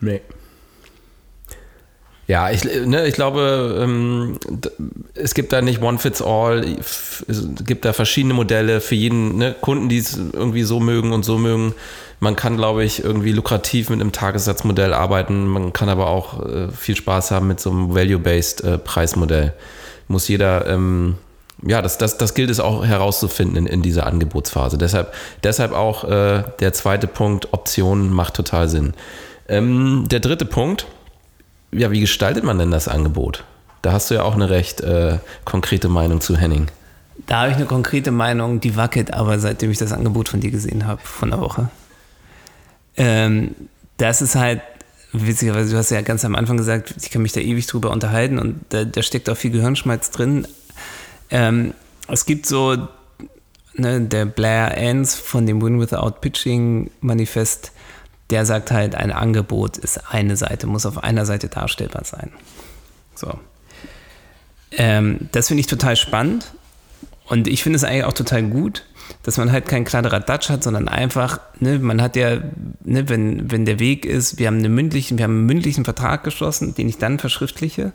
Nee. 0.00 0.20
Ja, 2.26 2.50
ich, 2.50 2.64
ne, 2.64 3.06
ich 3.06 3.14
glaube, 3.14 3.78
ähm, 3.82 4.38
es 5.12 5.34
gibt 5.34 5.52
da 5.52 5.60
nicht 5.60 5.82
One 5.82 5.98
Fits 5.98 6.22
All. 6.22 6.64
Es 6.80 7.48
gibt 7.66 7.84
da 7.84 7.92
verschiedene 7.92 8.32
Modelle 8.32 8.80
für 8.80 8.94
jeden 8.94 9.36
ne, 9.36 9.54
Kunden, 9.60 9.90
die 9.90 9.98
es 9.98 10.16
irgendwie 10.16 10.62
so 10.62 10.80
mögen 10.80 11.12
und 11.12 11.22
so 11.24 11.36
mögen. 11.36 11.74
Man 12.20 12.36
kann, 12.36 12.56
glaube 12.56 12.84
ich, 12.84 13.04
irgendwie 13.04 13.32
lukrativ 13.32 13.90
mit 13.90 14.00
einem 14.00 14.12
Tagessatzmodell 14.12 14.94
arbeiten. 14.94 15.46
Man 15.46 15.74
kann 15.74 15.90
aber 15.90 16.06
auch 16.06 16.46
äh, 16.46 16.68
viel 16.70 16.96
Spaß 16.96 17.30
haben 17.30 17.48
mit 17.48 17.60
so 17.60 17.70
einem 17.70 17.94
Value-Based 17.94 18.64
äh, 18.64 18.78
Preismodell. 18.78 19.52
Muss 20.08 20.28
jeder 20.28 20.66
ähm, 20.66 21.16
ja, 21.66 21.80
das, 21.80 21.98
das, 21.98 22.18
das 22.18 22.34
gilt 22.34 22.50
es 22.50 22.60
auch 22.60 22.84
herauszufinden 22.84 23.56
in, 23.56 23.66
in 23.66 23.82
dieser 23.82 24.06
Angebotsphase. 24.06 24.76
Deshalb, 24.76 25.14
deshalb 25.42 25.72
auch 25.72 26.04
äh, 26.04 26.44
der 26.60 26.72
zweite 26.72 27.06
Punkt, 27.06 27.52
Optionen 27.52 28.10
macht 28.10 28.34
total 28.34 28.68
Sinn. 28.68 28.94
Ähm, 29.48 30.06
der 30.08 30.20
dritte 30.20 30.44
Punkt, 30.44 30.86
ja, 31.72 31.90
wie 31.90 32.00
gestaltet 32.00 32.44
man 32.44 32.58
denn 32.58 32.70
das 32.70 32.88
Angebot? 32.88 33.44
Da 33.82 33.92
hast 33.92 34.10
du 34.10 34.14
ja 34.14 34.22
auch 34.22 34.34
eine 34.34 34.50
recht 34.50 34.80
äh, 34.80 35.18
konkrete 35.44 35.88
Meinung 35.88 36.20
zu 36.20 36.36
Henning. 36.36 36.68
Da 37.26 37.42
habe 37.42 37.50
ich 37.50 37.56
eine 37.56 37.66
konkrete 37.66 38.10
Meinung, 38.10 38.60
die 38.60 38.76
wackelt 38.76 39.12
aber, 39.12 39.38
seitdem 39.38 39.70
ich 39.70 39.78
das 39.78 39.92
Angebot 39.92 40.28
von 40.28 40.40
dir 40.40 40.50
gesehen 40.50 40.86
habe, 40.86 41.00
von 41.02 41.30
der 41.30 41.40
Woche. 41.40 41.70
Ähm, 42.96 43.54
das 43.96 44.20
ist 44.20 44.34
halt, 44.34 44.60
witzigerweise, 45.12 45.70
du 45.70 45.78
hast 45.78 45.90
ja 45.90 46.02
ganz 46.02 46.24
am 46.24 46.34
Anfang 46.34 46.56
gesagt, 46.56 46.94
ich 47.00 47.10
kann 47.10 47.22
mich 47.22 47.32
da 47.32 47.40
ewig 47.40 47.66
drüber 47.66 47.90
unterhalten 47.90 48.38
und 48.38 48.60
da, 48.70 48.84
da 48.84 49.02
steckt 49.02 49.30
auch 49.30 49.36
viel 49.36 49.50
Gehirnschmalz 49.50 50.10
drin, 50.10 50.46
ähm, 51.34 51.74
es 52.06 52.26
gibt 52.26 52.46
so 52.46 52.76
ne, 53.74 54.00
der 54.00 54.24
Blair 54.24 54.76
Enns 54.78 55.16
von 55.16 55.46
dem 55.46 55.60
Win 55.60 55.80
Without 55.80 56.20
Pitching 56.20 56.92
Manifest, 57.00 57.72
der 58.30 58.46
sagt 58.46 58.70
halt, 58.70 58.94
ein 58.94 59.10
Angebot 59.10 59.76
ist 59.76 60.12
eine 60.12 60.36
Seite, 60.36 60.68
muss 60.68 60.86
auf 60.86 61.02
einer 61.02 61.26
Seite 61.26 61.48
darstellbar 61.48 62.04
sein. 62.04 62.30
So. 63.16 63.36
Ähm, 64.70 65.28
das 65.32 65.48
finde 65.48 65.62
ich 65.62 65.66
total 65.66 65.96
spannend 65.96 66.52
und 67.26 67.48
ich 67.48 67.64
finde 67.64 67.78
es 67.78 67.84
eigentlich 67.84 68.04
auch 68.04 68.12
total 68.12 68.44
gut, 68.44 68.84
dass 69.24 69.36
man 69.36 69.50
halt 69.50 69.66
kein 69.66 69.84
Kladderadatsch 69.84 70.50
hat, 70.50 70.62
sondern 70.62 70.86
einfach, 70.86 71.40
ne, 71.58 71.80
man 71.80 72.00
hat 72.00 72.14
ja, 72.14 72.38
ne, 72.84 73.08
wenn, 73.08 73.50
wenn 73.50 73.64
der 73.64 73.80
Weg 73.80 74.04
ist, 74.04 74.38
wir 74.38 74.46
haben, 74.46 74.58
eine 74.58 74.68
mündlichen, 74.68 75.18
wir 75.18 75.24
haben 75.24 75.38
einen 75.38 75.46
mündlichen 75.46 75.84
Vertrag 75.84 76.22
geschlossen, 76.22 76.76
den 76.76 76.88
ich 76.88 76.98
dann 76.98 77.18
verschriftliche 77.18 77.92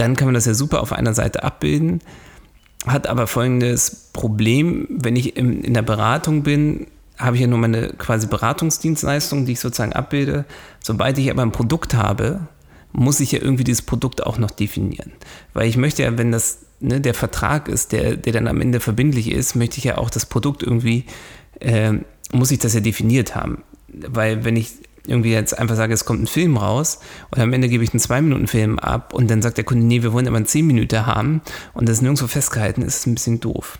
dann 0.00 0.16
kann 0.16 0.26
man 0.26 0.34
das 0.34 0.46
ja 0.46 0.54
super 0.54 0.80
auf 0.80 0.92
einer 0.92 1.14
Seite 1.14 1.42
abbilden. 1.44 2.00
Hat 2.86 3.06
aber 3.06 3.26
folgendes 3.26 4.08
Problem, 4.12 4.86
wenn 4.88 5.14
ich 5.14 5.36
in, 5.36 5.62
in 5.62 5.74
der 5.74 5.82
Beratung 5.82 6.42
bin, 6.42 6.86
habe 7.18 7.36
ich 7.36 7.42
ja 7.42 7.46
nur 7.46 7.58
meine 7.58 7.92
quasi 7.98 8.26
Beratungsdienstleistung, 8.26 9.44
die 9.44 9.52
ich 9.52 9.60
sozusagen 9.60 9.92
abbilde. 9.92 10.46
Sobald 10.82 11.18
ich 11.18 11.30
aber 11.30 11.42
ein 11.42 11.52
Produkt 11.52 11.94
habe, 11.94 12.40
muss 12.92 13.20
ich 13.20 13.32
ja 13.32 13.40
irgendwie 13.40 13.64
dieses 13.64 13.82
Produkt 13.82 14.24
auch 14.26 14.38
noch 14.38 14.50
definieren. 14.50 15.12
Weil 15.52 15.68
ich 15.68 15.76
möchte 15.76 16.02
ja, 16.02 16.16
wenn 16.16 16.32
das 16.32 16.60
ne, 16.80 17.00
der 17.00 17.14
Vertrag 17.14 17.68
ist, 17.68 17.92
der, 17.92 18.16
der 18.16 18.32
dann 18.32 18.48
am 18.48 18.60
Ende 18.60 18.80
verbindlich 18.80 19.30
ist, 19.30 19.54
möchte 19.54 19.78
ich 19.78 19.84
ja 19.84 19.98
auch 19.98 20.08
das 20.08 20.24
Produkt 20.24 20.62
irgendwie, 20.62 21.04
äh, 21.60 21.92
muss 22.32 22.50
ich 22.50 22.58
das 22.58 22.72
ja 22.72 22.80
definiert 22.80 23.36
haben. 23.36 23.62
Weil 23.88 24.44
wenn 24.44 24.56
ich 24.56 24.70
irgendwie 25.10 25.32
jetzt 25.32 25.58
einfach 25.58 25.76
sage, 25.76 25.92
es 25.92 26.04
kommt 26.04 26.22
ein 26.22 26.26
Film 26.26 26.56
raus 26.56 27.00
und 27.30 27.40
am 27.40 27.52
Ende 27.52 27.68
gebe 27.68 27.84
ich 27.84 27.92
einen 27.92 28.00
2-Minuten-Film 28.00 28.78
ab 28.78 29.12
und 29.12 29.30
dann 29.30 29.42
sagt 29.42 29.56
der 29.56 29.64
Kunde, 29.64 29.84
nee, 29.84 30.02
wir 30.02 30.12
wollen 30.12 30.26
aber 30.26 30.36
einen 30.36 30.46
10 30.46 30.66
Minuten 30.66 31.06
haben 31.06 31.42
und 31.74 31.88
das 31.88 31.96
ist 31.96 32.02
nirgendwo 32.02 32.26
festgehalten, 32.26 32.82
ist 32.82 33.06
ein 33.06 33.14
bisschen 33.14 33.40
doof. 33.40 33.78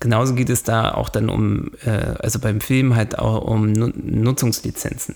Genauso 0.00 0.34
geht 0.34 0.50
es 0.50 0.64
da 0.64 0.92
auch 0.94 1.08
dann 1.08 1.28
um, 1.28 1.70
äh, 1.84 1.90
also 1.90 2.40
beim 2.40 2.60
Film 2.60 2.96
halt 2.96 3.18
auch 3.18 3.42
um 3.42 3.72
Nutzungslizenzen. 3.72 5.14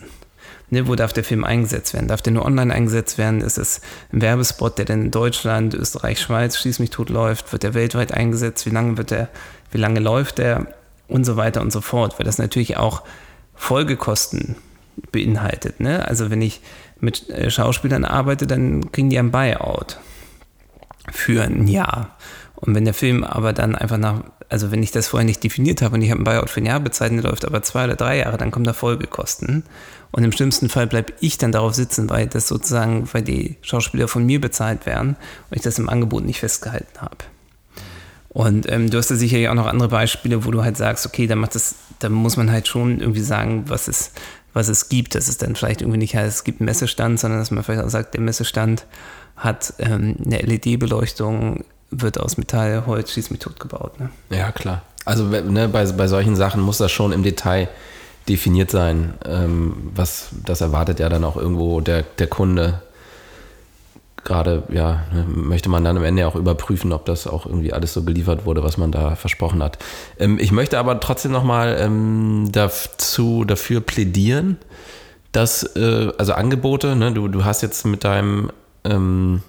Ne, 0.69 0.89
wo 0.89 0.97
darf 0.97 1.13
der 1.13 1.23
Film 1.23 1.45
eingesetzt 1.45 1.95
werden? 1.95 2.09
Darf 2.09 2.23
der 2.23 2.33
nur 2.33 2.45
online 2.45 2.75
eingesetzt 2.75 3.19
werden? 3.19 3.41
Ist 3.41 3.57
es 3.57 3.81
ein 4.13 4.21
Werbespot, 4.21 4.79
der 4.79 4.85
dann 4.85 5.03
in 5.03 5.11
Deutschland, 5.13 5.75
Österreich, 5.75 6.21
Schweiz, 6.21 6.57
Schieß 6.59 6.81
mich 6.81 6.91
tot 6.91 7.09
läuft? 7.09 7.53
Wird 7.53 7.62
der 7.62 7.75
weltweit 7.75 8.12
eingesetzt? 8.12 8.66
Wie 8.66 8.70
lange 8.70 8.97
wird 8.97 9.12
der, 9.12 9.29
wie 9.70 9.79
lange 9.79 10.01
läuft 10.01 10.39
der? 10.39 10.66
Und 11.09 11.25
so 11.25 11.37
weiter 11.37 11.61
und 11.61 11.73
so 11.73 11.81
fort. 11.81 12.18
Weil 12.18 12.27
das 12.27 12.39
natürlich 12.39 12.77
auch 12.77 13.03
Folgekosten 13.55 14.57
beinhaltet. 15.12 15.80
Ne? 15.80 16.07
Also 16.07 16.30
wenn 16.30 16.42
ich 16.42 16.61
mit 17.01 17.28
äh, 17.30 17.51
Schauspielern 17.51 18.05
arbeite, 18.05 18.47
dann 18.47 18.92
kriegen 18.92 19.11
die 19.11 19.18
ein 19.18 19.30
Buyout 19.30 19.99
für 21.11 21.42
ein 21.42 21.68
Jahr. 21.68 22.16
Und 22.55 22.74
wenn 22.74 22.84
der 22.84 22.94
Film 22.94 23.22
aber 23.22 23.53
dann 23.53 23.74
einfach 23.74 23.99
nach, 23.99 24.24
also 24.49 24.70
wenn 24.70 24.82
ich 24.82 24.90
das 24.90 25.09
vorher 25.09 25.26
nicht 25.26 25.44
definiert 25.44 25.82
habe 25.82 25.97
und 25.97 26.03
ich 26.03 26.11
habe 26.11 26.22
ein 26.22 26.24
Buyout 26.24 26.49
für 26.49 26.61
ein 26.61 26.66
Jahr 26.66 26.80
bezahlt 26.80 27.11
und 27.11 27.18
der 27.18 27.30
läuft 27.30 27.44
aber 27.44 27.62
zwei 27.62 27.84
oder 27.84 27.97
drei 27.97 28.18
Jahre, 28.18 28.38
dann 28.38 28.51
kommen 28.51 28.64
da 28.64 28.72
Folgekosten. 28.72 29.64
Und 30.11 30.24
im 30.24 30.32
schlimmsten 30.32 30.70
Fall 30.70 30.86
bleibe 30.86 31.12
ich 31.20 31.36
dann 31.36 31.53
darauf 31.53 31.74
sitzen, 31.74 32.09
weil 32.09 32.26
das 32.26 32.49
sozusagen, 32.49 33.09
weil 33.12 33.22
die 33.22 33.57
Schauspieler 33.61 34.09
von 34.09 34.24
mir 34.24 34.40
bezahlt 34.40 34.86
werden 34.86 35.16
und 35.51 35.57
ich 35.57 35.62
das 35.62 35.78
im 35.78 35.90
Angebot 35.90 36.24
nicht 36.24 36.40
festgehalten 36.40 37.01
habe. 37.01 37.18
Und 38.30 38.70
ähm, 38.70 38.90
du 38.90 38.99
hast 38.99 39.11
da 39.11 39.14
sicherlich 39.14 39.49
auch 39.49 39.55
noch 39.55 39.66
andere 39.66 39.88
Beispiele, 39.88 40.44
wo 40.44 40.51
du 40.51 40.62
halt 40.62 40.76
sagst, 40.76 41.07
okay, 41.07 41.26
da 41.26 41.36
macht 41.36 41.55
das, 41.55 41.74
da 41.99 42.09
muss 42.09 42.36
man 42.36 42.51
halt 42.51 42.68
schon 42.68 43.01
irgendwie 43.01 43.22
sagen, 43.22 43.64
was 43.68 43.88
ist, 43.88 44.12
was 44.57 44.69
es 44.69 44.89
gibt, 44.89 45.15
dass 45.15 45.29
es 45.29 45.37
dann 45.37 45.55
vielleicht 45.55 45.83
irgendwie 45.83 45.99
nicht 45.99 46.17
heißt, 46.17 46.39
es 46.39 46.43
gibt 46.43 46.63
einen 46.63 46.65
Messestand, 46.65 47.21
sondern 47.21 47.41
dass 47.41 47.51
man 47.51 47.63
vielleicht 47.63 47.85
auch 47.85 47.91
sagt, 47.91 48.15
der 48.15 48.23
Messestand 48.23 48.87
hat 49.37 49.75
ähm, 49.79 50.17
eine 50.25 50.39
LED-Beleuchtung, 50.39 51.63
wird 51.91 52.19
aus 52.19 52.39
Metall, 52.39 52.85
Holz, 52.87 53.13
schieß 53.13 53.29
mich 53.29 53.41
tot 53.41 53.61
gebaut. 53.61 54.01
Ne? 54.01 54.09
Ja, 54.31 54.53
klar. 54.53 54.81
Also 55.05 55.25
ne, 55.25 55.69
bei, 55.69 55.85
bei 55.85 56.09
solchen 56.09 56.37
Sachen 56.37 56.63
muss 56.63 56.79
das 56.79 56.91
schon 56.91 57.13
im 57.13 57.23
Detail 57.23 57.69
definiert 58.31 58.71
sein. 58.71 59.13
Ähm, 59.27 59.91
was, 59.95 60.31
das 60.47 60.63
erwartet 60.63 61.01
ja 61.01 61.11
dann 61.11 61.25
auch 61.25 61.37
irgendwo 61.37 61.83
der, 61.83 62.03
der 62.03 62.27
Kunde. 62.27 62.81
Gerade, 64.27 64.64
ja, 64.70 65.05
ne, 65.14 65.24
möchte 65.29 65.68
man 65.68 65.85
dann 65.85 65.97
am 65.97 66.03
Ende 66.03 66.27
auch 66.27 66.35
überprüfen, 66.35 66.93
ob 66.93 67.05
das 67.07 67.29
auch 67.29 67.47
irgendwie 67.47 67.72
alles 67.72 67.95
so 67.95 68.03
geliefert 68.03 68.45
wurde, 68.45 68.64
was 68.64 68.77
man 68.77 68.91
da 68.91 69.14
versprochen 69.14 69.62
hat. 69.62 69.79
Ähm, 70.18 70.39
ich 70.41 70.51
möchte 70.51 70.79
aber 70.79 70.99
trotzdem 70.99 71.31
nochmal 71.31 71.77
ähm, 71.79 72.49
dazu, 72.51 73.45
dafür 73.45 73.81
plädieren, 73.81 74.59
dass, 75.31 75.62
äh, 75.77 76.11
also 76.18 76.33
Angebote, 76.33 76.97
ne, 76.97 77.12
du, 77.12 77.29
du 77.29 77.45
hast 77.45 77.62
jetzt 77.62 77.87
mit 77.87 78.03
deinem, 78.03 78.51
ähm, 78.83 79.43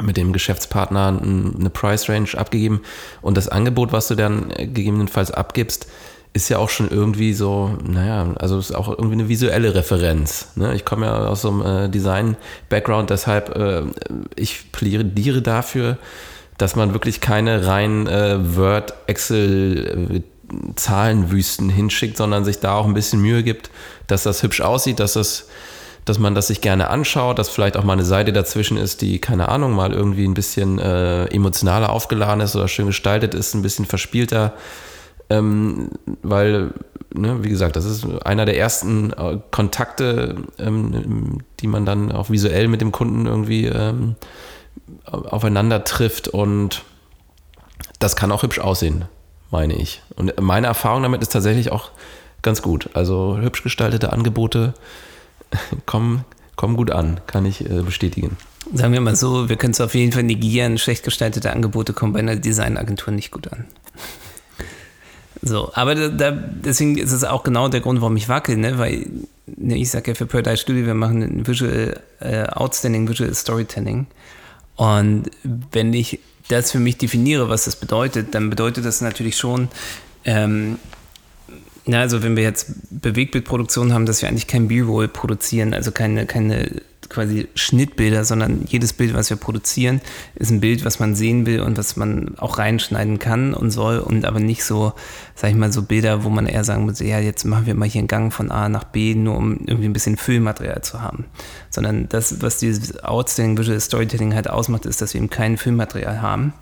mit 0.00 0.16
dem 0.16 0.32
Geschäftspartner 0.32 1.20
eine 1.20 1.70
Price 1.70 2.08
Range 2.08 2.28
abgegeben 2.36 2.82
und 3.22 3.36
das 3.36 3.48
Angebot, 3.48 3.92
was 3.92 4.06
du 4.06 4.14
dann 4.14 4.50
gegebenenfalls 4.50 5.32
abgibst, 5.32 5.88
ist 6.32 6.48
ja 6.48 6.58
auch 6.58 6.68
schon 6.68 6.88
irgendwie 6.90 7.32
so, 7.32 7.76
naja, 7.84 8.34
also 8.38 8.58
ist 8.58 8.74
auch 8.74 8.88
irgendwie 8.88 9.14
eine 9.14 9.28
visuelle 9.28 9.74
Referenz. 9.74 10.48
Ne? 10.54 10.74
Ich 10.74 10.84
komme 10.84 11.06
ja 11.06 11.26
aus 11.26 11.42
so 11.42 11.48
einem 11.50 11.62
äh, 11.62 11.88
Design-Background, 11.88 13.10
deshalb 13.10 13.56
äh, 13.56 13.82
ich 14.36 14.70
plädiere 14.70 15.42
dafür, 15.42 15.98
dass 16.56 16.76
man 16.76 16.92
wirklich 16.92 17.20
keine 17.20 17.66
rein 17.66 18.06
äh, 18.06 18.56
Word, 18.56 18.94
Excel, 19.06 20.22
äh, 20.22 20.22
Zahlenwüsten 20.76 21.68
hinschickt, 21.68 22.16
sondern 22.16 22.44
sich 22.44 22.58
da 22.58 22.74
auch 22.74 22.86
ein 22.86 22.94
bisschen 22.94 23.20
Mühe 23.20 23.42
gibt, 23.42 23.70
dass 24.06 24.22
das 24.22 24.42
hübsch 24.42 24.60
aussieht, 24.60 25.00
dass 25.00 25.14
das 25.14 25.48
dass 26.06 26.18
man 26.18 26.34
das 26.34 26.46
sich 26.46 26.62
gerne 26.62 26.88
anschaut, 26.88 27.38
dass 27.38 27.50
vielleicht 27.50 27.76
auch 27.76 27.84
mal 27.84 27.92
eine 27.92 28.04
Seite 28.04 28.32
dazwischen 28.32 28.78
ist, 28.78 29.02
die, 29.02 29.20
keine 29.20 29.48
Ahnung, 29.48 29.72
mal 29.72 29.92
irgendwie 29.92 30.24
ein 30.24 30.34
bisschen 30.34 30.78
äh, 30.78 31.26
emotionaler 31.26 31.90
aufgeladen 31.90 32.40
ist 32.40 32.56
oder 32.56 32.68
schön 32.68 32.86
gestaltet 32.86 33.34
ist, 33.34 33.54
ein 33.54 33.62
bisschen 33.62 33.84
verspielter. 33.84 34.54
Ähm, 35.30 35.90
weil, 36.22 36.72
ne, 37.14 37.42
wie 37.42 37.48
gesagt, 37.48 37.76
das 37.76 37.84
ist 37.84 38.04
einer 38.24 38.44
der 38.44 38.58
ersten 38.58 39.12
äh, 39.12 39.38
Kontakte, 39.50 40.36
ähm, 40.58 41.38
die 41.60 41.68
man 41.68 41.86
dann 41.86 42.12
auch 42.12 42.30
visuell 42.30 42.68
mit 42.68 42.80
dem 42.80 42.92
Kunden 42.92 43.26
irgendwie 43.26 43.66
ähm, 43.66 44.16
aufeinander 45.04 45.84
trifft 45.84 46.28
und 46.28 46.82
das 47.98 48.16
kann 48.16 48.32
auch 48.32 48.42
hübsch 48.42 48.58
aussehen, 48.58 49.04
meine 49.50 49.74
ich. 49.74 50.02
Und 50.16 50.38
meine 50.40 50.66
Erfahrung 50.66 51.02
damit 51.02 51.22
ist 51.22 51.32
tatsächlich 51.32 51.70
auch 51.70 51.90
ganz 52.42 52.62
gut. 52.62 52.90
Also 52.94 53.38
hübsch 53.38 53.62
gestaltete 53.62 54.12
Angebote 54.12 54.74
kommen, 55.86 56.24
kommen 56.56 56.76
gut 56.76 56.90
an, 56.90 57.20
kann 57.26 57.46
ich 57.46 57.64
äh, 57.64 57.82
bestätigen. 57.82 58.36
Sagen 58.74 58.92
wir 58.92 59.00
mal 59.00 59.16
so, 59.16 59.48
wir 59.48 59.56
können 59.56 59.72
es 59.72 59.80
auf 59.80 59.94
jeden 59.94 60.12
Fall 60.12 60.22
negieren, 60.22 60.78
schlecht 60.78 61.04
gestaltete 61.04 61.52
Angebote 61.52 61.92
kommen 61.92 62.12
bei 62.12 62.20
einer 62.20 62.36
Designagentur 62.36 63.12
nicht 63.12 63.30
gut 63.30 63.52
an. 63.52 63.66
So, 65.42 65.70
aber 65.74 65.94
da, 65.94 66.08
da, 66.08 66.30
deswegen 66.30 66.98
ist 66.98 67.12
es 67.12 67.24
auch 67.24 67.42
genau 67.42 67.68
der 67.68 67.80
Grund, 67.80 68.00
warum 68.00 68.16
ich 68.16 68.28
wackel, 68.28 68.56
ne? 68.56 68.78
weil 68.78 69.06
ne, 69.46 69.78
ich 69.78 69.90
sage 69.90 70.10
ja 70.10 70.14
für 70.14 70.26
Paradise 70.26 70.58
Studio, 70.58 70.84
wir 70.86 70.94
machen 70.94 71.22
ein 71.22 71.46
Visual, 71.46 71.98
äh, 72.20 72.44
Outstanding 72.44 73.08
Visual 73.08 73.34
Storytelling. 73.34 74.06
Und 74.76 75.30
wenn 75.72 75.94
ich 75.94 76.20
das 76.48 76.72
für 76.72 76.78
mich 76.78 76.98
definiere, 76.98 77.48
was 77.48 77.64
das 77.64 77.76
bedeutet, 77.76 78.34
dann 78.34 78.50
bedeutet 78.50 78.84
das 78.84 79.00
natürlich 79.00 79.36
schon, 79.36 79.68
ähm, 80.24 80.78
ja, 81.92 82.00
also 82.00 82.22
wenn 82.22 82.36
wir 82.36 82.42
jetzt 82.42 82.72
Bewegtbildproduktion 82.90 83.92
haben, 83.92 84.06
dass 84.06 84.22
wir 84.22 84.28
eigentlich 84.28 84.46
kein 84.46 84.68
B-Roll 84.68 85.08
produzieren, 85.08 85.74
also 85.74 85.90
keine, 85.90 86.26
keine 86.26 86.82
quasi 87.08 87.48
Schnittbilder, 87.54 88.24
sondern 88.24 88.64
jedes 88.68 88.92
Bild, 88.92 89.14
was 89.14 89.30
wir 89.30 89.36
produzieren, 89.36 90.00
ist 90.36 90.50
ein 90.50 90.60
Bild, 90.60 90.84
was 90.84 91.00
man 91.00 91.16
sehen 91.16 91.44
will 91.44 91.60
und 91.60 91.76
was 91.76 91.96
man 91.96 92.38
auch 92.38 92.58
reinschneiden 92.58 93.18
kann 93.18 93.52
und 93.52 93.72
soll 93.72 93.98
und 93.98 94.24
aber 94.24 94.38
nicht 94.38 94.64
so, 94.64 94.92
sag 95.34 95.50
ich 95.50 95.56
mal, 95.56 95.72
so 95.72 95.82
Bilder, 95.82 96.22
wo 96.22 96.30
man 96.30 96.46
eher 96.46 96.62
sagen 96.62 96.84
muss, 96.84 97.00
ja, 97.00 97.18
jetzt 97.18 97.44
machen 97.44 97.66
wir 97.66 97.74
mal 97.74 97.88
hier 97.88 98.00
einen 98.00 98.08
Gang 98.08 98.32
von 98.32 98.50
A 98.50 98.68
nach 98.68 98.84
B, 98.84 99.14
nur 99.14 99.36
um 99.36 99.58
irgendwie 99.66 99.88
ein 99.88 99.92
bisschen 99.92 100.16
Filmmaterial 100.16 100.82
zu 100.82 101.02
haben. 101.02 101.24
Sondern 101.70 102.08
das, 102.08 102.40
was 102.42 102.58
dieses 102.58 103.02
Outstanding 103.02 103.58
Visual 103.58 103.80
Storytelling 103.80 104.34
halt 104.34 104.48
ausmacht, 104.48 104.86
ist, 104.86 105.02
dass 105.02 105.14
wir 105.14 105.20
eben 105.20 105.30
kein 105.30 105.56
Filmmaterial 105.56 106.22
haben 106.22 106.52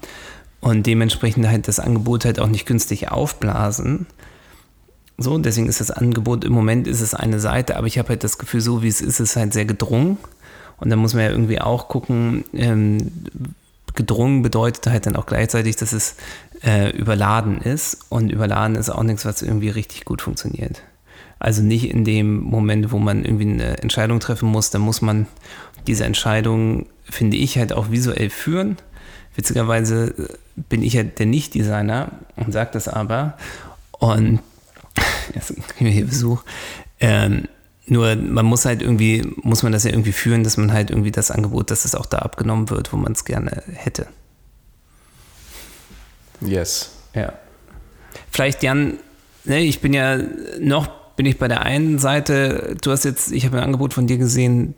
und 0.61 0.87
dementsprechend 0.87 1.47
halt 1.47 1.68
das 1.68 1.79
Angebot 1.79 2.24
halt 2.24 2.41
auch 2.41 2.49
nicht 2.49 2.66
günstig 2.66 3.11
aufblasen, 3.11 4.07
so, 5.19 5.37
deswegen 5.37 5.69
ist 5.69 5.81
das 5.81 5.91
Angebot 5.91 6.45
im 6.45 6.53
Moment 6.53 6.87
ist 6.87 7.01
es 7.01 7.12
eine 7.12 7.41
Seite, 7.41 7.77
aber 7.77 7.89
ich 7.89 7.99
habe 7.99 8.11
halt 8.11 8.23
das 8.23 8.39
Gefühl, 8.39 8.61
so 8.61 8.83
wie 8.83 8.89
es 8.89 9.01
ist, 9.01 9.19
ist 9.19 9.31
es 9.31 9.37
halt 9.37 9.53
sehr 9.53 9.64
gedrungen. 9.64 10.16
Und 10.79 10.91
dann 10.91 11.01
muss 11.01 11.12
man 11.12 11.25
ja 11.25 11.31
irgendwie 11.31 11.61
auch 11.61 11.89
gucken, 11.89 12.45
ähm, 12.53 13.11
gedrungen 13.97 14.43
bedeutet 14.43 14.87
halt 14.87 15.07
dann 15.07 15.16
auch 15.16 15.27
gleichzeitig, 15.27 15.75
dass 15.75 15.93
es 15.93 16.14
äh, 16.62 16.97
überladen 16.97 17.61
ist. 17.61 18.07
Und 18.11 18.31
überladen 18.31 18.77
ist 18.77 18.91
auch 18.91 19.03
nichts, 19.03 19.25
was 19.25 19.43
irgendwie 19.43 19.71
richtig 19.71 20.05
gut 20.05 20.23
funktioniert. 20.23 20.83
Also 21.41 21.62
nicht 21.62 21.91
in 21.91 22.05
dem 22.05 22.41
Moment, 22.41 22.93
wo 22.93 22.99
man 22.99 23.25
irgendwie 23.25 23.51
eine 23.51 23.79
Entscheidung 23.79 24.21
treffen 24.21 24.49
muss, 24.49 24.71
dann 24.71 24.83
muss 24.83 25.03
man 25.03 25.27
diese 25.89 26.05
Entscheidung, 26.05 26.87
finde 27.03 27.37
ich, 27.37 27.59
halt 27.59 27.73
auch 27.73 27.91
visuell 27.91 28.31
führen. 28.31 28.77
Witzigerweise 29.35 30.14
bin 30.69 30.83
ich 30.83 30.93
ja 30.93 31.03
der 31.03 31.27
Nicht-Designer 31.27 32.12
und 32.37 32.53
sage 32.53 32.71
das 32.73 32.87
aber. 32.87 33.37
Und 33.93 34.41
jetzt 35.39 35.68
kriegen 35.68 35.86
wir 35.86 35.93
hier 35.93 36.07
Besuch. 36.07 36.43
Ähm, 37.01 37.49
nur 37.86 38.16
man 38.16 38.45
muss 38.45 38.64
halt 38.64 38.82
irgendwie, 38.82 39.26
muss 39.43 39.62
man 39.62 39.72
das 39.72 39.84
ja 39.84 39.91
irgendwie 39.91 40.12
führen, 40.12 40.45
dass 40.45 40.57
man 40.57 40.72
halt 40.72 40.91
irgendwie 40.91 41.11
das 41.11 41.30
Angebot, 41.30 41.70
dass 41.70 41.84
es 41.84 41.95
auch 41.95 42.07
da 42.07 42.18
abgenommen 42.18 42.70
wird, 42.70 42.93
wo 42.93 42.97
man 42.97 43.12
es 43.12 43.24
gerne 43.24 43.62
hätte. 43.72 44.07
Yes. 46.41 46.91
Ja. 47.14 47.32
Vielleicht, 48.30 48.62
Jan, 48.62 48.99
ne, 49.45 49.61
ich 49.61 49.80
bin 49.80 49.93
ja 49.93 50.18
noch, 50.61 50.89
bin 51.16 51.26
ich 51.26 51.39
bei 51.39 51.49
der 51.49 51.62
einen 51.62 51.99
Seite, 51.99 52.76
du 52.80 52.91
hast 52.91 53.05
jetzt, 53.05 53.32
ich 53.32 53.45
habe 53.47 53.57
ein 53.59 53.64
Angebot 53.64 53.95
von 53.95 54.07
dir 54.07 54.18
gesehen, 54.18 54.74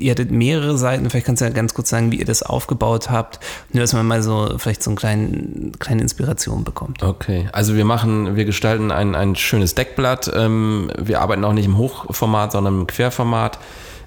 ihr 0.00 0.10
hattet 0.12 0.30
mehrere 0.30 0.76
Seiten, 0.78 1.08
vielleicht 1.08 1.26
kannst 1.26 1.42
du 1.42 1.46
ja 1.46 1.52
ganz 1.52 1.74
kurz 1.74 1.90
sagen, 1.90 2.10
wie 2.10 2.16
ihr 2.16 2.24
das 2.24 2.42
aufgebaut 2.42 3.10
habt, 3.10 3.38
nur 3.72 3.82
dass 3.82 3.92
man 3.92 4.06
mal 4.06 4.22
so 4.22 4.54
vielleicht 4.58 4.82
so 4.82 4.90
eine 4.90 4.96
kleine, 4.96 5.72
kleine 5.78 6.02
Inspiration 6.02 6.64
bekommt. 6.64 7.02
Okay, 7.02 7.48
also 7.52 7.76
wir 7.76 7.84
machen, 7.84 8.36
wir 8.36 8.44
gestalten 8.44 8.90
ein, 8.90 9.14
ein 9.14 9.36
schönes 9.36 9.74
Deckblatt. 9.74 10.30
Ähm, 10.34 10.90
wir 10.98 11.20
arbeiten 11.20 11.44
auch 11.44 11.52
nicht 11.52 11.66
im 11.66 11.78
Hochformat, 11.78 12.52
sondern 12.52 12.80
im 12.80 12.86
Querformat. 12.86 13.58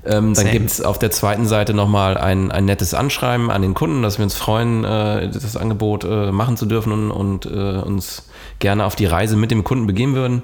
Ähm, 0.05 0.33
dann 0.33 0.51
gibt 0.51 0.69
es 0.69 0.81
auf 0.81 0.99
der 0.99 1.11
zweiten 1.11 1.45
Seite 1.45 1.73
nochmal 1.73 2.17
ein, 2.17 2.51
ein 2.51 2.65
nettes 2.65 2.93
Anschreiben 2.93 3.49
an 3.49 3.61
den 3.61 3.73
Kunden, 3.73 4.01
dass 4.01 4.17
wir 4.17 4.23
uns 4.23 4.35
freuen, 4.35 4.83
äh, 4.83 5.29
das 5.29 5.55
Angebot 5.55 6.03
äh, 6.03 6.31
machen 6.31 6.57
zu 6.57 6.65
dürfen 6.65 6.91
und, 6.91 7.11
und 7.11 7.45
äh, 7.45 7.81
uns 7.81 8.27
gerne 8.59 8.85
auf 8.85 8.95
die 8.95 9.05
Reise 9.05 9.37
mit 9.37 9.51
dem 9.51 9.63
Kunden 9.63 9.87
begeben 9.87 10.15
würden. 10.15 10.43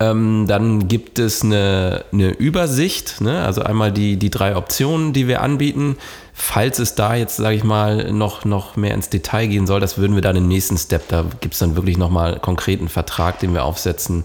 Ähm, 0.00 0.46
dann 0.48 0.88
gibt 0.88 1.18
es 1.18 1.42
eine, 1.42 2.04
eine 2.10 2.30
Übersicht, 2.30 3.20
ne? 3.20 3.44
also 3.44 3.62
einmal 3.62 3.92
die, 3.92 4.16
die 4.16 4.30
drei 4.30 4.56
Optionen, 4.56 5.12
die 5.12 5.28
wir 5.28 5.42
anbieten. 5.42 5.96
Falls 6.32 6.78
es 6.78 6.94
da 6.94 7.14
jetzt, 7.14 7.36
sage 7.36 7.54
ich 7.54 7.64
mal, 7.64 8.10
noch, 8.10 8.46
noch 8.46 8.76
mehr 8.76 8.94
ins 8.94 9.10
Detail 9.10 9.46
gehen 9.48 9.66
soll, 9.66 9.78
das 9.78 9.98
würden 9.98 10.14
wir 10.14 10.22
dann 10.22 10.36
im 10.36 10.48
nächsten 10.48 10.78
Step, 10.78 11.06
da 11.08 11.26
gibt 11.42 11.52
es 11.52 11.60
dann 11.60 11.76
wirklich 11.76 11.98
nochmal 11.98 12.38
konkreten 12.40 12.88
Vertrag, 12.88 13.40
den 13.40 13.52
wir 13.52 13.62
aufsetzen. 13.62 14.24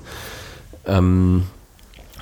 Ähm, 0.85 1.43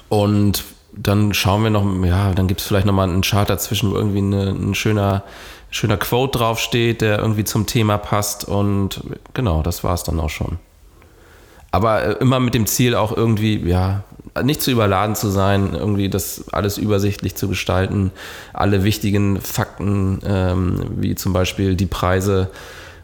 und 0.10 0.64
dann 0.92 1.36
schauen 1.36 1.62
wir 1.62 1.70
noch, 1.70 1.86
ja, 2.06 2.34
dann 2.34 2.48
gibt 2.48 2.62
es 2.62 2.68
vielleicht 2.68 2.88
nochmal 2.88 3.08
einen 3.08 3.22
Chart 3.22 3.48
dazwischen, 3.48 3.92
wo 3.92 3.96
irgendwie 3.96 4.18
eine, 4.20 4.50
ein 4.50 4.74
schöner, 4.74 5.24
schöner 5.70 5.98
Quote 5.98 6.40
draufsteht, 6.40 7.02
der 7.02 7.20
irgendwie 7.20 7.44
zum 7.44 7.68
Thema 7.68 8.00
passt. 8.00 8.46
Und 8.46 9.02
genau, 9.36 9.62
das 9.62 9.84
war 9.84 9.94
es 9.94 10.04
dann 10.04 10.20
auch 10.20 10.32
schon. 10.32 10.58
Aber 11.74 12.04
äh, 12.04 12.12
immer 12.22 12.40
mit 12.40 12.54
dem 12.54 12.68
Ziel 12.68 12.94
auch 12.94 13.12
irgendwie, 13.12 13.58
ja, 13.68 14.04
nicht 14.44 14.62
zu 14.62 14.70
überladen 14.70 15.16
zu 15.16 15.30
sein, 15.30 15.74
irgendwie 15.74 16.08
das 16.08 16.46
alles 16.52 16.78
übersichtlich 16.78 17.36
zu 17.36 17.48
gestalten, 17.48 18.12
alle 18.54 18.84
wichtigen 18.84 19.42
Fakten, 19.42 20.20
ähm, 20.24 20.86
wie 20.98 21.16
zum 21.16 21.34
Beispiel 21.34 21.76
die 21.76 21.88
Preise, 21.88 22.52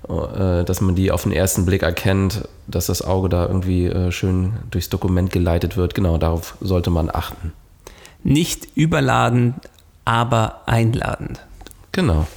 äh, 0.08 0.64
dass 0.64 0.82
man 0.82 0.94
die 0.94 1.12
auf 1.12 1.24
den 1.24 1.32
ersten 1.32 1.66
Blick 1.66 1.82
erkennt, 1.82 2.48
dass 2.68 2.86
das 2.86 3.02
Auge 3.02 3.28
da 3.28 3.48
irgendwie 3.48 3.88
äh, 3.88 4.12
schön 4.12 4.54
durchs 4.70 4.90
Dokument 4.90 5.32
geleitet 5.32 5.76
wird. 5.76 5.96
Genau, 5.96 6.20
darauf 6.20 6.56
sollte 6.62 6.92
man 6.92 7.10
achten. 7.10 7.54
Nicht 8.24 8.68
überladen, 8.76 9.56
aber 10.06 10.62
einladend. 10.68 11.40
Genau. 11.92 12.28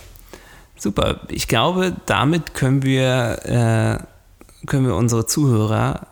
Super. 0.78 1.20
Ich 1.28 1.46
glaube, 1.46 1.92
damit 2.06 2.54
können 2.54 2.82
wir, 2.82 3.38
äh, 3.44 4.66
können 4.66 4.86
wir 4.86 4.96
unsere 4.96 5.26
Zuhörer 5.26 6.06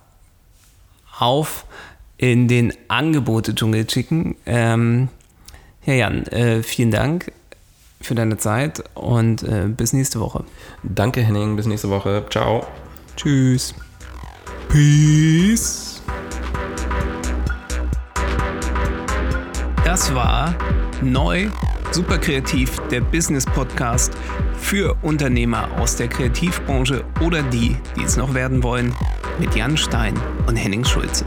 auf 1.21 1.67
in 2.17 2.49
den 2.49 2.73
Angebote-Dschungel 2.89 3.89
schicken. 3.89 4.37
Ähm, 4.47 5.09
ja, 5.85 5.95
Jan, 5.95 6.27
äh, 6.27 6.63
vielen 6.63 6.91
Dank 6.91 7.33
für 8.01 8.15
deine 8.15 8.37
Zeit 8.39 8.83
und 8.95 9.43
äh, 9.43 9.67
bis 9.69 9.93
nächste 9.93 10.21
Woche. 10.21 10.45
Danke, 10.83 11.23
Henning. 11.23 11.57
Bis 11.57 11.67
nächste 11.67 11.91
Woche. 11.91 12.25
Ciao. 12.31 12.67
Tschüss. 13.17 13.75
Peace. 14.69 16.03
Das 19.85 20.15
war 20.15 20.55
Neu 21.03 21.49
Super 21.93 22.19
Kreativ, 22.19 22.79
der 22.93 23.01
Business 23.01 23.45
Podcast 23.45 24.13
für 24.57 24.97
Unternehmer 25.03 25.69
aus 25.81 25.97
der 25.97 26.07
Kreativbranche 26.07 27.05
oder 27.21 27.43
die, 27.43 27.77
die 27.97 28.05
es 28.05 28.17
noch 28.17 28.33
werden 28.33 28.63
wollen, 28.63 28.95
mit 29.39 29.55
Jan 29.55 29.77
Stein 29.77 30.19
und 30.47 30.57
Henning 30.57 30.85
Schulze. 30.85 31.25